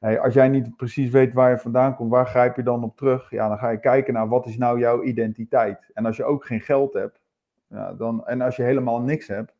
hey, 0.00 0.20
als 0.20 0.34
jij 0.34 0.48
niet 0.48 0.76
precies 0.76 1.10
weet 1.10 1.34
waar 1.34 1.50
je 1.50 1.58
vandaan 1.58 1.96
komt, 1.96 2.10
waar 2.10 2.26
grijp 2.26 2.56
je 2.56 2.62
dan 2.62 2.84
op 2.84 2.96
terug? 2.96 3.30
Ja, 3.30 3.48
dan 3.48 3.58
ga 3.58 3.68
je 3.68 3.80
kijken 3.80 4.14
naar 4.14 4.28
wat 4.28 4.46
is 4.46 4.56
nou 4.56 4.78
jouw 4.78 5.02
identiteit. 5.02 5.90
En 5.94 6.06
als 6.06 6.16
je 6.16 6.24
ook 6.24 6.44
geen 6.46 6.60
geld 6.60 6.92
hebt, 6.92 7.20
ja, 7.66 7.92
dan, 7.92 8.26
en 8.26 8.40
als 8.40 8.56
je 8.56 8.62
helemaal 8.62 9.00
niks 9.00 9.26
hebt, 9.26 9.54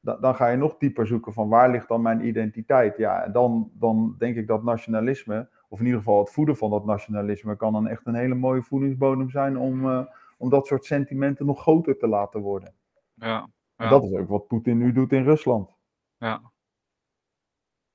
dan, 0.00 0.20
dan 0.20 0.34
ga 0.34 0.48
je 0.48 0.56
nog 0.56 0.76
dieper 0.78 1.06
zoeken 1.06 1.32
van 1.32 1.48
waar 1.48 1.70
ligt 1.70 1.88
dan 1.88 2.02
mijn 2.02 2.26
identiteit. 2.26 2.96
Ja, 2.96 3.24
en 3.24 3.32
dan, 3.32 3.70
dan 3.74 4.14
denk 4.18 4.36
ik 4.36 4.46
dat 4.46 4.62
nationalisme, 4.62 5.48
of 5.68 5.78
in 5.78 5.84
ieder 5.84 6.00
geval 6.00 6.18
het 6.18 6.30
voeden 6.30 6.56
van 6.56 6.70
dat 6.70 6.84
nationalisme, 6.84 7.56
kan 7.56 7.72
dan 7.72 7.86
echt 7.86 8.06
een 8.06 8.14
hele 8.14 8.34
mooie 8.34 8.62
voedingsbodem 8.62 9.30
zijn 9.30 9.58
om, 9.58 9.86
uh, 9.86 10.04
om 10.38 10.50
dat 10.50 10.66
soort 10.66 10.84
sentimenten 10.84 11.46
nog 11.46 11.60
groter 11.60 11.98
te 11.98 12.08
laten 12.08 12.40
worden. 12.40 12.74
Ja, 13.14 13.48
ja. 13.76 13.88
dat 13.88 14.04
is 14.04 14.12
ook 14.12 14.28
wat 14.28 14.46
Poetin 14.46 14.78
nu 14.78 14.92
doet 14.92 15.12
in 15.12 15.24
Rusland. 15.24 15.70
Ja. 16.18 16.52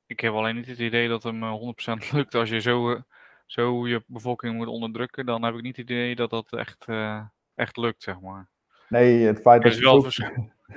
Ik 0.10 0.20
heb 0.20 0.34
alleen 0.34 0.56
niet 0.56 0.68
het 0.68 0.80
idee 0.80 1.08
dat 1.08 1.24
hem 1.24 1.42
100% 1.44 2.12
lukt 2.12 2.36
als 2.36 2.50
je 2.50 2.60
zo, 2.60 2.92
eh, 2.92 3.02
zo 3.46 3.88
je 3.88 4.04
bevolking 4.08 4.56
moet 4.56 4.68
onderdrukken. 4.68 5.26
Dan 5.26 5.44
heb 5.44 5.56
ik 5.56 5.62
niet 5.62 5.78
het 5.78 5.90
idee 5.90 6.16
dat 6.16 6.30
dat 6.30 6.54
echt, 6.54 6.86
uh, 6.88 7.22
echt 7.56 7.78
lukt, 7.78 8.04
zeg 8.04 8.20
maar. 8.20 8.50
Nee, 8.88 9.26
het 9.26 9.42
feit 9.42 9.62
dat. 9.62 9.72
Er 9.72 9.78
is 9.78 9.84
wel, 9.84 10.06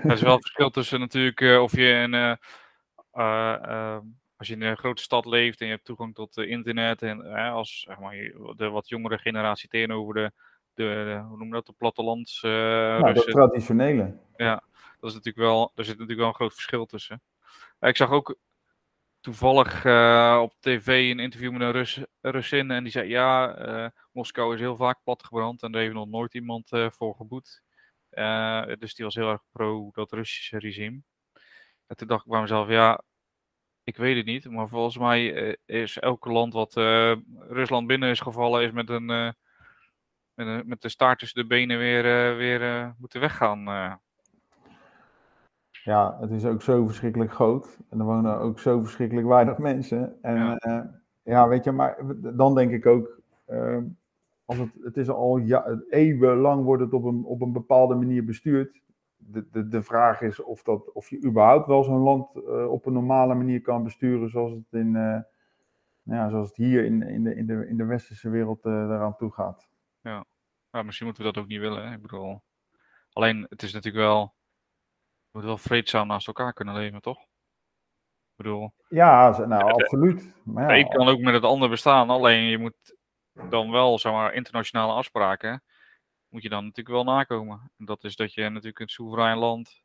er 0.09 0.12
is 0.12 0.23
wel 0.23 0.40
verschil 0.40 0.71
tussen 0.71 1.01
natuurlijk 1.01 1.40
of 1.40 1.77
je 1.77 1.87
een. 1.87 2.12
Uh, 2.12 2.35
uh, 3.14 3.99
als 4.37 4.49
je 4.49 4.55
in 4.55 4.62
een 4.62 4.77
grote 4.77 5.03
stad 5.03 5.27
leeft 5.27 5.61
en 5.61 5.66
je 5.66 5.73
hebt 5.73 5.85
toegang 5.85 6.14
tot 6.14 6.37
internet 6.37 7.03
en 7.03 7.25
als 7.33 7.81
zeg 7.81 7.99
maar, 7.99 8.14
de 8.57 8.68
wat 8.68 8.88
jongere 8.88 9.18
generatie 9.18 9.68
tegenover 9.68 10.14
de, 10.14 10.33
de, 10.75 11.23
hoe 11.29 11.37
noem 11.37 11.47
je 11.47 11.53
dat, 11.53 11.66
de 11.66 11.73
plattelands. 11.73 12.40
ja, 12.40 13.12
de 13.12 13.25
traditionele. 13.25 14.18
Ja, 14.37 14.62
dat 15.01 15.11
is 15.11 15.16
natuurlijk 15.16 15.45
wel, 15.47 15.73
er 15.75 15.85
zit 15.85 15.95
natuurlijk 15.95 16.21
wel 16.21 16.29
een 16.29 16.35
groot 16.35 16.55
verschil 16.55 16.87
tussen. 16.87 17.23
ik 17.81 17.97
zag 17.97 18.11
ook 18.11 18.37
toevallig 19.22 19.85
uh, 19.85 20.38
op 20.42 20.52
tv 20.61 21.11
een 21.11 21.18
interview 21.18 21.52
met 21.52 21.61
een 21.61 21.72
Rus, 21.72 22.00
Russin 22.20 22.70
en 22.70 22.82
die 22.82 22.92
zei 22.92 23.08
ja, 23.08 23.58
uh, 23.68 23.88
Moskou 24.12 24.54
is 24.54 24.61
heel 24.61 24.76
vaak 24.76 25.02
platgebrand 25.02 25.62
en 25.62 25.72
daar 25.72 25.82
heeft 25.82 25.94
nog 25.94 26.08
nooit 26.08 26.35
iemand 26.35 26.72
uh, 26.72 26.90
voor 26.90 27.14
geboet. 27.14 27.62
dus 28.78 28.94
die 28.94 29.04
was 29.04 29.14
heel 29.14 29.30
erg 29.30 29.42
pro 29.52 29.90
dat 29.92 30.12
Russische 30.12 30.58
regime. 30.58 31.02
En 31.87 31.96
toen 31.96 32.08
dacht 32.08 32.24
ik 32.24 32.30
bij 32.30 32.40
mezelf, 32.40 32.68
ja, 32.68 33.02
ik 33.85 33.96
weet 33.96 34.16
het 34.16 34.26
niet, 34.26 34.50
maar 34.50 34.68
volgens 34.68 34.98
mij 34.98 35.56
is 35.66 35.98
elke 35.98 36.30
land 36.32 36.52
wat 36.52 36.74
Rusland 37.48 37.87
binnen 37.87 38.11
is 38.11 38.20
gevallen, 38.20 38.62
is 38.62 38.70
met 38.70 38.90
een, 38.90 39.06
met, 40.35 40.66
met 40.66 40.82
de 40.82 40.88
staart 40.88 41.18
tussen 41.18 41.40
de 41.42 41.46
benen 41.46 41.78
weer, 41.78 42.37
weer 42.37 42.94
moeten 42.98 43.20
weggaan. 43.20 43.64
Ja, 45.85 46.16
het 46.21 46.31
is 46.31 46.45
ook 46.45 46.62
zo 46.62 46.87
verschrikkelijk 46.87 47.33
groot. 47.33 47.79
En 47.90 47.99
er 47.99 48.05
wonen 48.05 48.38
ook 48.38 48.59
zo 48.59 48.81
verschrikkelijk 48.81 49.27
weinig 49.27 49.59
mensen. 49.59 50.23
En 50.23 50.37
ja, 50.37 50.66
uh, 50.66 50.85
ja 51.23 51.49
weet 51.49 51.64
je, 51.64 51.73
maar 51.73 51.97
dan 52.37 52.55
denk 52.55 52.71
ik 52.71 52.87
ook, 52.87 53.21
uh, 53.49 53.79
als 54.45 54.59
het, 54.59 54.71
het 54.83 54.97
is 54.97 55.09
al 55.09 55.37
ja, 55.37 55.81
eeuwenlang 55.88 56.64
wordt 56.64 56.83
het 56.83 56.92
op 56.92 57.05
een, 57.05 57.25
op 57.25 57.40
een 57.40 57.53
bepaalde 57.53 57.95
manier 57.95 58.25
bestuurd. 58.25 58.81
De, 59.16 59.47
de, 59.51 59.68
de 59.68 59.83
vraag 59.83 60.21
is 60.21 60.42
of, 60.42 60.62
dat, 60.62 60.92
of 60.92 61.11
je 61.11 61.25
überhaupt 61.25 61.66
wel 61.66 61.85
zo'n 61.85 62.03
land 62.03 62.37
uh, 62.37 62.71
op 62.71 62.87
een 62.87 62.92
normale 62.92 63.35
manier 63.35 63.61
kan 63.61 63.83
besturen 63.83 64.31
zoals 64.31 64.53
het, 64.53 64.64
in, 64.71 64.92
ja, 66.03 66.29
zoals 66.29 66.49
het 66.49 66.57
hier 66.57 66.85
in, 66.85 67.03
in, 67.03 67.25
de, 67.25 67.35
in, 67.35 67.47
de, 67.47 67.68
in 67.68 67.77
de 67.77 67.85
westerse 67.85 68.29
wereld 68.29 68.64
eraan 68.64 69.16
toe 69.16 69.33
gaat. 69.33 69.68
Ja. 70.01 70.25
ja, 70.71 70.83
misschien 70.83 71.07
moeten 71.07 71.25
we 71.25 71.33
dat 71.33 71.42
ook 71.42 71.49
niet 71.49 71.61
willen. 71.61 71.88
Hè? 71.88 71.95
Ik 71.95 72.03
bedoel, 72.03 72.42
alleen 73.12 73.47
het 73.49 73.62
is 73.62 73.73
natuurlijk 73.73 74.05
wel 74.05 74.33
moet 75.33 75.45
wel 75.45 75.59
vreedzaam 75.59 76.07
naast 76.07 76.27
elkaar 76.27 76.53
kunnen 76.53 76.75
leven, 76.75 77.01
toch? 77.01 77.18
Ik 77.18 78.37
bedoel... 78.37 78.75
Ja, 78.88 79.38
nou, 79.47 79.73
absoluut. 79.73 80.35
Maar 80.45 80.77
ja, 80.77 80.85
een 80.85 80.88
kan 80.88 81.09
ook 81.09 81.21
met 81.21 81.35
het 81.35 81.45
ander 81.45 81.68
bestaan, 81.68 82.11
alleen 82.11 82.42
je 82.42 82.59
moet 82.59 82.97
dan 83.49 83.71
wel, 83.71 83.99
zeg 83.99 84.12
maar, 84.12 84.35
internationale 84.35 84.92
afspraken, 84.92 85.62
moet 86.29 86.42
je 86.42 86.49
dan 86.49 86.64
natuurlijk 86.64 86.97
wel 86.97 87.14
nakomen. 87.14 87.71
En 87.79 87.85
dat 87.85 88.05
is 88.05 88.16
dat 88.16 88.35
je 88.35 88.49
natuurlijk 88.49 88.79
een 88.79 88.88
soeverein 88.88 89.38
land 89.38 89.83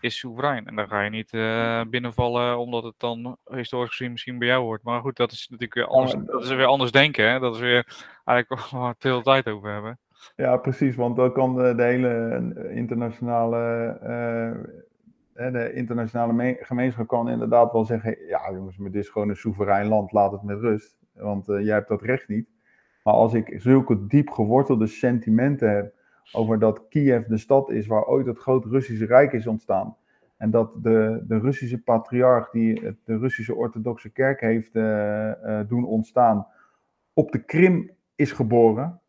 is 0.00 0.18
soeverein. 0.18 0.66
En 0.66 0.76
dan 0.76 0.88
ga 0.88 1.02
je 1.02 1.10
niet 1.10 1.32
uh, 1.32 1.82
binnenvallen 1.88 2.58
omdat 2.58 2.82
het 2.82 2.94
dan 2.96 3.38
historisch 3.44 3.90
gezien 3.90 4.12
misschien 4.12 4.38
bij 4.38 4.48
jou 4.48 4.62
hoort. 4.62 4.82
Maar 4.82 5.00
goed, 5.00 5.16
dat 5.16 5.32
is 5.32 5.48
natuurlijk 5.48 5.74
weer 5.74 5.86
anders, 5.86 6.14
dat 6.26 6.42
is 6.42 6.48
weer 6.48 6.66
anders 6.66 6.90
denken. 6.90 7.30
Hè? 7.30 7.38
Dat 7.38 7.54
is 7.54 7.60
weer 7.60 8.06
eigenlijk 8.24 8.48
waar 8.70 8.80
we 8.80 8.86
het 8.86 9.00
de 9.00 9.08
hele 9.08 9.22
tijd 9.22 9.48
over 9.48 9.72
hebben. 9.72 9.98
Ja, 10.36 10.56
precies, 10.56 10.96
want 10.96 11.16
dan 11.16 11.32
kan 11.32 11.54
de, 11.54 11.74
de 11.74 11.82
hele 11.82 12.70
internationale, 12.70 13.88
uh, 14.02 15.52
de 15.52 15.72
internationale 15.72 16.56
gemeenschap 16.60 17.06
kan 17.06 17.28
inderdaad 17.28 17.72
wel 17.72 17.84
zeggen, 17.84 18.16
ja 18.26 18.52
jongens, 18.52 18.76
maar 18.76 18.90
dit 18.90 19.02
is 19.02 19.08
gewoon 19.08 19.28
een 19.28 19.36
soeverein 19.36 19.86
land, 19.86 20.12
laat 20.12 20.32
het 20.32 20.42
met 20.42 20.58
rust, 20.58 20.98
want 21.12 21.46
jij 21.46 21.74
hebt 21.74 21.88
dat 21.88 22.02
recht 22.02 22.28
niet. 22.28 22.48
Maar 23.02 23.14
als 23.14 23.34
ik 23.34 23.54
zulke 23.56 24.06
diep 24.06 24.30
gewortelde 24.30 24.86
sentimenten 24.86 25.70
heb 25.70 25.94
over 26.32 26.58
dat 26.58 26.88
Kiev 26.88 27.26
de 27.26 27.38
stad 27.38 27.70
is 27.70 27.86
waar 27.86 28.04
ooit 28.04 28.26
het 28.26 28.38
grote 28.38 28.68
Russische 28.68 29.06
Rijk 29.06 29.32
is 29.32 29.46
ontstaan, 29.46 29.96
en 30.36 30.50
dat 30.50 30.82
de, 30.82 31.24
de 31.28 31.38
Russische 31.38 31.82
patriarch 31.82 32.50
die 32.50 32.96
de 33.04 33.18
Russische 33.18 33.54
orthodoxe 33.54 34.10
kerk 34.10 34.40
heeft 34.40 34.72
doen 35.68 35.84
ontstaan, 35.84 36.46
op 37.12 37.32
de 37.32 37.44
Krim 37.44 37.90
is 38.14 38.32
geboren, 38.32 39.00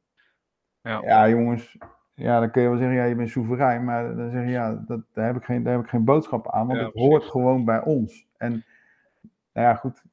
ja. 0.81 1.01
ja, 1.03 1.29
jongens, 1.29 1.77
ja, 2.13 2.39
dan 2.39 2.51
kun 2.51 2.61
je 2.61 2.69
wel 2.69 2.77
zeggen, 2.77 2.95
ja, 2.95 3.03
je 3.03 3.15
bent 3.15 3.29
soeverein, 3.29 3.83
maar 3.83 4.15
dan 4.15 4.29
zeg 4.29 4.43
je, 4.43 4.51
ja, 4.51 4.83
dat, 4.87 5.01
daar, 5.13 5.25
heb 5.25 5.35
ik 5.35 5.43
geen, 5.43 5.63
daar 5.63 5.73
heb 5.73 5.83
ik 5.83 5.89
geen 5.89 6.03
boodschap 6.03 6.51
aan, 6.51 6.67
want 6.67 6.79
het 6.79 6.93
hoort 6.93 7.23
gewoon 7.23 7.65
bij 7.65 7.83
ons. 7.83 8.27
En, 8.37 8.51
nou 9.53 9.67
ja, 9.67 9.75
goed, 9.75 10.03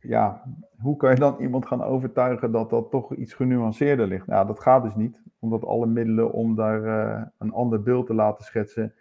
ja, 0.00 0.42
hoe 0.78 0.96
kan 0.96 1.10
je 1.10 1.16
dan 1.16 1.36
iemand 1.40 1.66
gaan 1.66 1.82
overtuigen 1.82 2.52
dat 2.52 2.70
dat 2.70 2.90
toch 2.90 3.14
iets 3.14 3.34
genuanceerder 3.34 4.06
ligt? 4.06 4.26
Nou, 4.26 4.46
dat 4.46 4.60
gaat 4.60 4.82
dus 4.82 4.94
niet, 4.94 5.22
omdat 5.38 5.64
alle 5.64 5.86
middelen 5.86 6.32
om 6.32 6.54
daar 6.54 6.82
uh, 6.82 7.22
een 7.38 7.52
ander 7.52 7.82
beeld 7.82 8.06
te 8.06 8.14
laten 8.14 8.44
schetsen, 8.44 8.94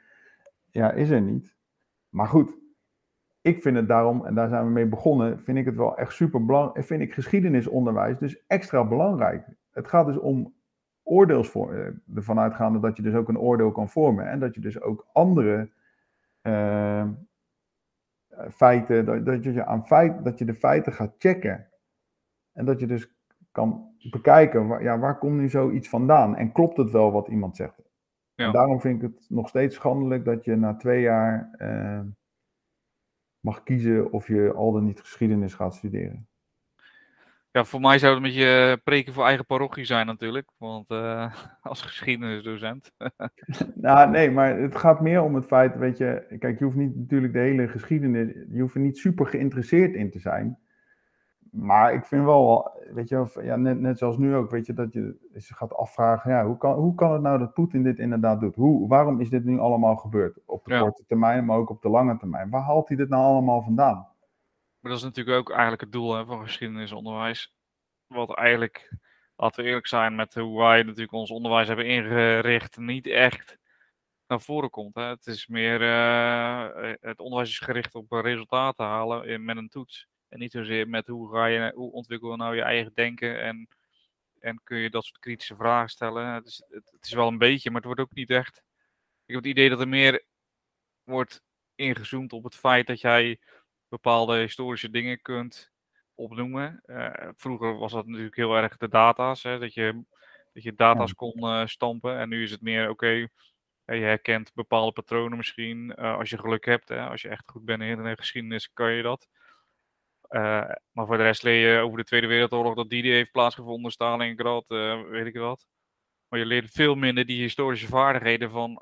ja, 0.70 0.92
is 0.92 1.10
er 1.10 1.22
niet. 1.22 1.56
Maar 2.10 2.28
goed, 2.28 2.58
ik 3.42 3.62
vind 3.62 3.76
het 3.76 3.88
daarom, 3.88 4.26
en 4.26 4.36
daar 4.36 4.50
zijn 4.50 4.66
we 4.66 4.72
mee 4.72 4.86
begonnen, 4.86 5.40
vind 5.40 5.58
ik 5.58 5.66
het 5.66 5.76
wel 5.76 5.98
echt 5.98 6.14
super 6.14 6.46
belangrijk, 6.46 6.86
vind 6.86 7.02
ik 7.02 7.14
geschiedenisonderwijs 7.14 8.18
dus 8.18 8.44
extra 8.48 8.84
belangrijk. 8.84 9.46
Het 9.72 9.88
gaat 9.88 10.06
dus 10.06 10.18
om 10.18 10.54
oordeelsvorm, 11.12 11.74
eh, 11.74 12.16
ervan 12.16 12.39
uitgaande 12.39 12.80
dat 12.80 12.97
je 12.97 13.03
dus 13.03 13.14
ook 13.14 13.30
een 13.30 13.39
oordeel 13.39 13.72
kan 13.72 13.89
vormen 13.89 14.30
en 14.30 14.39
dat 14.39 14.55
je 14.55 14.62
dus 14.62 14.82
ook 14.82 15.07
andere 15.14 15.70
uh, 16.41 17.07
feiten, 18.51 19.05
dat, 19.05 19.26
dat, 19.26 19.43
je 19.43 19.66
aan 19.66 19.86
feit, 19.86 20.24
dat 20.24 20.39
je 20.39 20.45
de 20.45 20.53
feiten 20.53 20.93
gaat 20.93 21.16
checken 21.18 21.68
en 22.51 22.66
dat 22.66 22.80
je 22.80 22.88
dus 22.88 23.16
kan 23.51 23.95
bekijken, 24.12 24.68
waar, 24.68 24.84
ja, 24.84 24.99
waar 24.99 25.18
komt 25.18 25.38
nu 25.38 25.49
zoiets 25.49 25.89
vandaan 25.89 26.36
en 26.36 26.51
klopt 26.51 26.78
het 26.78 26.91
wel 26.91 27.12
wat 27.12 27.28
iemand 27.28 27.55
zegt? 27.55 27.82
En 28.36 28.51
daarom 28.51 28.82
vind 28.82 29.03
ik 29.03 29.09
het 29.09 29.26
nog 29.30 29.47
steeds 29.47 29.76
schandelijk 29.76 30.26
dat 30.26 30.45
je 30.45 30.55
na 30.55 30.76
twee 30.76 31.01
jaar 31.01 31.53
eh, 31.57 32.01
mag 33.39 33.64
kiezen 33.64 34.12
of 34.12 34.28
je 34.28 34.53
al 34.53 34.72
dan 34.72 34.84
niet 34.84 34.99
geschiedenis 34.99 35.53
gaat 35.53 35.76
studeren. 35.76 36.28
Ja, 37.52 37.64
voor 37.64 37.80
mij 37.80 37.99
zou 37.99 38.14
het 38.14 38.24
een 38.24 38.30
beetje 38.30 38.72
eh, 38.72 38.84
preken 38.84 39.14
voor 39.14 39.26
eigen 39.26 39.45
parochie 39.45 39.86
zijn 39.86 40.06
natuurlijk. 40.06 40.49
Want 40.58 40.91
uh, 40.91 41.34
als 41.62 41.82
geschiedenisdocent. 41.82 42.91
nou, 43.76 44.10
nee, 44.10 44.32
maar 44.32 44.58
het 44.60 44.76
gaat 44.76 45.02
meer 45.02 45.22
om 45.22 45.36
het 45.36 45.45
feit, 45.45 45.78
weet 45.78 45.97
je, 45.97 46.36
kijk, 46.39 46.60
je 46.60 46.66
hoeft 46.66 46.78
niet 46.78 46.95
natuurlijk 46.95 47.34
de 47.34 47.39
hele 47.39 47.68
geschiedenis, 47.68 48.34
je 48.49 48.62
hoeft 48.62 48.76
er 48.76 48.82
niet 48.82 48.97
super 48.97 49.26
geïnteresseerd 49.26 49.93
in 49.93 50.12
te 50.12 50.20
zijn. 50.20 50.60
Maar 51.52 51.93
ik 51.93 52.06
vind 52.06 52.26
wel, 52.26 52.72
weet 52.93 53.10
je, 53.10 53.39
ja, 53.43 53.56
net, 53.56 53.80
net 53.80 53.97
zoals 53.97 54.18
nu 54.18 54.36
ook, 54.36 54.52
weet 54.52 54.66
je, 54.66 54.74
dat 54.74 54.93
je 54.93 55.16
je 55.34 55.54
gaat 55.54 55.76
afvragen, 55.76 56.32
ja, 56.32 56.45
hoe 56.45 56.58
kan, 56.58 56.74
hoe 56.74 56.95
kan 56.95 57.14
het 57.14 57.22
nou 57.22 57.39
dat 57.39 57.54
Poetin 57.54 57.84
dit 57.84 57.99
inderdaad 57.99 58.39
doet? 58.39 58.56
Hoe, 58.56 58.88
waarom 58.88 59.20
is 59.20 59.30
dit 59.30 59.43
nu 59.43 59.60
allemaal 59.60 59.95
gebeurd? 59.95 60.39
Op 60.45 60.66
de 60.66 60.80
korte 60.80 61.04
termijn, 61.08 61.45
maar 61.45 61.58
ook 61.58 61.70
op 61.70 61.82
de 61.82 61.89
lange 61.89 62.18
termijn. 62.18 62.49
Waar 62.49 62.62
haalt 62.62 62.88
hij 62.88 62.97
dit 62.97 63.10
nou 63.10 63.24
allemaal 63.24 63.62
vandaan? 63.62 64.08
Maar 64.82 64.92
dat 64.92 65.00
is 65.00 65.06
natuurlijk 65.06 65.38
ook 65.38 65.50
eigenlijk 65.50 65.82
het 65.82 65.92
doel 65.92 66.14
hè, 66.16 66.26
van 66.26 66.44
geschiedenisonderwijs. 66.44 67.54
Wat 68.08 68.36
eigenlijk, 68.36 68.94
laten 69.36 69.64
we 69.64 69.70
eerlijk 69.70 69.88
zijn 69.88 70.16
met 70.16 70.34
hoe 70.34 70.60
wij 70.60 70.84
natuurlijk 70.84 71.12
ons 71.12 71.32
onderwijs 71.32 71.68
hebben 71.68 71.86
ingericht, 71.86 72.78
niet 72.78 73.08
echt 73.08 73.58
naar 74.28 74.42
voren 74.42 74.70
komt. 74.70 74.96
Hè. 74.96 75.04
Het 75.04 75.28
is 75.28 75.48
meer, 75.48 75.82
uh, 75.82 76.94
het 77.02 77.20
onderwijs 77.20 77.50
is 77.50 77.60
gericht 77.60 77.96
op 77.96 78.12
resultaten 78.12 78.86
halen 78.86 79.46
met 79.46 79.58
een 79.58 79.70
toets. 79.70 80.08
En 80.30 80.40
niet 80.40 80.52
zozeer 80.52 80.90
met 80.90 81.08
hoe, 81.08 81.32
ga 81.32 81.46
je, 81.46 81.72
hoe 81.76 81.92
ontwikkel 81.92 82.36
nou 82.36 82.56
je 82.56 82.62
eigen 82.62 82.92
denken 82.94 83.42
en, 83.42 83.68
en 84.40 84.62
kun 84.64 84.78
je 84.78 84.90
dat 84.90 85.06
soort 85.06 85.20
kritische 85.20 85.56
vragen 85.56 85.90
stellen. 85.90 86.28
Het 86.34 86.48
is, 86.48 86.64
het 86.70 87.06
is 87.06 87.14
wel 87.14 87.28
een 87.28 87.38
beetje, 87.38 87.70
maar 87.70 87.82
het 87.82 87.86
wordt 87.86 88.02
ook 88.02 88.14
niet 88.14 88.30
echt. 88.30 88.58
Ik 89.26 89.36
heb 89.36 89.44
het 89.44 89.46
idee 89.46 89.70
dat 89.70 89.80
er 89.80 89.88
meer 89.88 90.26
wordt 91.04 91.44
ingezoomd 91.76 92.34
op 92.34 92.44
het 92.44 92.56
feit 92.56 92.88
dat 92.88 93.02
jij 93.02 93.40
bepaalde 93.92 94.38
historische 94.38 94.89
dingen 94.89 95.22
kunt 95.22 95.72
opnoemen. 96.16 96.84
Uh, 96.86 97.30
vroeger 97.36 97.78
was 97.78 97.92
dat 97.92 98.08
natuurlijk 98.08 98.36
heel 98.36 98.56
erg 98.56 98.78
de 98.78 98.88
data's, 98.88 99.44
hè, 99.44 99.60
dat, 99.60 99.74
je, 99.74 100.04
dat 100.54 100.64
je 100.64 100.74
data's 100.74 101.14
kon 101.14 101.44
uh, 101.44 101.66
stampen. 101.66 102.18
En 102.18 102.30
nu 102.30 102.44
is 102.44 102.52
het 102.52 102.62
meer, 102.62 102.89
oké, 102.89 102.92
okay, 103.86 104.00
je 104.00 104.06
herkent 104.06 104.54
bepaalde 104.54 104.92
patronen 104.92 105.38
misschien. 105.38 105.94
Uh, 106.00 106.18
als 106.18 106.30
je 106.30 106.38
geluk 106.38 106.66
hebt, 106.66 106.89
hè, 106.89 107.08
als 107.08 107.22
je 107.22 107.30
echt 107.30 107.50
goed 107.50 107.66
bent 107.66 107.82
in 107.82 108.04
de 108.04 108.16
geschiedenis, 108.16 108.74
kan 108.74 108.92
je 108.92 109.02
dat. 109.02 109.28
maar 110.92 111.06
voor 111.06 111.18
de 111.18 111.24
rest 111.24 111.44
leer 111.44 111.76
je 111.76 111.82
over 111.82 111.98
de 111.98 112.04
Tweede 112.04 112.28
Wereldoorlog 112.28 112.76
dat 112.76 112.89
die 112.89 113.12
heeft 113.12 113.32
plaatsgevonden, 113.32 113.92
Stalingrad, 113.92 114.68
weet 115.10 115.26
ik 115.26 115.38
wat. 115.38 115.68
Maar 116.28 116.39
je 116.39 116.46
leert 116.46 116.72
veel 116.72 116.96
minder 116.96 117.26
die 117.26 117.42
historische 117.42 117.88
vaardigheden 117.88 118.50
van 118.50 118.82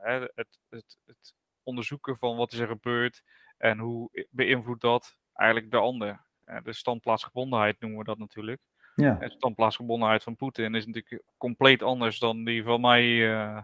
het, 0.00 0.30
het, 0.34 0.98
het 1.06 1.34
onderzoeken 1.62 2.16
van 2.16 2.36
wat 2.36 2.52
is 2.52 2.58
er 2.58 2.68
gebeurd 2.68 3.22
en 3.56 3.78
hoe 3.78 4.26
beïnvloedt 4.30 4.80
dat 4.80 5.18
eigenlijk 5.32 5.70
de 5.70 5.78
ander? 5.78 6.24
De 6.62 6.72
standplaatsgebondenheid 6.72 7.80
noemen 7.80 7.98
we 7.98 8.04
dat 8.04 8.18
natuurlijk. 8.18 8.60
Ja. 8.94 9.20
En 9.20 9.28
de 9.28 9.34
standplaatsgebondenheid 9.34 10.22
van 10.22 10.36
Poetin 10.36 10.74
is 10.74 10.86
natuurlijk 10.86 11.22
compleet 11.36 11.82
anders 11.82 12.18
dan 12.18 12.44
die 12.44 12.62
van 12.64 12.80
mij 12.80 13.04
uh, 13.04 13.62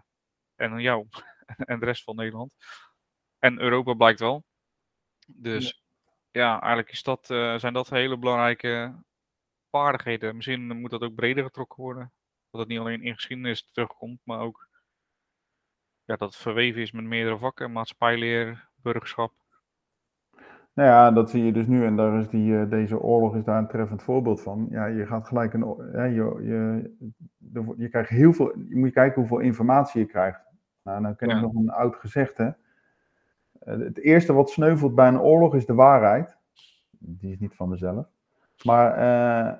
en 0.57 0.81
jou 0.81 1.07
en 1.71 1.79
de 1.79 1.85
rest 1.85 2.05
van 2.05 2.17
Nederland. 2.17 2.57
En 3.39 3.61
Europa 3.61 3.95
blijkt 3.95 4.21
wel. 4.21 4.45
Dus 5.27 5.83
ja, 6.31 6.61
eigenlijk 6.61 6.91
is 6.91 7.03
dat, 7.03 7.31
uh, 7.31 7.59
zijn 7.59 7.73
dat 7.73 7.91
hele 7.91 8.19
belangrijke 8.19 9.03
vaardigheden. 9.71 10.37
Misschien 10.37 10.81
moet 10.81 10.91
dat 10.91 11.03
ook 11.03 11.15
breder 11.15 11.45
getrokken 11.45 11.83
worden. 11.83 12.13
Dat 12.51 12.61
het 12.61 12.69
niet 12.69 12.79
alleen 12.79 13.03
in 13.03 13.15
geschiedenis 13.15 13.71
terugkomt, 13.71 14.21
maar 14.25 14.41
ook 14.41 14.69
ja, 16.05 16.17
dat 16.17 16.33
het 16.33 16.37
verweven 16.37 16.83
is 16.83 16.93
met 16.93 17.05
meerdere 17.05 17.39
vakken. 17.39 17.73
Maatschappijleer, 17.73 18.69
burgerschap. 18.75 19.42
Nou 20.75 20.89
ja, 20.89 21.11
dat 21.11 21.31
zie 21.31 21.45
je 21.45 21.53
dus 21.53 21.67
nu 21.67 21.85
en 21.85 21.97
daar 21.97 22.19
is 22.19 22.29
die, 22.29 22.53
uh, 22.53 22.71
deze 22.71 23.01
oorlog 23.01 23.37
is 23.37 23.45
daar 23.45 23.59
een 23.59 23.69
treffend 23.69 24.03
voorbeeld 24.03 24.41
van. 24.41 24.67
Ja, 24.71 24.87
je 24.87 25.07
gaat 25.07 25.27
gelijk 25.27 25.53
een, 25.55 25.77
ja, 25.93 26.05
je, 26.05 26.41
je, 26.43 26.91
je 27.77 27.89
krijgt 27.89 28.09
heel 28.09 28.33
veel, 28.33 28.59
je 28.69 28.77
moet 28.77 28.93
kijken 28.93 29.21
hoeveel 29.21 29.39
informatie 29.39 30.01
je 30.01 30.07
krijgt. 30.07 30.41
Nou, 30.83 31.03
dan 31.03 31.17
ken 31.17 31.29
ik 31.29 31.41
nog 31.41 31.55
een 31.55 31.71
oud 31.71 31.97
gezegde. 31.97 32.57
Uh, 33.65 33.79
het 33.79 33.99
eerste 33.99 34.33
wat 34.33 34.51
sneuvelt 34.51 34.95
bij 34.95 35.09
een 35.09 35.21
oorlog 35.21 35.55
is 35.55 35.67
de 35.67 35.75
waarheid. 35.75 36.37
Die 36.99 37.33
is 37.33 37.39
niet 37.39 37.55
van 37.55 37.69
mezelf. 37.69 38.07
Maar 38.65 38.97
uh, 38.97 39.53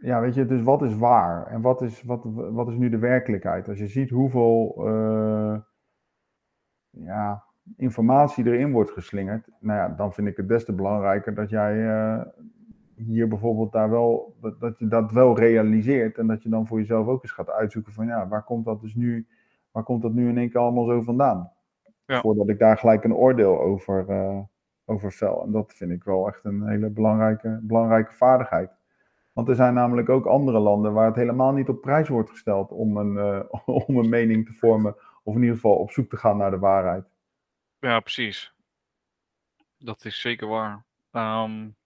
ja, 0.00 0.20
weet 0.20 0.34
je, 0.34 0.46
dus 0.46 0.62
wat 0.62 0.82
is 0.82 0.96
waar 0.96 1.46
en 1.46 1.60
wat 1.60 1.82
is, 1.82 2.02
wat, 2.02 2.20
wat 2.32 2.68
is 2.68 2.74
nu 2.74 2.88
de 2.88 2.98
werkelijkheid? 2.98 3.68
Als 3.68 3.78
je 3.78 3.86
ziet 3.86 4.10
hoeveel 4.10 4.74
ja, 6.90 7.45
informatie 7.76 8.46
erin 8.46 8.72
wordt 8.72 8.90
geslingerd, 8.90 9.48
nou 9.60 9.78
ja, 9.78 9.94
dan 9.96 10.12
vind 10.12 10.28
ik 10.28 10.36
het 10.36 10.48
des 10.48 10.64
te 10.64 10.72
belangrijker 10.72 11.34
dat 11.34 11.50
jij 11.50 11.74
uh, 11.76 12.20
hier 12.94 13.28
bijvoorbeeld 13.28 13.72
daar 13.72 13.90
wel, 13.90 14.36
dat, 14.40 14.60
dat, 14.60 14.78
je 14.78 14.88
dat 14.88 15.12
wel 15.12 15.38
realiseert 15.38 16.18
en 16.18 16.26
dat 16.26 16.42
je 16.42 16.48
dan 16.48 16.66
voor 16.66 16.78
jezelf 16.78 17.06
ook 17.06 17.22
eens 17.22 17.32
gaat 17.32 17.50
uitzoeken 17.50 17.92
van 17.92 18.06
ja, 18.06 18.28
waar 18.28 18.44
komt 18.44 18.64
dat 18.64 18.80
dus 18.80 18.94
nu, 18.94 19.26
waar 19.70 19.82
komt 19.82 20.02
dat 20.02 20.12
nu 20.12 20.28
in 20.28 20.38
één 20.38 20.50
keer 20.50 20.60
allemaal 20.60 20.84
zo 20.84 21.02
vandaan? 21.02 21.50
Ja. 22.06 22.20
Voordat 22.20 22.48
ik 22.48 22.58
daar 22.58 22.78
gelijk 22.78 23.04
een 23.04 23.14
oordeel 23.14 23.60
over, 23.60 24.06
uh, 24.08 24.38
over 24.84 25.12
vel. 25.12 25.42
En 25.44 25.52
dat 25.52 25.72
vind 25.74 25.90
ik 25.90 26.04
wel 26.04 26.28
echt 26.28 26.44
een 26.44 26.68
hele 26.68 26.90
belangrijke, 26.90 27.58
belangrijke 27.62 28.12
vaardigheid. 28.12 28.70
Want 29.32 29.48
er 29.48 29.54
zijn 29.54 29.74
namelijk 29.74 30.08
ook 30.08 30.26
andere 30.26 30.58
landen 30.58 30.92
waar 30.92 31.06
het 31.06 31.16
helemaal 31.16 31.52
niet 31.52 31.68
op 31.68 31.80
prijs 31.80 32.08
wordt 32.08 32.30
gesteld 32.30 32.72
om 32.72 32.96
een, 32.96 33.12
uh, 33.12 33.40
om 33.88 33.98
een 33.98 34.08
mening 34.08 34.46
te 34.46 34.52
vormen. 34.52 34.96
Of 35.22 35.34
in 35.34 35.40
ieder 35.40 35.54
geval 35.54 35.76
op 35.76 35.90
zoek 35.90 36.08
te 36.08 36.16
gaan 36.16 36.36
naar 36.36 36.50
de 36.50 36.58
waarheid. 36.58 37.04
Ja, 37.86 38.00
precies. 38.00 38.52
Dat 39.78 40.04
is 40.04 40.20
zeker 40.20 40.46
waar. 40.48 40.84
Um, 41.10 41.76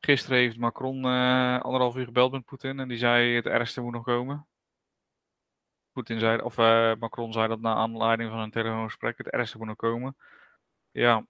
gisteren 0.00 0.38
heeft 0.38 0.56
Macron 0.56 1.04
uh, 1.04 1.60
anderhalf 1.60 1.96
uur 1.96 2.04
gebeld 2.04 2.32
met 2.32 2.44
Poetin 2.44 2.80
en 2.80 2.88
die 2.88 2.98
zei 2.98 3.34
het 3.34 3.46
ergste 3.46 3.80
moet 3.80 3.92
nog 3.92 4.04
komen. 4.04 4.46
Poetin 5.92 6.18
zei, 6.18 6.40
of 6.40 6.58
uh, 6.58 6.94
Macron 6.94 7.32
zei 7.32 7.48
dat 7.48 7.60
na 7.60 7.74
aanleiding 7.74 8.30
van 8.30 8.38
een 8.38 8.50
telefoongesprek 8.50 9.18
het 9.18 9.30
ergste 9.30 9.58
moet 9.58 9.66
nog 9.66 9.76
komen. 9.76 10.16
Ja, 10.90 11.26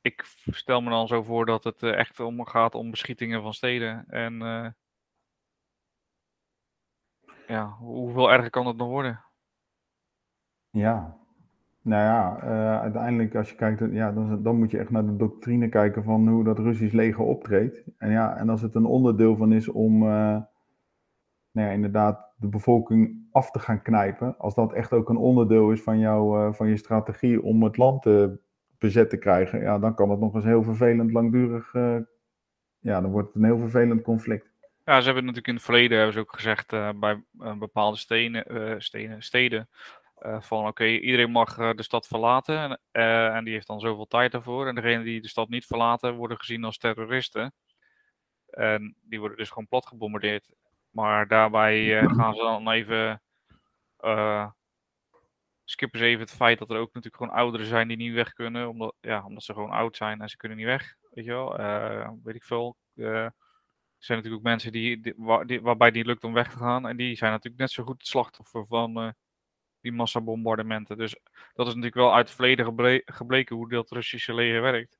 ik 0.00 0.22
stel 0.44 0.80
me 0.80 0.90
dan 0.90 1.06
zo 1.06 1.22
voor 1.22 1.46
dat 1.46 1.64
het 1.64 1.82
uh, 1.82 1.94
echt 1.94 2.20
om 2.20 2.46
gaat 2.46 2.74
om 2.74 2.90
beschietingen 2.90 3.42
van 3.42 3.54
steden. 3.54 4.08
En 4.08 4.34
ja, 7.46 7.68
hoeveel 7.68 8.32
erger 8.32 8.50
kan 8.50 8.66
het 8.66 8.76
nog 8.76 8.88
worden? 8.88 9.24
Ja, 10.70 11.25
nou 11.86 12.02
ja, 12.02 12.38
uh, 12.44 12.80
uiteindelijk 12.80 13.34
als 13.34 13.50
je 13.50 13.56
kijkt, 13.56 13.82
ja, 13.90 14.12
dan, 14.12 14.42
dan, 14.42 14.58
moet 14.58 14.70
je 14.70 14.78
echt 14.78 14.90
naar 14.90 15.06
de 15.06 15.16
doctrine 15.16 15.68
kijken 15.68 16.04
van 16.04 16.28
hoe 16.28 16.44
dat 16.44 16.58
Russisch 16.58 16.94
leger 16.94 17.24
optreedt. 17.24 17.82
En 17.98 18.10
ja, 18.10 18.36
en 18.36 18.48
als 18.48 18.62
het 18.62 18.74
een 18.74 18.84
onderdeel 18.84 19.36
van 19.36 19.52
is 19.52 19.68
om 19.68 20.02
uh, 20.02 20.08
nou 21.50 21.66
ja, 21.66 21.68
inderdaad 21.68 22.32
de 22.36 22.48
bevolking 22.48 23.26
af 23.32 23.50
te 23.50 23.58
gaan 23.58 23.82
knijpen, 23.82 24.38
als 24.38 24.54
dat 24.54 24.72
echt 24.72 24.92
ook 24.92 25.08
een 25.08 25.16
onderdeel 25.16 25.70
is 25.70 25.82
van, 25.82 25.98
jou, 25.98 26.46
uh, 26.46 26.52
van 26.52 26.68
je 26.68 26.76
strategie 26.76 27.42
om 27.42 27.62
het 27.62 27.76
land 27.76 28.02
te 28.02 28.38
bezet 28.78 29.10
te 29.10 29.16
krijgen, 29.16 29.60
ja, 29.60 29.78
dan 29.78 29.94
kan 29.94 30.10
het 30.10 30.20
nog 30.20 30.34
eens 30.34 30.44
heel 30.44 30.62
vervelend 30.62 31.12
langdurig, 31.12 31.72
ja, 32.78 33.00
dan 33.00 33.10
wordt 33.10 33.26
het 33.26 33.36
een 33.36 33.44
heel 33.44 33.58
vervelend 33.58 34.02
conflict. 34.02 34.50
Ja, 34.84 34.98
ze 34.98 35.04
hebben 35.04 35.24
natuurlijk 35.24 35.48
in 35.48 35.54
het 35.54 35.64
verleden 35.64 35.96
hebben 35.96 36.14
ze 36.14 36.20
ook 36.20 36.34
gezegd 36.34 36.70
bij 37.00 37.22
bepaalde 37.58 37.96
stenen, 37.96 38.44
stenen, 38.82 39.22
steden 39.22 39.68
uh, 40.22 40.40
van 40.40 40.66
oké, 40.66 40.84
iedereen 40.84 41.30
mag 41.30 41.58
uh, 41.58 41.72
de 41.72 41.82
stad 41.82 42.06
verlaten 42.06 42.58
en, 42.58 42.80
uh, 42.92 43.34
en, 43.34 43.44
die 43.44 43.52
heeft 43.52 43.66
dan 43.66 43.80
zoveel 43.80 44.06
tijd 44.06 44.32
daarvoor. 44.32 44.66
En 44.66 44.74
degenen 44.74 45.04
die 45.04 45.20
de 45.20 45.28
stad 45.28 45.48
niet 45.48 45.66
verlaten 45.66 46.14
worden 46.14 46.38
gezien 46.38 46.64
als 46.64 46.78
terroristen. 46.78 47.52
En 48.46 48.96
die 49.02 49.18
worden 49.18 49.38
dus 49.38 49.48
gewoon 49.48 49.68
plat 49.68 49.86
gebombardeerd. 49.86 50.54
Maar 50.90 51.28
daarbij 51.28 52.08
gaan 52.08 52.34
ze 52.34 52.40
dan 52.40 52.70
even. 52.70 53.22
skippen 55.64 55.98
ze 55.98 56.04
even 56.04 56.20
het 56.20 56.34
feit 56.34 56.58
dat 56.58 56.70
er 56.70 56.78
ook 56.78 56.94
natuurlijk 56.94 57.22
gewoon 57.22 57.38
ouderen 57.38 57.66
zijn 57.66 57.88
die 57.88 57.96
niet 57.96 58.14
weg 58.14 58.32
kunnen. 58.32 58.68
Omdat, 58.68 58.94
ja, 59.00 59.24
omdat 59.24 59.42
ze 59.42 59.52
gewoon 59.52 59.70
oud 59.70 59.96
zijn 59.96 60.20
en 60.20 60.28
ze 60.28 60.36
kunnen 60.36 60.58
niet 60.58 60.66
weg. 60.66 60.96
Weet 61.10 61.24
je 61.24 61.30
wel, 61.30 61.56
weet 62.22 62.34
ik 62.34 62.44
veel. 62.44 62.76
er 62.94 63.34
zijn 63.98 64.18
natuurlijk 64.18 64.34
ook 64.34 64.42
mensen 64.42 64.72
die, 64.72 65.00
die, 65.00 65.14
waar, 65.16 65.46
die, 65.46 65.60
waarbij 65.60 65.90
die 65.90 66.04
lukt 66.04 66.24
om 66.24 66.32
weg 66.32 66.50
te 66.50 66.58
gaan. 66.58 66.88
En 66.88 66.96
die 66.96 67.16
zijn 67.16 67.30
natuurlijk 67.30 67.60
net 67.60 67.70
zo 67.70 67.84
goed 67.84 67.98
het 67.98 68.06
slachtoffer 68.06 68.66
van 68.66 69.14
die 69.80 69.92
massabombardementen. 69.92 70.98
Dus 70.98 71.16
dat 71.54 71.66
is 71.66 71.74
natuurlijk 71.74 71.94
wel 71.94 72.14
uit 72.14 72.26
het 72.26 72.36
verleden 72.36 73.02
gebleken 73.04 73.56
hoe 73.56 73.68
dat 73.68 73.90
Russische 73.90 74.34
leger 74.34 74.62
werkt. 74.62 74.98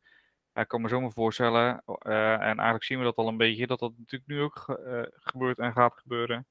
Ik 0.54 0.68
kan 0.68 0.80
me 0.80 0.88
zo 0.88 1.00
maar 1.00 1.12
voorstellen, 1.12 1.82
uh, 1.86 2.32
en 2.32 2.40
eigenlijk 2.40 2.84
zien 2.84 2.98
we 2.98 3.04
dat 3.04 3.16
al 3.16 3.28
een 3.28 3.36
beetje, 3.36 3.66
dat 3.66 3.78
dat 3.78 3.92
natuurlijk 3.98 4.30
nu 4.30 4.40
ook 4.40 4.78
uh, 4.86 5.02
gebeurt 5.10 5.58
en 5.58 5.72
gaat 5.72 5.94
gebeuren. 5.96 6.46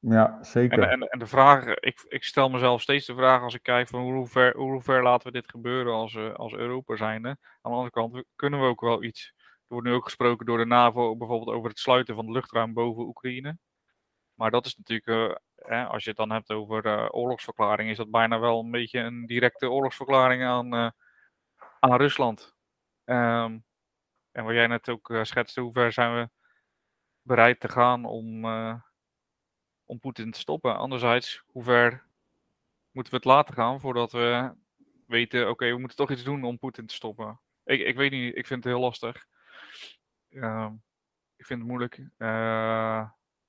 Ja, 0.00 0.42
zeker. 0.42 0.82
En, 0.82 0.90
en, 0.90 1.08
en, 1.08 1.18
de 1.18 1.26
vraag, 1.26 1.66
ik, 1.66 2.04
ik 2.08 2.24
stel 2.24 2.50
mezelf 2.50 2.80
steeds 2.80 3.06
de 3.06 3.14
vraag 3.14 3.42
als 3.42 3.54
ik 3.54 3.62
kijk 3.62 3.88
van 3.88 4.00
hoe 4.00 4.26
ver, 4.26 4.56
hoe 4.56 4.80
ver 4.80 5.02
laten 5.02 5.26
we 5.26 5.32
dit 5.32 5.50
gebeuren 5.50 5.92
als, 5.92 6.14
uh, 6.14 6.34
als 6.34 6.52
Europa 6.52 6.96
zijnde. 6.96 7.28
Aan 7.28 7.36
de 7.62 7.68
andere 7.68 7.90
kant 7.90 8.24
kunnen 8.36 8.60
we 8.60 8.66
ook 8.66 8.80
wel 8.80 9.02
iets. 9.02 9.32
Er 9.36 9.74
wordt 9.74 9.86
nu 9.86 9.92
ook 9.94 10.04
gesproken 10.04 10.46
door 10.46 10.58
de 10.58 10.66
NAVO 10.66 11.16
bijvoorbeeld 11.16 11.56
over 11.56 11.68
het 11.68 11.78
sluiten 11.78 12.14
van 12.14 12.24
het 12.24 12.34
luchtruim 12.34 12.72
boven 12.72 13.06
Oekraïne. 13.06 13.58
Maar 14.34 14.50
dat 14.50 14.66
is 14.66 14.76
natuurlijk 14.76 15.40
als 15.66 16.02
je 16.02 16.08
het 16.08 16.18
dan 16.18 16.30
hebt 16.30 16.50
over 16.50 16.86
uh, 16.86 17.08
oorlogsverklaring, 17.10 17.90
is 17.90 17.96
dat 17.96 18.10
bijna 18.10 18.38
wel 18.38 18.60
een 18.60 18.70
beetje 18.70 18.98
een 18.98 19.26
directe 19.26 19.70
oorlogsverklaring 19.70 20.44
aan, 20.44 20.74
uh, 20.74 20.90
aan 21.80 21.96
Rusland. 21.96 22.54
Um, 23.04 23.64
en 24.32 24.44
wat 24.44 24.54
jij 24.54 24.66
net 24.66 24.88
ook 24.88 25.10
uh, 25.10 25.22
schetste, 25.22 25.60
hoe 25.60 25.72
ver 25.72 25.92
zijn 25.92 26.14
we 26.14 26.28
bereid 27.22 27.60
te 27.60 27.68
gaan 27.68 28.04
om, 28.04 28.44
om 29.84 30.00
Poetin 30.00 30.30
te 30.30 30.38
stoppen? 30.38 30.76
Anderzijds, 30.76 31.42
hoe 31.46 31.62
ver 31.62 32.06
moeten 32.90 33.12
we 33.12 33.18
het 33.18 33.28
laten 33.28 33.54
gaan 33.54 33.80
voordat 33.80 34.12
we 34.12 34.54
weten, 35.06 35.48
oké, 35.50 35.70
we 35.70 35.78
moeten 35.78 35.96
toch 35.96 36.10
iets 36.10 36.24
doen 36.24 36.44
om 36.44 36.58
Poetin 36.58 36.86
te 36.86 36.94
stoppen? 36.94 37.40
Ik, 37.64 37.80
ik 37.80 37.96
weet 37.96 38.10
niet, 38.10 38.36
ik 38.36 38.46
vind 38.46 38.64
het 38.64 38.72
heel 38.72 38.82
lastig. 38.82 39.26
Uh, 40.30 40.70
ik 41.36 41.46
vind 41.46 41.60
het 41.60 41.68
moeilijk. 41.68 42.00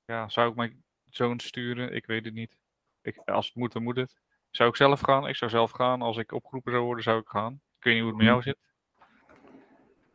Ja, 0.06 0.30
zou 0.30 0.50
ik 0.50 0.56
mijn 0.56 0.84
zoon 1.10 1.40
sturen? 1.40 1.96
Ik 1.96 2.06
weet 2.06 2.26
het 2.26 2.34
niet. 2.34 2.58
Ik, 3.02 3.18
als 3.26 3.46
het 3.46 3.56
moet, 3.56 3.74
dan 3.74 3.84
moet 3.84 3.96
het. 3.96 4.18
Zou 4.52 4.70
ik 4.70 4.76
zelf 4.76 5.00
gaan? 5.00 5.28
Ik 5.28 5.36
zou 5.36 5.52
zelf 5.52 5.72
gaan. 5.72 6.02
Als 6.02 6.18
ik 6.18 6.32
opgeroepen 6.32 6.72
zou 6.72 6.84
worden, 6.84 7.04
zou 7.04 7.20
ik 7.20 7.28
gaan. 7.28 7.54
Ik 7.54 7.84
weet 7.84 7.94
niet 7.94 8.04
hoe 8.04 8.12
het 8.12 8.22
met 8.22 8.28
jou 8.28 8.42
zit. 8.42 8.58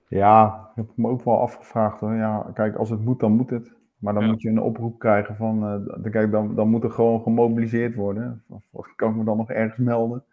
Ja, 0.09 0.70
heb 0.74 0.84
ik 0.84 0.97
me 0.97 1.09
ook 1.09 1.24
wel 1.24 1.40
afgevraagd 1.40 2.01
hoor. 2.01 2.14
Ja, 2.14 2.51
kijk, 2.55 2.76
als 2.76 2.90
het 2.90 3.01
moet, 3.01 3.20
dan 3.20 3.32
moet 3.32 3.51
het. 3.51 3.74
Maar 3.99 4.14
dan 4.14 4.22
ja. 4.22 4.28
moet 4.28 4.42
je 4.42 4.49
een 4.49 4.62
oproep 4.62 4.99
krijgen 4.99 5.36
van, 5.36 5.84
uh, 6.05 6.11
kijk, 6.11 6.30
dan, 6.30 6.55
dan 6.55 6.68
moet 6.68 6.84
er 6.84 6.90
gewoon 6.90 7.22
gemobiliseerd 7.22 7.95
worden. 7.95 8.45
Of, 8.70 8.95
kan 8.97 9.11
ik 9.11 9.16
me 9.16 9.24
dan 9.24 9.36
nog 9.36 9.51
ergens 9.51 9.78
melden? 9.78 10.24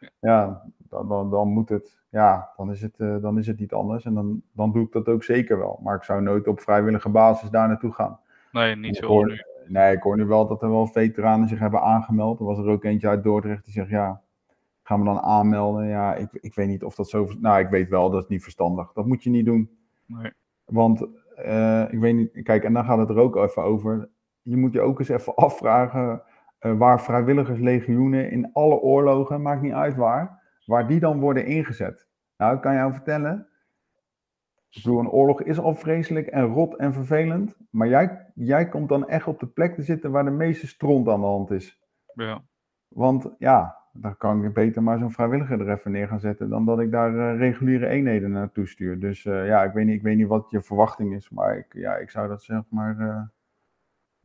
Ja, 0.00 0.08
ja 0.20 0.62
dan, 0.78 1.08
dan, 1.08 1.30
dan, 1.30 1.48
moet 1.48 1.68
het, 1.68 1.98
ja, 2.10 2.50
dan 2.56 2.70
is 2.70 2.80
het, 2.80 2.98
uh, 2.98 3.16
dan 3.20 3.38
is 3.38 3.46
het 3.46 3.58
niet 3.58 3.72
anders. 3.72 4.04
En 4.04 4.14
dan, 4.14 4.42
dan 4.52 4.72
doe 4.72 4.84
ik 4.86 4.92
dat 4.92 5.08
ook 5.08 5.24
zeker 5.24 5.58
wel. 5.58 5.80
Maar 5.82 5.96
ik 5.96 6.02
zou 6.02 6.22
nooit 6.22 6.48
op 6.48 6.60
vrijwillige 6.60 7.08
basis 7.08 7.50
daar 7.50 7.68
naartoe 7.68 7.92
gaan. 7.92 8.20
Nee, 8.52 8.76
niet 8.76 8.96
zo 8.96 9.24
nu. 9.24 9.42
Nee, 9.66 9.96
ik 9.96 10.02
hoor 10.02 10.16
nu 10.16 10.24
wel 10.24 10.46
dat 10.46 10.62
er 10.62 10.70
wel 10.70 10.86
veteranen 10.86 11.48
zich 11.48 11.58
hebben 11.58 11.80
aangemeld. 11.80 12.38
Er 12.38 12.44
was 12.44 12.58
er 12.58 12.68
ook 12.68 12.84
eentje 12.84 13.08
uit 13.08 13.22
Dordrecht 13.22 13.64
die 13.64 13.72
zegt, 13.72 13.88
ja, 13.88 14.20
gaan 14.82 14.98
we 14.98 15.04
dan 15.04 15.20
aanmelden? 15.20 15.86
Ja, 15.86 16.14
ik, 16.14 16.28
ik 16.32 16.54
weet 16.54 16.68
niet 16.68 16.84
of 16.84 16.94
dat 16.94 17.08
zo... 17.08 17.28
Nou, 17.40 17.60
ik 17.60 17.68
weet 17.68 17.88
wel, 17.88 18.10
dat 18.10 18.22
is 18.22 18.28
niet 18.28 18.42
verstandig. 18.42 18.92
Dat 18.92 19.06
moet 19.06 19.22
je 19.22 19.30
niet 19.30 19.46
doen. 19.46 19.70
Nee. 20.06 20.32
Want, 20.64 21.06
uh, 21.46 21.92
ik 21.92 21.98
weet 21.98 22.14
niet... 22.14 22.42
Kijk, 22.42 22.64
en 22.64 22.72
dan 22.72 22.84
gaat 22.84 22.98
het 22.98 23.08
er 23.08 23.18
ook 23.18 23.36
even 23.36 23.62
over. 23.62 24.08
Je 24.42 24.56
moet 24.56 24.72
je 24.72 24.80
ook 24.80 24.98
eens 24.98 25.08
even 25.08 25.34
afvragen... 25.34 26.22
Uh, 26.60 26.78
waar 26.78 27.00
vrijwilligerslegioenen 27.00 28.30
in 28.30 28.50
alle 28.52 28.80
oorlogen, 28.80 29.42
maakt 29.42 29.62
niet 29.62 29.72
uit 29.72 29.96
waar, 29.96 30.42
waar 30.66 30.86
die 30.86 31.00
dan 31.00 31.20
worden 31.20 31.46
ingezet. 31.46 32.08
Nou, 32.36 32.54
ik 32.54 32.60
kan 32.60 32.74
jou 32.74 32.92
vertellen, 32.92 33.48
ik 34.74 34.82
bedoel, 34.82 35.00
een 35.00 35.10
oorlog 35.10 35.42
is 35.42 35.58
al 35.58 35.74
vreselijk 35.74 36.26
en 36.26 36.44
rot 36.44 36.76
en 36.76 36.92
vervelend. 36.92 37.56
Maar 37.70 37.88
jij, 37.88 38.32
jij 38.34 38.68
komt 38.68 38.88
dan 38.88 39.08
echt 39.08 39.26
op 39.26 39.40
de 39.40 39.46
plek 39.46 39.74
te 39.74 39.82
zitten 39.82 40.10
waar 40.10 40.24
de 40.24 40.30
meeste 40.30 40.66
stront 40.66 41.08
aan 41.08 41.20
de 41.20 41.26
hand 41.26 41.50
is. 41.50 41.80
Ja. 42.14 42.42
Want 42.88 43.34
ja, 43.38 43.76
dan 43.92 44.16
kan 44.16 44.44
ik 44.44 44.52
beter 44.52 44.82
maar 44.82 44.98
zo'n 44.98 45.10
vrijwilliger 45.10 45.60
er 45.60 45.70
even 45.70 45.90
neer 45.90 46.08
gaan 46.08 46.20
zetten. 46.20 46.48
dan 46.48 46.64
dat 46.64 46.80
ik 46.80 46.90
daar 46.90 47.14
uh, 47.14 47.38
reguliere 47.38 47.86
eenheden 47.86 48.30
naartoe 48.30 48.66
stuur. 48.66 49.00
Dus 49.00 49.24
uh, 49.24 49.46
ja, 49.46 49.62
ik 49.62 49.72
weet, 49.72 49.86
niet, 49.86 49.94
ik 49.94 50.02
weet 50.02 50.16
niet 50.16 50.26
wat 50.26 50.50
je 50.50 50.62
verwachting 50.62 51.14
is. 51.14 51.30
Maar 51.30 51.56
ik, 51.56 51.66
ja, 51.72 51.96
ik 51.96 52.10
zou 52.10 52.28
dat 52.28 52.42
zeg 52.42 52.62
maar. 52.68 52.98
Uh, 52.98 53.22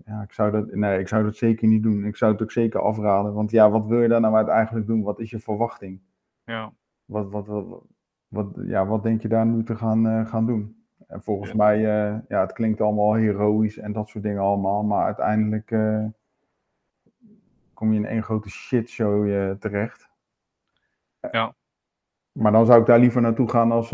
ja, 0.06 0.22
ik 0.22 0.32
zou 0.32 0.52
dat. 0.52 0.74
Nee, 0.74 1.00
ik 1.00 1.08
zou 1.08 1.24
dat 1.24 1.36
zeker 1.36 1.68
niet 1.68 1.84
doen. 1.84 2.06
Ik 2.06 2.16
zou 2.16 2.32
het 2.32 2.41
ook 2.41 2.52
zeker 2.52 2.82
afraden. 2.82 3.34
Want 3.34 3.52
ja, 3.52 3.70
wat 3.70 3.86
wil 3.86 4.02
je 4.02 4.08
daar 4.08 4.22
nou 4.22 4.50
eigenlijk 4.50 4.88
doen? 4.88 5.04
Wat 5.04 5.20
is 5.20 5.30
je 5.30 5.39
verwachting? 5.39 6.02
Ja. 6.43 6.74
Wat, 7.06 7.30
wat, 7.30 7.47
wat, 7.47 7.68
wat, 7.68 7.84
ja, 8.66 8.86
wat 8.86 9.04
denk 9.04 9.22
je 9.22 9.28
daar 9.28 9.46
nu 9.46 9.64
te 9.64 9.76
gaan, 9.76 10.06
uh, 10.06 10.28
gaan 10.28 10.46
doen? 10.46 10.84
En 11.08 11.22
volgens 11.22 11.50
ja. 11.50 11.56
mij, 11.56 11.78
uh, 11.78 12.20
ja, 12.28 12.42
het 12.42 12.54
klinkt 12.54 12.82
allemaal 12.82 13.14
heroïs 13.14 13.78
en 13.78 13.92
dat 13.92 14.10
soort 14.10 14.24
dingen 14.24 14.42
allemaal, 14.42 14.84
maar 14.84 15.06
uiteindelijk 15.06 15.72
uh, 15.72 16.06
kom 17.74 17.94
je 17.94 18.00
in 18.00 18.06
één 18.06 18.24
grote 18.24 18.50
shitshow 18.50 19.56
terecht. 19.60 20.10
Ja. 21.32 21.54
Maar 22.32 22.52
dan 22.52 22.66
zou 22.66 22.80
ik 22.80 22.86
daar 22.86 23.00
liever 23.00 23.22
naartoe 23.22 23.50
gaan 23.50 23.72
als 23.72 23.92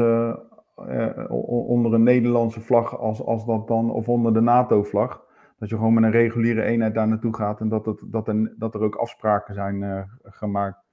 onder 1.58 1.94
een 1.94 2.04
Nederlandse 2.04 2.62
vlag, 2.62 2.98
als, 2.98 3.22
als 3.22 3.46
dat 3.46 3.68
dan, 3.68 3.92
of 3.92 4.10
onder 4.10 4.34
de 4.34 4.42
NATO-vlag. 4.42 5.24
Dat 5.58 5.70
je 5.70 5.76
gewoon 5.76 5.94
met 5.94 6.04
een 6.04 6.12
reguliere 6.12 6.62
eenheid 6.62 6.94
daar 6.94 7.08
naartoe 7.08 7.36
gaat 7.36 7.60
en 7.60 7.70
dat, 7.70 7.86
het, 7.86 8.02
dat, 8.06 8.28
er, 8.28 8.54
dat 8.58 8.74
er 8.74 8.82
ook 8.82 8.96
afspraken 8.96 9.54
zijn 9.54 10.10
gemaakt. 10.24 10.85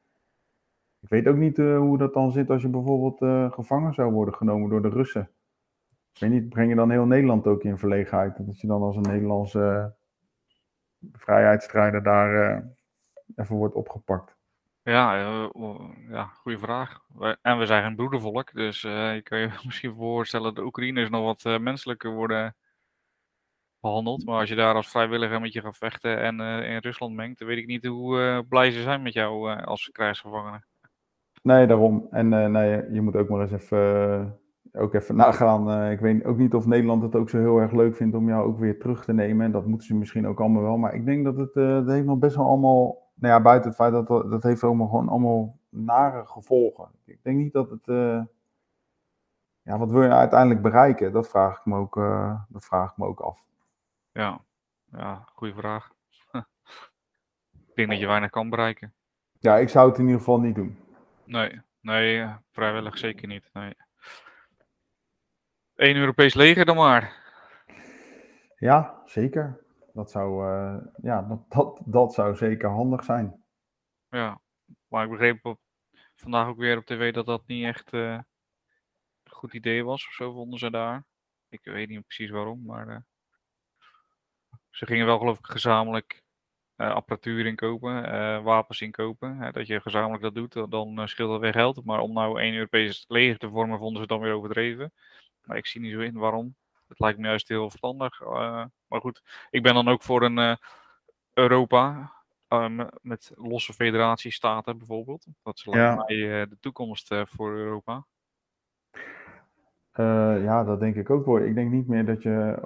Ik 1.02 1.08
weet 1.08 1.26
ook 1.26 1.36
niet 1.36 1.58
uh, 1.58 1.78
hoe 1.78 1.98
dat 1.98 2.14
dan 2.14 2.32
zit 2.32 2.50
als 2.50 2.62
je 2.62 2.68
bijvoorbeeld 2.68 3.22
uh, 3.22 3.52
gevangen 3.52 3.94
zou 3.94 4.12
worden 4.12 4.34
genomen 4.34 4.70
door 4.70 4.82
de 4.82 4.88
Russen. 4.88 5.30
Ik 6.12 6.20
weet 6.20 6.30
niet, 6.30 6.48
breng 6.48 6.68
je 6.68 6.74
dan 6.74 6.90
heel 6.90 7.06
Nederland 7.06 7.46
ook 7.46 7.62
in 7.62 7.78
verlegenheid? 7.78 8.46
Dat 8.46 8.60
je 8.60 8.66
dan 8.66 8.82
als 8.82 8.96
een 8.96 9.02
Nederlandse 9.02 9.94
uh, 11.00 11.10
vrijheidsstrijder 11.12 12.02
daar 12.02 12.62
even 13.36 13.56
wordt 13.56 13.74
opgepakt. 13.74 14.36
Ja, 14.82 15.16
ja 16.08 16.24
goede 16.24 16.58
vraag. 16.58 17.00
En 17.42 17.58
we 17.58 17.66
zijn 17.66 17.84
een 17.84 17.96
broedervolk, 17.96 18.52
dus 18.52 18.80
je 18.80 19.20
kan 19.22 19.38
je 19.38 19.50
misschien 19.64 19.94
voorstellen 19.94 20.46
dat 20.46 20.56
de 20.56 20.64
Oekraïners 20.64 21.10
nog 21.10 21.42
wat 21.42 21.60
menselijker 21.60 22.10
worden 22.10 22.56
behandeld. 23.80 24.24
Maar 24.24 24.40
als 24.40 24.48
je 24.48 24.54
daar 24.54 24.74
als 24.74 24.90
vrijwilliger 24.90 25.40
met 25.40 25.52
je 25.52 25.60
gaat 25.60 25.76
vechten 25.76 26.20
en 26.20 26.40
in 26.64 26.78
Rusland 26.78 27.14
mengt, 27.14 27.38
dan 27.38 27.48
weet 27.48 27.58
ik 27.58 27.66
niet 27.66 27.86
hoe 27.86 28.44
blij 28.48 28.70
ze 28.70 28.82
zijn 28.82 29.02
met 29.02 29.12
jou 29.12 29.60
als 29.60 29.88
krijgsgevangene. 29.92 30.70
Nee, 31.42 31.66
daarom. 31.66 32.06
En 32.10 32.32
uh, 32.32 32.46
nee, 32.46 32.92
je 32.92 33.00
moet 33.00 33.16
ook 33.16 33.28
maar 33.28 33.40
eens 33.40 33.52
even, 33.52 33.78
uh, 34.72 34.82
ook 34.82 34.94
even 34.94 35.16
nagaan. 35.16 35.68
Uh, 35.68 35.92
ik 35.92 36.00
weet 36.00 36.24
ook 36.24 36.36
niet 36.36 36.54
of 36.54 36.66
Nederland 36.66 37.02
het 37.02 37.14
ook 37.14 37.30
zo 37.30 37.38
heel 37.38 37.58
erg 37.58 37.72
leuk 37.72 37.96
vindt 37.96 38.16
om 38.16 38.28
jou 38.28 38.44
ook 38.44 38.58
weer 38.58 38.78
terug 38.78 39.04
te 39.04 39.12
nemen. 39.12 39.46
En 39.46 39.52
dat 39.52 39.66
moeten 39.66 39.86
ze 39.86 39.94
misschien 39.94 40.26
ook 40.26 40.40
allemaal 40.40 40.62
wel. 40.62 40.76
Maar 40.76 40.94
ik 40.94 41.04
denk 41.04 41.24
dat 41.24 41.36
het, 41.36 41.54
dat 41.54 41.86
heeft 41.86 42.06
nog 42.06 42.18
best 42.18 42.36
wel 42.36 42.46
allemaal, 42.46 43.10
nou 43.14 43.34
ja, 43.34 43.42
buiten 43.42 43.68
het 43.68 43.78
feit 43.78 43.92
dat 43.92 44.06
dat 44.06 44.42
heeft 44.42 44.62
allemaal 44.62 44.86
gewoon 44.86 45.08
allemaal 45.08 45.58
nare 45.68 46.26
gevolgen. 46.26 46.88
Ik 47.04 47.18
denk 47.22 47.38
niet 47.38 47.52
dat 47.52 47.70
het, 47.70 47.86
ja, 49.62 49.78
wat 49.78 49.90
wil 49.90 50.02
je 50.02 50.08
uiteindelijk 50.08 50.62
bereiken? 50.62 51.12
Dat 51.12 51.28
vraag 51.28 51.58
ik 51.58 51.64
me 51.64 51.76
ook, 51.76 51.94
dat 52.48 52.64
vraag 52.64 52.90
ik 52.90 52.96
me 52.96 53.06
ook 53.06 53.20
af. 53.20 53.44
Ja, 54.12 54.40
ja, 54.92 55.24
goede 55.34 55.54
vraag. 55.54 55.92
ik 57.68 57.74
denk 57.74 57.88
dat 57.88 57.98
je 57.98 58.06
weinig 58.06 58.30
kan 58.30 58.50
bereiken. 58.50 58.92
Ja, 59.38 59.56
ik 59.56 59.68
zou 59.68 59.88
het 59.88 59.98
in 59.98 60.04
ieder 60.04 60.18
geval 60.18 60.40
niet 60.40 60.54
doen. 60.54 60.76
Nee, 61.24 61.60
nee, 61.80 62.26
vrijwillig 62.50 62.98
zeker 62.98 63.28
niet. 63.28 63.50
Nee. 63.52 63.74
Eén 65.74 65.96
Europees 65.96 66.34
leger 66.34 66.64
dan 66.64 66.76
maar. 66.76 67.20
Ja, 68.58 69.02
zeker. 69.04 69.60
Dat 69.92 70.10
zou, 70.10 70.46
uh, 70.46 70.84
ja, 71.02 71.22
dat, 71.22 71.50
dat, 71.50 71.80
dat 71.84 72.14
zou 72.14 72.36
zeker 72.36 72.68
handig 72.68 73.04
zijn. 73.04 73.44
Ja, 74.08 74.40
maar 74.88 75.04
ik 75.04 75.10
begreep 75.10 75.44
op, 75.44 75.60
vandaag 76.16 76.46
ook 76.46 76.56
weer 76.58 76.76
op 76.76 76.84
tv 76.84 77.12
dat 77.12 77.26
dat 77.26 77.46
niet 77.46 77.64
echt 77.64 77.92
uh, 77.92 78.12
een 78.12 79.32
goed 79.32 79.54
idee 79.54 79.84
was 79.84 80.06
of 80.06 80.12
zo, 80.12 80.32
vonden 80.32 80.58
ze 80.58 80.70
daar. 80.70 81.04
Ik 81.48 81.60
weet 81.64 81.88
niet 81.88 82.06
precies 82.06 82.30
waarom, 82.30 82.64
maar 82.64 82.88
uh, 82.88 82.96
ze 84.70 84.86
gingen 84.86 85.06
wel 85.06 85.18
geloof 85.18 85.38
ik 85.38 85.46
gezamenlijk 85.46 86.21
apparatuur 86.76 87.46
inkopen, 87.46 88.14
uh, 88.14 88.42
wapens 88.42 88.80
inkopen. 88.80 89.36
Hè, 89.36 89.50
dat 89.50 89.66
je 89.66 89.80
gezamenlijk 89.80 90.22
dat 90.22 90.34
doet, 90.34 90.70
dan 90.70 91.00
uh, 91.00 91.06
scheelt 91.06 91.30
dat 91.30 91.40
weer 91.40 91.52
geld. 91.52 91.84
Maar 91.84 92.00
om 92.00 92.12
nou 92.12 92.40
één 92.40 92.54
Europees 92.54 93.04
leger 93.08 93.38
te 93.38 93.48
vormen, 93.48 93.78
vonden 93.78 94.02
ze 94.02 94.08
dan 94.08 94.20
weer 94.20 94.32
overdreven. 94.32 94.92
Maar 95.44 95.56
ik 95.56 95.66
zie 95.66 95.80
niet 95.80 95.92
zo 95.92 96.00
in 96.00 96.14
waarom. 96.18 96.54
Het 96.88 97.00
lijkt 97.00 97.18
me 97.18 97.26
juist 97.26 97.48
heel 97.48 97.70
verstandig. 97.70 98.20
maar 98.86 99.00
goed, 99.00 99.22
ik 99.50 99.62
ben 99.62 99.74
dan 99.74 99.88
ook 99.88 100.02
voor 100.02 100.22
een 100.22 100.58
Europa 101.32 102.12
met 103.00 103.32
losse 103.34 103.72
federatiestaten 103.72 104.78
bijvoorbeeld. 104.78 105.26
Dat 105.42 105.56
is 105.56 105.62
ja. 105.70 105.94
mij 105.94 106.16
de 106.46 106.56
toekomst 106.60 107.14
voor 107.24 107.56
Europa. 107.56 108.06
Uh, 110.00 110.42
ja, 110.42 110.64
dat 110.64 110.80
denk 110.80 110.94
ik 110.96 111.10
ook 111.10 111.26
wel. 111.26 111.38
Ik 111.38 111.54
denk 111.54 111.70
niet 111.70 111.88
meer 111.88 112.04
dat 112.04 112.22
je, 112.22 112.58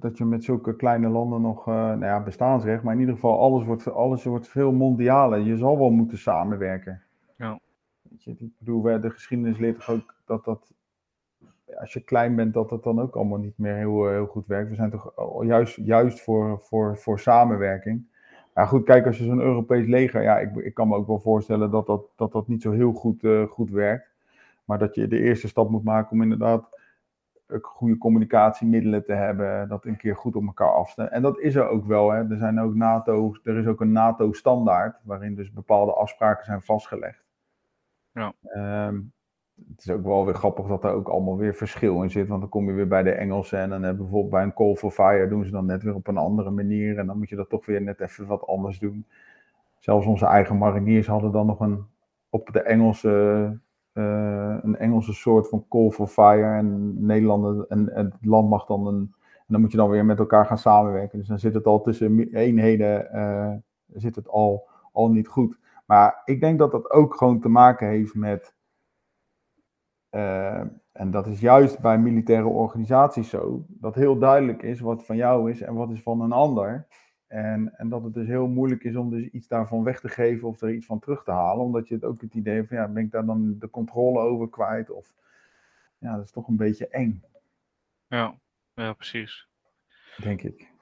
dat 0.00 0.18
je 0.18 0.24
met 0.24 0.44
zulke 0.44 0.76
kleine 0.76 1.08
landen 1.08 1.40
nog, 1.40 1.68
uh, 1.68 1.74
nou 1.74 2.04
ja, 2.04 2.22
bestaansrecht, 2.22 2.82
maar 2.82 2.94
in 2.94 3.00
ieder 3.00 3.14
geval 3.14 3.40
alles 3.40 3.64
wordt, 3.64 3.92
alles 3.92 4.24
wordt 4.24 4.48
veel 4.48 4.72
mondialer. 4.72 5.38
Je 5.38 5.56
zal 5.56 5.78
wel 5.78 5.90
moeten 5.90 6.18
samenwerken. 6.18 7.02
Ja. 7.36 7.58
Weet 8.02 8.24
je, 8.24 8.30
ik 8.30 8.52
bedoel, 8.58 8.82
de 8.82 9.10
geschiedenis 9.10 9.58
leert 9.58 9.76
toch 9.76 9.90
ook 9.90 10.14
dat 10.24 10.44
dat, 10.44 10.74
als 11.80 11.92
je 11.92 12.00
klein 12.00 12.36
bent, 12.36 12.54
dat 12.54 12.68
dat 12.68 12.84
dan 12.84 13.00
ook 13.00 13.14
allemaal 13.14 13.38
niet 13.38 13.58
meer 13.58 13.74
heel, 13.74 14.08
heel 14.08 14.26
goed 14.26 14.46
werkt. 14.46 14.68
We 14.68 14.74
zijn 14.74 14.90
toch 14.90 15.12
juist, 15.44 15.76
juist 15.76 16.20
voor, 16.20 16.60
voor, 16.60 16.98
voor 16.98 17.20
samenwerking. 17.20 18.06
Ja, 18.54 18.66
goed, 18.66 18.84
kijk, 18.84 19.06
als 19.06 19.18
je 19.18 19.24
zo'n 19.24 19.40
Europees 19.40 19.86
leger, 19.86 20.22
ja, 20.22 20.38
ik, 20.38 20.56
ik 20.56 20.74
kan 20.74 20.88
me 20.88 20.96
ook 20.96 21.06
wel 21.06 21.20
voorstellen 21.20 21.70
dat 21.70 21.86
dat, 21.86 22.06
dat, 22.16 22.32
dat 22.32 22.48
niet 22.48 22.62
zo 22.62 22.70
heel 22.70 22.92
goed, 22.92 23.22
uh, 23.22 23.46
goed 23.46 23.70
werkt. 23.70 24.13
Maar 24.64 24.78
dat 24.78 24.94
je 24.94 25.08
de 25.08 25.20
eerste 25.20 25.48
stap 25.48 25.70
moet 25.70 25.84
maken 25.84 26.10
om 26.10 26.22
inderdaad 26.22 26.82
goede 27.62 27.98
communicatiemiddelen 27.98 29.04
te 29.04 29.12
hebben, 29.12 29.68
dat 29.68 29.84
een 29.84 29.96
keer 29.96 30.16
goed 30.16 30.36
op 30.36 30.46
elkaar 30.46 30.72
afstemmen. 30.72 31.14
En 31.14 31.22
dat 31.22 31.38
is 31.38 31.54
er 31.54 31.68
ook 31.68 31.86
wel. 31.86 32.10
Hè. 32.10 32.30
Er, 32.30 32.38
zijn 32.38 32.60
ook 32.60 32.74
NATO, 32.74 33.36
er 33.42 33.56
is 33.56 33.66
ook 33.66 33.80
een 33.80 33.92
NATO-standaard, 33.92 35.00
waarin 35.04 35.34
dus 35.34 35.52
bepaalde 35.52 35.92
afspraken 35.92 36.44
zijn 36.44 36.62
vastgelegd. 36.62 37.24
Ja. 38.12 38.32
Um, 38.86 39.12
het 39.68 39.80
is 39.84 39.90
ook 39.90 40.04
wel 40.04 40.24
weer 40.24 40.34
grappig 40.34 40.66
dat 40.66 40.84
er 40.84 40.90
ook 40.90 41.08
allemaal 41.08 41.36
weer 41.36 41.54
verschil 41.54 42.02
in 42.02 42.10
zit. 42.10 42.28
Want 42.28 42.40
dan 42.40 42.50
kom 42.50 42.66
je 42.66 42.72
weer 42.72 42.88
bij 42.88 43.02
de 43.02 43.12
Engelsen 43.12 43.58
en 43.58 43.70
dan 43.70 43.82
hebben 43.82 44.02
bijvoorbeeld 44.02 44.32
bij 44.32 44.42
een 44.42 44.54
Call 44.54 44.74
for 44.74 44.90
Fire 44.90 45.28
doen 45.28 45.44
ze 45.44 45.50
dan 45.50 45.66
net 45.66 45.82
weer 45.82 45.94
op 45.94 46.06
een 46.06 46.16
andere 46.16 46.50
manier. 46.50 46.98
En 46.98 47.06
dan 47.06 47.18
moet 47.18 47.28
je 47.28 47.36
dat 47.36 47.48
toch 47.48 47.66
weer 47.66 47.82
net 47.82 48.00
even 48.00 48.26
wat 48.26 48.46
anders 48.46 48.78
doen. 48.78 49.06
Zelfs 49.78 50.06
onze 50.06 50.26
eigen 50.26 50.58
mariniers 50.58 51.06
hadden 51.06 51.32
dan 51.32 51.46
nog 51.46 51.60
een 51.60 51.84
op 52.30 52.52
de 52.52 52.62
Engelse, 52.62 53.58
uh, 53.94 54.56
een 54.62 54.76
Engelse 54.76 55.12
soort 55.12 55.48
van 55.48 55.66
Call 55.68 55.90
for 55.90 56.06
Fire. 56.06 56.56
En 56.56 56.94
Nederland 57.06 57.66
en, 57.66 57.90
het 57.92 58.14
land 58.20 58.48
mag 58.48 58.66
dan 58.66 58.86
een. 58.86 59.14
En 59.22 59.52
dan 59.52 59.60
moet 59.60 59.70
je 59.70 59.76
dan 59.76 59.90
weer 59.90 60.04
met 60.04 60.18
elkaar 60.18 60.46
gaan 60.46 60.58
samenwerken. 60.58 61.18
Dus 61.18 61.28
dan 61.28 61.38
zit 61.38 61.54
het 61.54 61.66
al 61.66 61.80
tussen 61.80 62.18
eenheden, 62.32 63.08
uh, 63.14 63.52
zit 64.00 64.16
het 64.16 64.28
al, 64.28 64.68
al 64.92 65.10
niet 65.10 65.28
goed. 65.28 65.58
Maar 65.86 66.22
ik 66.24 66.40
denk 66.40 66.58
dat 66.58 66.70
dat 66.70 66.90
ook 66.90 67.14
gewoon 67.14 67.40
te 67.40 67.48
maken 67.48 67.88
heeft 67.88 68.14
met 68.14 68.54
uh, 70.10 70.60
en 70.92 71.10
dat 71.10 71.26
is 71.26 71.40
juist 71.40 71.80
bij 71.80 71.98
militaire 71.98 72.48
organisaties 72.48 73.28
zo, 73.28 73.64
dat 73.68 73.94
heel 73.94 74.18
duidelijk 74.18 74.62
is 74.62 74.80
wat 74.80 75.04
van 75.04 75.16
jou 75.16 75.50
is 75.50 75.60
en 75.60 75.74
wat 75.74 75.90
is 75.90 76.02
van 76.02 76.20
een 76.20 76.32
ander. 76.32 76.86
En, 77.34 77.78
en 77.78 77.88
dat 77.88 78.02
het 78.02 78.14
dus 78.14 78.26
heel 78.26 78.46
moeilijk 78.46 78.84
is 78.84 78.96
om 78.96 79.10
dus 79.10 79.28
iets 79.30 79.48
daarvan 79.48 79.84
weg 79.84 80.00
te 80.00 80.08
geven 80.08 80.48
of 80.48 80.60
er 80.60 80.74
iets 80.74 80.86
van 80.86 80.98
terug 80.98 81.24
te 81.24 81.30
halen. 81.30 81.64
Omdat 81.64 81.88
je 81.88 81.94
het 81.94 82.04
ook 82.04 82.20
het 82.20 82.34
idee 82.34 82.64
van, 82.64 82.76
ja, 82.76 82.88
ben 82.88 83.04
ik 83.04 83.10
daar 83.10 83.24
dan 83.24 83.58
de 83.58 83.70
controle 83.70 84.18
over 84.18 84.48
kwijt? 84.48 84.90
Of, 84.90 85.14
ja, 85.98 86.16
dat 86.16 86.24
is 86.24 86.30
toch 86.30 86.48
een 86.48 86.56
beetje 86.56 86.88
eng. 86.88 87.22
Ja, 88.06 88.38
ja 88.74 88.92
precies. 88.92 89.48
Denk 90.16 90.42
ik. 90.42 90.72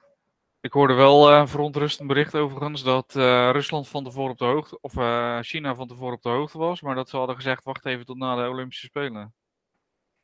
Ik 0.59 0.71
hoorde 0.71 0.93
wel 0.93 1.31
uh, 1.31 1.37
een 1.37 1.47
verontrustend 1.47 2.07
bericht 2.07 2.35
overigens 2.35 2.83
dat 2.83 3.15
uh, 3.15 3.49
Rusland 3.51 3.87
van 3.87 4.03
tevoren 4.03 4.31
op 4.31 4.37
de 4.37 4.45
hoogte, 4.45 4.81
of 4.81 4.95
uh, 4.95 5.39
China 5.39 5.75
van 5.75 5.87
tevoren 5.87 6.15
op 6.15 6.21
de 6.21 6.29
hoogte 6.29 6.57
was, 6.57 6.81
maar 6.81 6.95
dat 6.95 7.09
ze 7.09 7.17
hadden 7.17 7.35
gezegd, 7.35 7.63
wacht 7.63 7.85
even 7.85 8.05
tot 8.05 8.17
na 8.17 8.35
de 8.35 8.49
Olympische 8.49 8.85
Spelen 8.85 9.33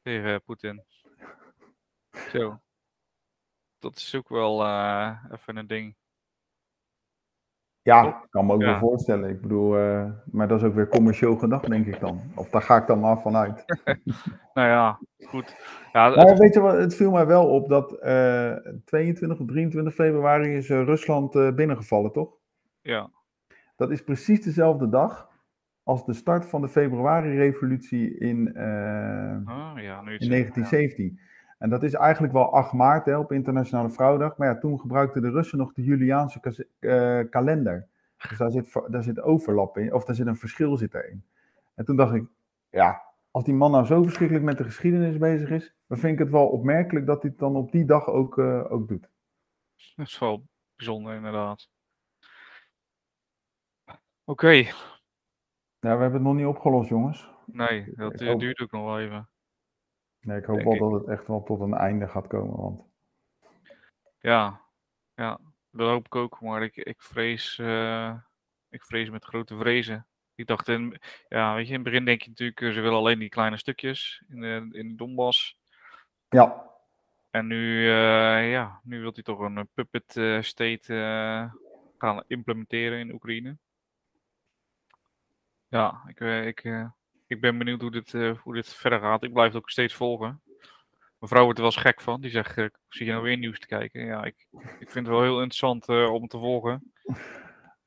tegen 0.02 0.44
Poetin. 0.44 0.84
Zo. 2.34 2.62
Dat 3.80 3.96
is 3.96 4.16
ook 4.16 4.30
wel 4.30 4.62
even 5.32 5.58
een 5.58 5.68
ding. 5.68 5.98
Ja, 7.90 8.08
ik 8.08 8.28
kan 8.30 8.46
me 8.46 8.54
ook 8.54 8.62
ja. 8.62 8.68
wel 8.68 8.80
voorstellen. 8.80 9.30
Ik 9.30 9.42
bedoel, 9.42 9.78
uh, 9.78 10.06
maar 10.32 10.48
dat 10.48 10.62
is 10.62 10.68
ook 10.68 10.76
weer 10.76 10.88
commercieel 10.88 11.36
gedacht, 11.36 11.70
denk 11.70 11.86
ik 11.86 12.00
dan. 12.00 12.22
Of 12.36 12.50
daar 12.50 12.62
ga 12.62 12.78
ik 12.78 12.88
dan 12.88 13.00
maar 13.00 13.22
vanuit. 13.22 13.66
nou 14.54 14.68
ja, 14.68 15.00
goed. 15.28 15.56
Ja, 15.94 16.10
maar 16.10 16.38
weet 16.38 16.54
je 16.54 16.60
wat, 16.60 16.78
het 16.78 16.96
viel 16.96 17.12
mij 17.12 17.26
wel 17.26 17.48
op 17.48 17.70
dat 17.70 17.92
uh, 18.04 18.56
22 18.86 19.40
of 19.40 19.48
23 19.48 19.94
februari 19.94 20.56
is 20.56 20.70
uh, 20.70 20.84
Rusland 20.84 21.56
binnengevallen, 21.56 22.12
toch? 22.12 22.34
Ja. 22.82 23.10
Dat 23.76 23.92
is 23.92 24.04
precies 24.04 24.44
dezelfde 24.44 24.90
dag 24.90 25.30
als 25.84 26.06
de 26.06 26.14
start 26.14 26.46
van 26.46 26.62
de 26.62 26.68
februari-revolutie 26.68 28.18
in, 28.18 28.48
oh, 28.48 29.72
ja, 29.76 30.00
in 30.00 30.30
1917. 30.30 31.20
En 31.60 31.70
dat 31.70 31.84
is 31.84 31.94
eigenlijk 31.94 32.34
wel 32.34 32.54
8 32.54 32.74
maart 32.74 33.06
hè, 33.06 33.18
op 33.18 33.32
Internationale 33.32 33.90
Vrouwendag. 33.90 34.38
Maar 34.38 34.48
ja, 34.48 34.58
toen 34.58 34.80
gebruikten 34.80 35.22
de 35.22 35.30
Russen 35.30 35.58
nog 35.58 35.74
de 35.74 35.84
Juliaanse 35.84 36.68
uh, 36.80 37.30
kalender. 37.30 37.88
Dus 38.30 38.38
daar 38.38 38.52
zit, 38.52 38.82
daar 38.88 39.04
zit 39.04 39.22
overlap 39.22 39.78
in, 39.78 39.94
of 39.94 40.06
daar 40.06 40.16
zit 40.16 40.28
een 40.28 40.36
verschil 40.36 40.78
zit 40.78 40.94
erin. 40.94 41.24
En 41.76 41.86
toen 41.86 41.96
dacht 41.96 42.14
ik, 42.14 42.26
ja, 42.70 43.02
als 43.32 43.44
die 43.44 43.54
man 43.54 43.72
nou 43.72 43.86
zo 43.86 44.04
verschrikkelijk 44.04 44.46
met 44.46 44.58
de 44.58 44.64
geschiedenis 44.64 45.18
bezig 45.18 45.50
is, 45.50 45.74
dan 45.88 45.98
vind 45.98 46.14
ik 46.14 46.20
het 46.20 46.30
wel 46.30 46.48
opmerkelijk 46.48 47.06
dat 47.06 47.22
hij 47.22 47.32
het 47.32 47.40
dan 47.40 47.56
op 47.56 47.72
die 47.72 47.86
dag 47.86 48.08
ook, 48.08 48.38
uh, 48.38 48.72
ook 48.72 48.88
doet. 48.88 49.10
Dat 49.96 50.08
is 50.08 50.20
wel 50.20 50.44
bijzonder, 50.76 51.16
inderdaad. 51.16 51.70
Oké. 53.86 53.98
Okay. 54.26 54.62
Ja, 55.80 55.96
we 55.96 56.02
hebben 56.02 56.14
het 56.14 56.22
nog 56.22 56.36
niet 56.36 56.46
opgelost, 56.46 56.90
jongens. 56.90 57.30
Nee, 57.46 57.92
dat 57.96 58.22
uh, 58.22 58.38
duurt 58.38 58.60
ook 58.60 58.72
nog 58.72 58.84
wel 58.84 59.00
even. 59.00 59.30
Nee, 60.30 60.38
ik 60.38 60.46
hoop 60.46 60.64
wel 60.64 60.90
dat 60.90 61.00
het 61.00 61.10
echt 61.10 61.28
wel 61.28 61.44
tot 61.44 61.60
een 61.60 61.74
einde 61.74 62.08
gaat 62.08 62.28
komen. 62.28 62.56
Want... 62.56 62.82
Ja, 64.20 64.62
ja, 65.16 65.40
dat 65.72 65.90
hoop 65.90 66.06
ik 66.06 66.16
ook. 66.16 66.42
Maar 66.42 66.64
ik, 66.64 66.76
ik, 66.76 67.02
vrees, 67.02 67.58
uh, 67.58 68.16
ik 68.70 68.84
vrees 68.84 69.10
met 69.10 69.26
grote 69.26 69.58
vrezen. 69.58 70.08
Ik 70.36 70.48
dacht, 70.48 70.68
in, 70.68 71.02
ja, 71.28 71.56
weet 71.56 71.68
je, 71.68 71.74
in 71.74 71.80
het 71.80 71.84
begin 71.84 72.06
denk 72.06 72.22
je 72.22 72.30
natuurlijk, 72.30 72.60
ze 72.60 72.82
willen 72.82 72.98
alleen 72.98 73.20
die 73.20 73.30
kleine 73.30 73.58
stukjes 73.58 74.24
in 74.28 74.42
de, 74.42 74.68
in 74.72 74.96
Donbass. 74.96 75.60
Ja. 76.30 76.70
En 77.32 77.48
nu, 77.48 77.84
uh, 77.84 78.52
ja, 78.52 78.80
nu 78.84 79.02
wil 79.02 79.12
hij 79.14 79.24
toch 79.24 79.40
een 79.40 79.70
puppet 79.74 80.16
uh, 80.16 80.42
state 80.42 80.94
gaan 81.98 82.24
implementeren 82.28 83.00
in 83.00 83.14
Oekraïne. 83.14 83.58
Ja, 85.68 86.04
ik, 86.08 86.20
ik, 86.20 86.90
ik 87.30 87.42
ben 87.42 87.58
benieuwd 87.58 87.82
hoe 87.82 87.92
dit, 87.92 88.14
uh, 88.14 88.38
hoe 88.38 88.54
dit 88.54 88.74
verder 88.74 89.00
gaat. 89.00 89.24
Ik 89.24 89.34
blijf 89.34 89.54
het 89.54 89.62
ook 89.62 89.70
steeds 89.70 89.94
volgen. 89.94 90.42
Mijn 91.20 91.32
vrouw 91.32 91.44
wordt 91.44 91.60
er 91.60 91.64
wel 91.64 91.74
eens 91.74 91.84
gek 91.84 92.02
van. 92.02 92.22
Die 92.22 92.32
zegt, 92.32 92.58
uh, 92.58 92.66
zie 92.88 93.06
je 93.06 93.12
nou 93.12 93.24
weer 93.24 93.38
nieuws 93.38 93.60
te 93.60 93.68
kijken? 93.68 94.06
Ja, 94.06 94.24
ik, 94.24 94.48
ik 94.80 94.90
vind 94.90 95.06
het 95.06 95.16
wel 95.16 95.22
heel 95.22 95.38
interessant 95.38 95.90
uh, 95.90 96.14
om 96.14 96.28
te 96.28 96.38
volgen. 96.38 96.94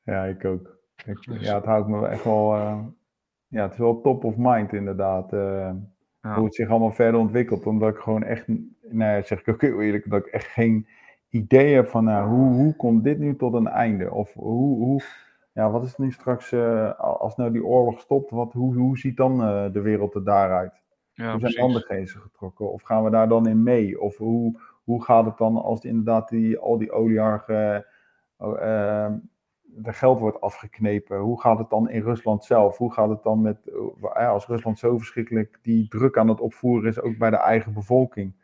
Ja, 0.03 0.25
ik 0.25 0.45
ook. 0.45 0.79
Ik, 1.05 1.23
dus... 1.23 1.47
Ja, 1.47 1.55
het 1.55 1.65
houdt 1.65 1.89
me 1.89 2.07
echt 2.07 2.25
wel... 2.25 2.57
ja, 3.47 3.63
het 3.63 3.73
is 3.73 3.79
wel 3.79 4.01
top 4.01 4.25
of 4.25 4.35
mind 4.37 4.73
inderdaad. 4.73 5.31
Ja. 5.31 6.35
Hoe 6.35 6.45
het 6.45 6.55
zich 6.55 6.69
allemaal 6.69 6.93
verder 6.93 7.21
ontwikkelt. 7.21 7.67
Omdat 7.67 7.95
ik 7.95 8.01
gewoon 8.01 8.23
echt... 8.23 8.49
Nou 8.89 9.17
ja, 9.17 9.23
zeg 9.23 9.41
ik 9.41 9.49
ook 9.49 9.61
heel 9.61 9.81
eerlijk, 9.81 10.11
dat 10.11 10.27
ik 10.27 10.33
echt 10.33 10.47
geen 10.47 10.87
idee 11.29 11.75
heb 11.75 11.89
van... 11.89 12.05
Nou, 12.05 12.29
hoe, 12.29 12.53
hoe 12.53 12.77
komt 12.77 13.05
dit 13.05 13.19
nu 13.19 13.37
tot 13.37 13.55
een 13.55 13.69
einde? 13.69 14.13
Of 14.13 14.33
hoe... 14.33 14.77
hoe 14.77 15.03
ja, 15.53 15.71
wat 15.71 15.85
is 15.85 15.97
nu 15.97 16.13
straks, 16.13 16.53
uh, 16.53 16.99
als 16.99 17.37
nou 17.37 17.53
die 17.53 17.65
oorlog 17.65 18.01
stopt, 18.01 18.31
wat, 18.31 18.53
hoe, 18.53 18.75
hoe 18.77 18.99
ziet 18.99 19.17
dan 19.17 19.41
uh, 19.41 19.73
de 19.73 19.81
wereld 19.81 20.15
er 20.15 20.25
daaruit? 20.25 20.83
Ja, 21.13 21.31
hoe 21.31 21.41
zijn 21.41 21.55
dan 21.55 21.73
de 21.73 21.81
grenzen 21.81 22.21
getrokken? 22.21 22.73
Of 22.73 22.83
gaan 22.83 23.05
we 23.05 23.11
daar 23.11 23.29
dan 23.29 23.49
in 23.49 23.63
mee? 23.63 24.01
Of 24.01 24.17
hoe, 24.17 24.61
hoe 24.85 25.05
gaat 25.05 25.25
het 25.25 25.39
dan 25.39 25.57
als 25.57 25.85
inderdaad 25.85 26.29
die, 26.29 26.59
al 26.59 26.79
die 26.79 26.93
oligarchen 26.93 27.87
de 29.75 29.93
geld 29.93 30.19
wordt 30.19 30.41
afgeknepen? 30.41 31.19
Hoe 31.19 31.41
gaat 31.41 31.59
het 31.59 31.71
dan 31.71 31.91
in 31.91 32.03
Rusland 32.03 32.45
zelf? 32.45 32.79
Hoe 32.79 32.93
gaat 32.93 33.09
het 33.09 33.23
dan 33.23 33.41
met, 33.41 33.59
als 34.03 34.47
Rusland 34.47 34.79
zo 34.79 34.99
verschrikkelijk 34.99 35.59
die 35.63 35.89
druk 35.89 36.19
aan 36.19 36.29
het 36.29 36.41
opvoeren 36.41 36.89
is, 36.89 37.01
ook 37.01 37.19
bij 37.19 37.31
de 37.31 37.37
eigen 37.37 37.73
bevolking? 37.73 38.35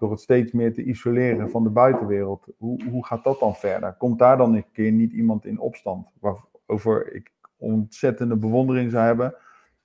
Door 0.00 0.10
het 0.10 0.20
steeds 0.20 0.52
meer 0.52 0.74
te 0.74 0.82
isoleren 0.82 1.50
van 1.50 1.62
de 1.62 1.70
buitenwereld. 1.70 2.46
Hoe, 2.58 2.84
hoe 2.84 3.06
gaat 3.06 3.24
dat 3.24 3.40
dan 3.40 3.54
verder? 3.54 3.92
Komt 3.92 4.18
daar 4.18 4.36
dan 4.36 4.54
een 4.54 4.70
keer 4.72 4.92
niet 4.92 5.12
iemand 5.12 5.44
in 5.44 5.58
opstand? 5.58 6.08
Waarover 6.20 7.12
ik 7.12 7.32
ontzettende 7.56 8.36
bewondering 8.36 8.90
zou 8.90 9.04
hebben 9.04 9.34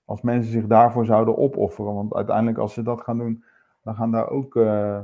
als 0.06 0.22
mensen 0.22 0.52
zich 0.52 0.68
daarvoor 0.68 1.06
zouden 1.06 1.38
opofferen. 1.38 1.94
Want 1.94 2.14
uiteindelijk 2.14 2.58
als 2.58 2.74
ze 2.74 2.84
dat 2.84 3.02
gaan 3.02 3.18
doen, 3.18 3.44
dan 3.84 3.96
gaan 3.96 4.12
daar 4.12 4.30
ook, 4.30 4.56
uh, 4.56 5.00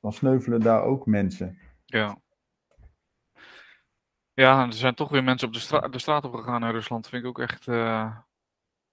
dan 0.00 0.12
sneuvelen 0.12 0.60
daar 0.60 0.82
ook 0.82 1.06
mensen. 1.06 1.58
Ja. 1.84 2.16
Ja, 4.32 4.66
er 4.66 4.72
zijn 4.72 4.94
toch 4.94 5.10
weer 5.10 5.24
mensen 5.24 5.48
op 5.48 5.54
de, 5.54 5.60
stra 5.60 5.88
de 5.88 5.98
straat 5.98 6.24
op 6.24 6.34
gegaan 6.34 6.70
Rusland. 6.70 7.02
Dat 7.02 7.10
vind 7.10 7.22
ik 7.22 7.28
ook 7.28 7.38
echt, 7.38 7.66
uh, 7.66 8.16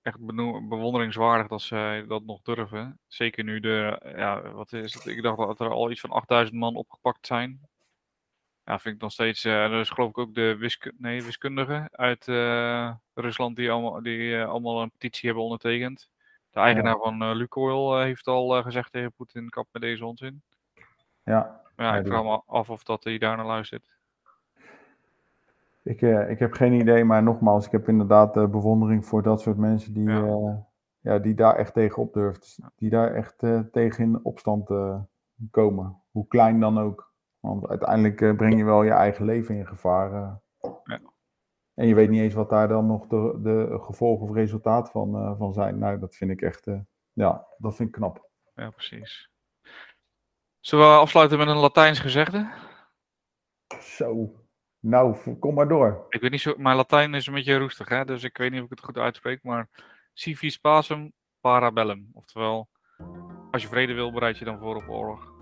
echt 0.05 0.25
bewonderingswaardig 0.69 1.47
dat 1.47 1.61
zij 1.61 2.05
dat 2.05 2.23
nog 2.23 2.41
durven. 2.41 2.99
Zeker 3.07 3.43
nu 3.43 3.59
de, 3.59 4.01
ja, 4.15 4.51
wat 4.51 4.73
is 4.73 4.93
het? 4.93 5.05
Ik 5.05 5.21
dacht 5.21 5.37
dat 5.37 5.59
er 5.59 5.69
al 5.69 5.91
iets 5.91 6.01
van 6.01 6.11
8000 6.11 6.57
man 6.57 6.75
opgepakt 6.75 7.27
zijn. 7.27 7.59
Ja, 8.63 8.79
vind 8.79 8.95
ik 8.95 9.01
nog 9.01 9.11
steeds. 9.11 9.45
Uh, 9.45 9.63
er 9.63 9.79
is 9.79 9.89
geloof 9.89 10.09
ik 10.09 10.17
ook 10.17 10.35
de 10.35 10.91
nee, 10.97 11.23
wiskundigen 11.23 11.89
uit 11.91 12.27
uh, 12.27 12.93
Rusland 13.13 13.55
die, 13.55 13.71
allemaal, 13.71 14.01
die 14.01 14.17
uh, 14.17 14.47
allemaal 14.47 14.81
een 14.81 14.91
petitie 14.91 15.25
hebben 15.25 15.43
ondertekend. 15.43 16.09
De 16.49 16.59
eigenaar 16.59 16.95
ja. 16.95 17.01
van 17.01 17.35
Lukoil 17.35 17.99
heeft 17.99 18.27
al 18.27 18.63
gezegd 18.63 18.91
tegen 18.91 19.13
Poetin: 19.13 19.49
kap 19.49 19.67
met 19.71 19.81
deze 19.81 20.05
onzin. 20.05 20.43
Ja. 21.23 21.61
Ja, 21.75 21.97
ik 21.97 22.07
vraag 22.07 22.23
me 22.23 22.41
af 22.45 22.69
of 22.69 22.83
dat 22.83 23.03
hij 23.03 23.17
daar 23.17 23.37
naar 23.37 23.45
luistert. 23.45 23.94
Ik, 25.85 26.01
uh, 26.01 26.29
ik 26.29 26.39
heb 26.39 26.53
geen 26.53 26.73
idee, 26.73 27.03
maar 27.03 27.23
nogmaals, 27.23 27.65
ik 27.65 27.71
heb 27.71 27.87
inderdaad 27.87 28.37
uh, 28.37 28.47
bewondering 28.47 29.05
voor 29.05 29.23
dat 29.23 29.41
soort 29.41 29.57
mensen 29.57 29.93
die, 29.93 30.09
ja. 30.09 30.21
Uh, 30.21 30.55
ja 30.99 31.19
die 31.19 31.33
daar 31.33 31.55
echt 31.55 31.73
tegen 31.73 32.01
op 32.01 32.13
durft. 32.13 32.59
Die 32.75 32.89
daar 32.89 33.13
echt 33.13 33.37
tegen 33.71 34.03
in 34.03 34.19
opstand 34.23 34.69
komen. 35.51 36.01
Hoe 36.11 36.27
klein 36.27 36.59
dan 36.59 36.79
ook. 36.79 37.13
Want 37.39 37.67
uiteindelijk 37.67 38.37
breng 38.37 38.57
je 38.57 38.63
wel 38.63 38.83
je 38.83 38.91
eigen 38.91 39.25
leven 39.25 39.55
in 39.55 39.67
gevaar. 39.67 40.39
Ja. 40.83 41.01
En 41.73 41.87
je 41.87 41.95
weet 41.95 42.09
niet 42.09 42.21
eens 42.21 42.33
wat 42.33 42.49
daar 42.49 42.67
dan 42.67 42.85
nog 42.85 43.07
de, 43.07 43.39
de 43.41 43.79
gevolgen 43.81 44.27
of 44.27 44.35
resultaat 44.35 44.91
van, 44.91 45.37
van 45.37 45.53
zijn. 45.53 45.77
Nou, 45.77 45.99
dat 45.99 46.15
vind 46.15 46.31
ik 46.31 46.41
echt, 46.41 46.67
ja, 47.13 47.47
dat 47.57 47.75
vind 47.75 47.89
ik 47.89 47.95
knap. 47.95 48.29
Ja, 48.53 48.69
precies. 48.69 49.31
Zullen 50.59 50.85
we 50.85 50.97
afsluiten 50.97 51.37
met 51.37 51.47
een 51.47 51.57
Latijns 51.57 51.99
gezegde? 51.99 52.51
Zo. 53.79 54.43
Nou, 54.87 55.15
kom 55.39 55.53
maar 55.53 55.67
door. 55.67 56.05
Ik 56.09 56.21
weet 56.21 56.31
niet 56.31 56.41
zo, 56.41 56.53
mijn 56.57 56.75
Latijn 56.75 57.13
is 57.13 57.27
een 57.27 57.33
beetje 57.33 57.57
roestig, 57.57 57.89
hè? 57.89 58.05
dus 58.05 58.23
ik 58.23 58.37
weet 58.37 58.51
niet 58.51 58.59
of 58.59 58.65
ik 58.65 58.71
het 58.71 58.83
goed 58.83 58.97
uitspreek, 58.97 59.43
maar 59.43 59.67
civis 60.13 60.57
pacem 60.57 61.11
parabellum. 61.41 62.09
Oftewel, 62.13 62.67
als 63.51 63.61
je 63.61 63.67
vrede 63.67 63.93
wil, 63.93 64.11
bereid 64.11 64.37
je 64.37 64.45
dan 64.45 64.59
voor 64.59 64.75
op 64.75 64.89
oorlog. 64.89 65.33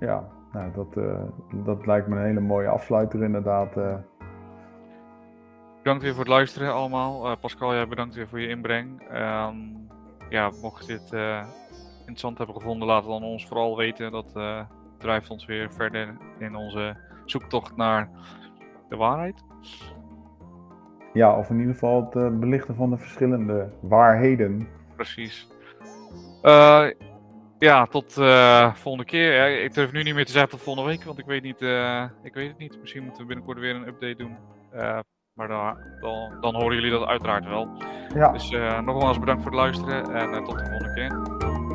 Ja, 0.00 0.28
nou, 0.52 0.72
dat, 0.72 0.96
uh, 0.96 1.22
dat 1.64 1.86
lijkt 1.86 2.06
me 2.06 2.16
een 2.16 2.24
hele 2.24 2.40
mooie 2.40 2.68
afsluiter 2.68 3.22
inderdaad. 3.22 3.76
Uh. 3.76 3.96
Bedankt 5.76 6.02
weer 6.02 6.12
voor 6.12 6.24
het 6.24 6.32
luisteren 6.32 6.72
allemaal. 6.72 7.30
Uh, 7.30 7.36
Pascal, 7.40 7.74
jij 7.74 7.88
bedankt 7.88 8.14
weer 8.14 8.28
voor 8.28 8.40
je 8.40 8.48
inbreng. 8.48 9.00
Um, 9.12 9.88
ja, 10.28 10.50
mocht 10.62 10.86
je 10.86 10.92
dit 10.92 11.12
interessant 11.98 12.38
hebben 12.38 12.56
gevonden, 12.56 12.88
laat 12.88 13.02
het 13.02 13.12
dan 13.12 13.22
ons 13.22 13.46
vooral 13.46 13.76
weten. 13.76 14.12
Dat 14.12 14.32
drijft 14.98 15.30
ons 15.30 15.44
weer 15.44 15.72
verder 15.72 16.16
in 16.38 16.56
onze 16.56 17.05
zoektocht 17.30 17.76
naar 17.76 18.08
de 18.88 18.96
waarheid. 18.96 19.44
Ja, 21.12 21.38
of 21.38 21.50
in 21.50 21.58
ieder 21.58 21.72
geval 21.72 22.04
het 22.04 22.14
uh, 22.14 22.38
belichten 22.38 22.74
van 22.74 22.90
de 22.90 22.96
verschillende 22.96 23.68
waarheden. 23.80 24.68
Precies. 24.96 25.48
Uh, 26.42 26.86
ja, 27.58 27.86
tot 27.86 28.16
uh, 28.18 28.74
volgende 28.74 29.06
keer. 29.06 29.62
ik 29.62 29.74
durf 29.74 29.92
nu 29.92 30.02
niet 30.02 30.14
meer 30.14 30.24
te 30.24 30.32
zeggen 30.32 30.50
tot 30.50 30.62
volgende 30.62 30.90
week, 30.90 31.04
want 31.04 31.18
ik 31.18 31.26
weet, 31.26 31.42
niet, 31.42 31.60
ik 32.22 32.34
weet 32.34 32.48
het 32.48 32.58
niet. 32.58 32.80
Misschien 32.80 33.02
moeten 33.02 33.22
we 33.22 33.28
binnenkort 33.28 33.58
weer 33.58 33.74
een 33.74 33.86
update 33.86 34.16
doen. 34.16 34.36
maar 35.32 35.48
dan, 35.48 35.76
dan, 36.00 36.40
dan, 36.40 36.54
horen 36.54 36.74
jullie 36.74 36.90
dat 36.90 37.08
uiteraard 37.08 37.44
wel. 37.44 37.68
Ja. 38.14 38.32
Dus 38.32 38.50
nogmaals 38.84 39.18
bedankt 39.18 39.42
voor 39.42 39.50
het 39.50 39.60
luisteren 39.60 40.14
en 40.14 40.44
tot 40.44 40.58
de 40.58 40.64
volgende 40.64 40.94
keer. 40.94 41.65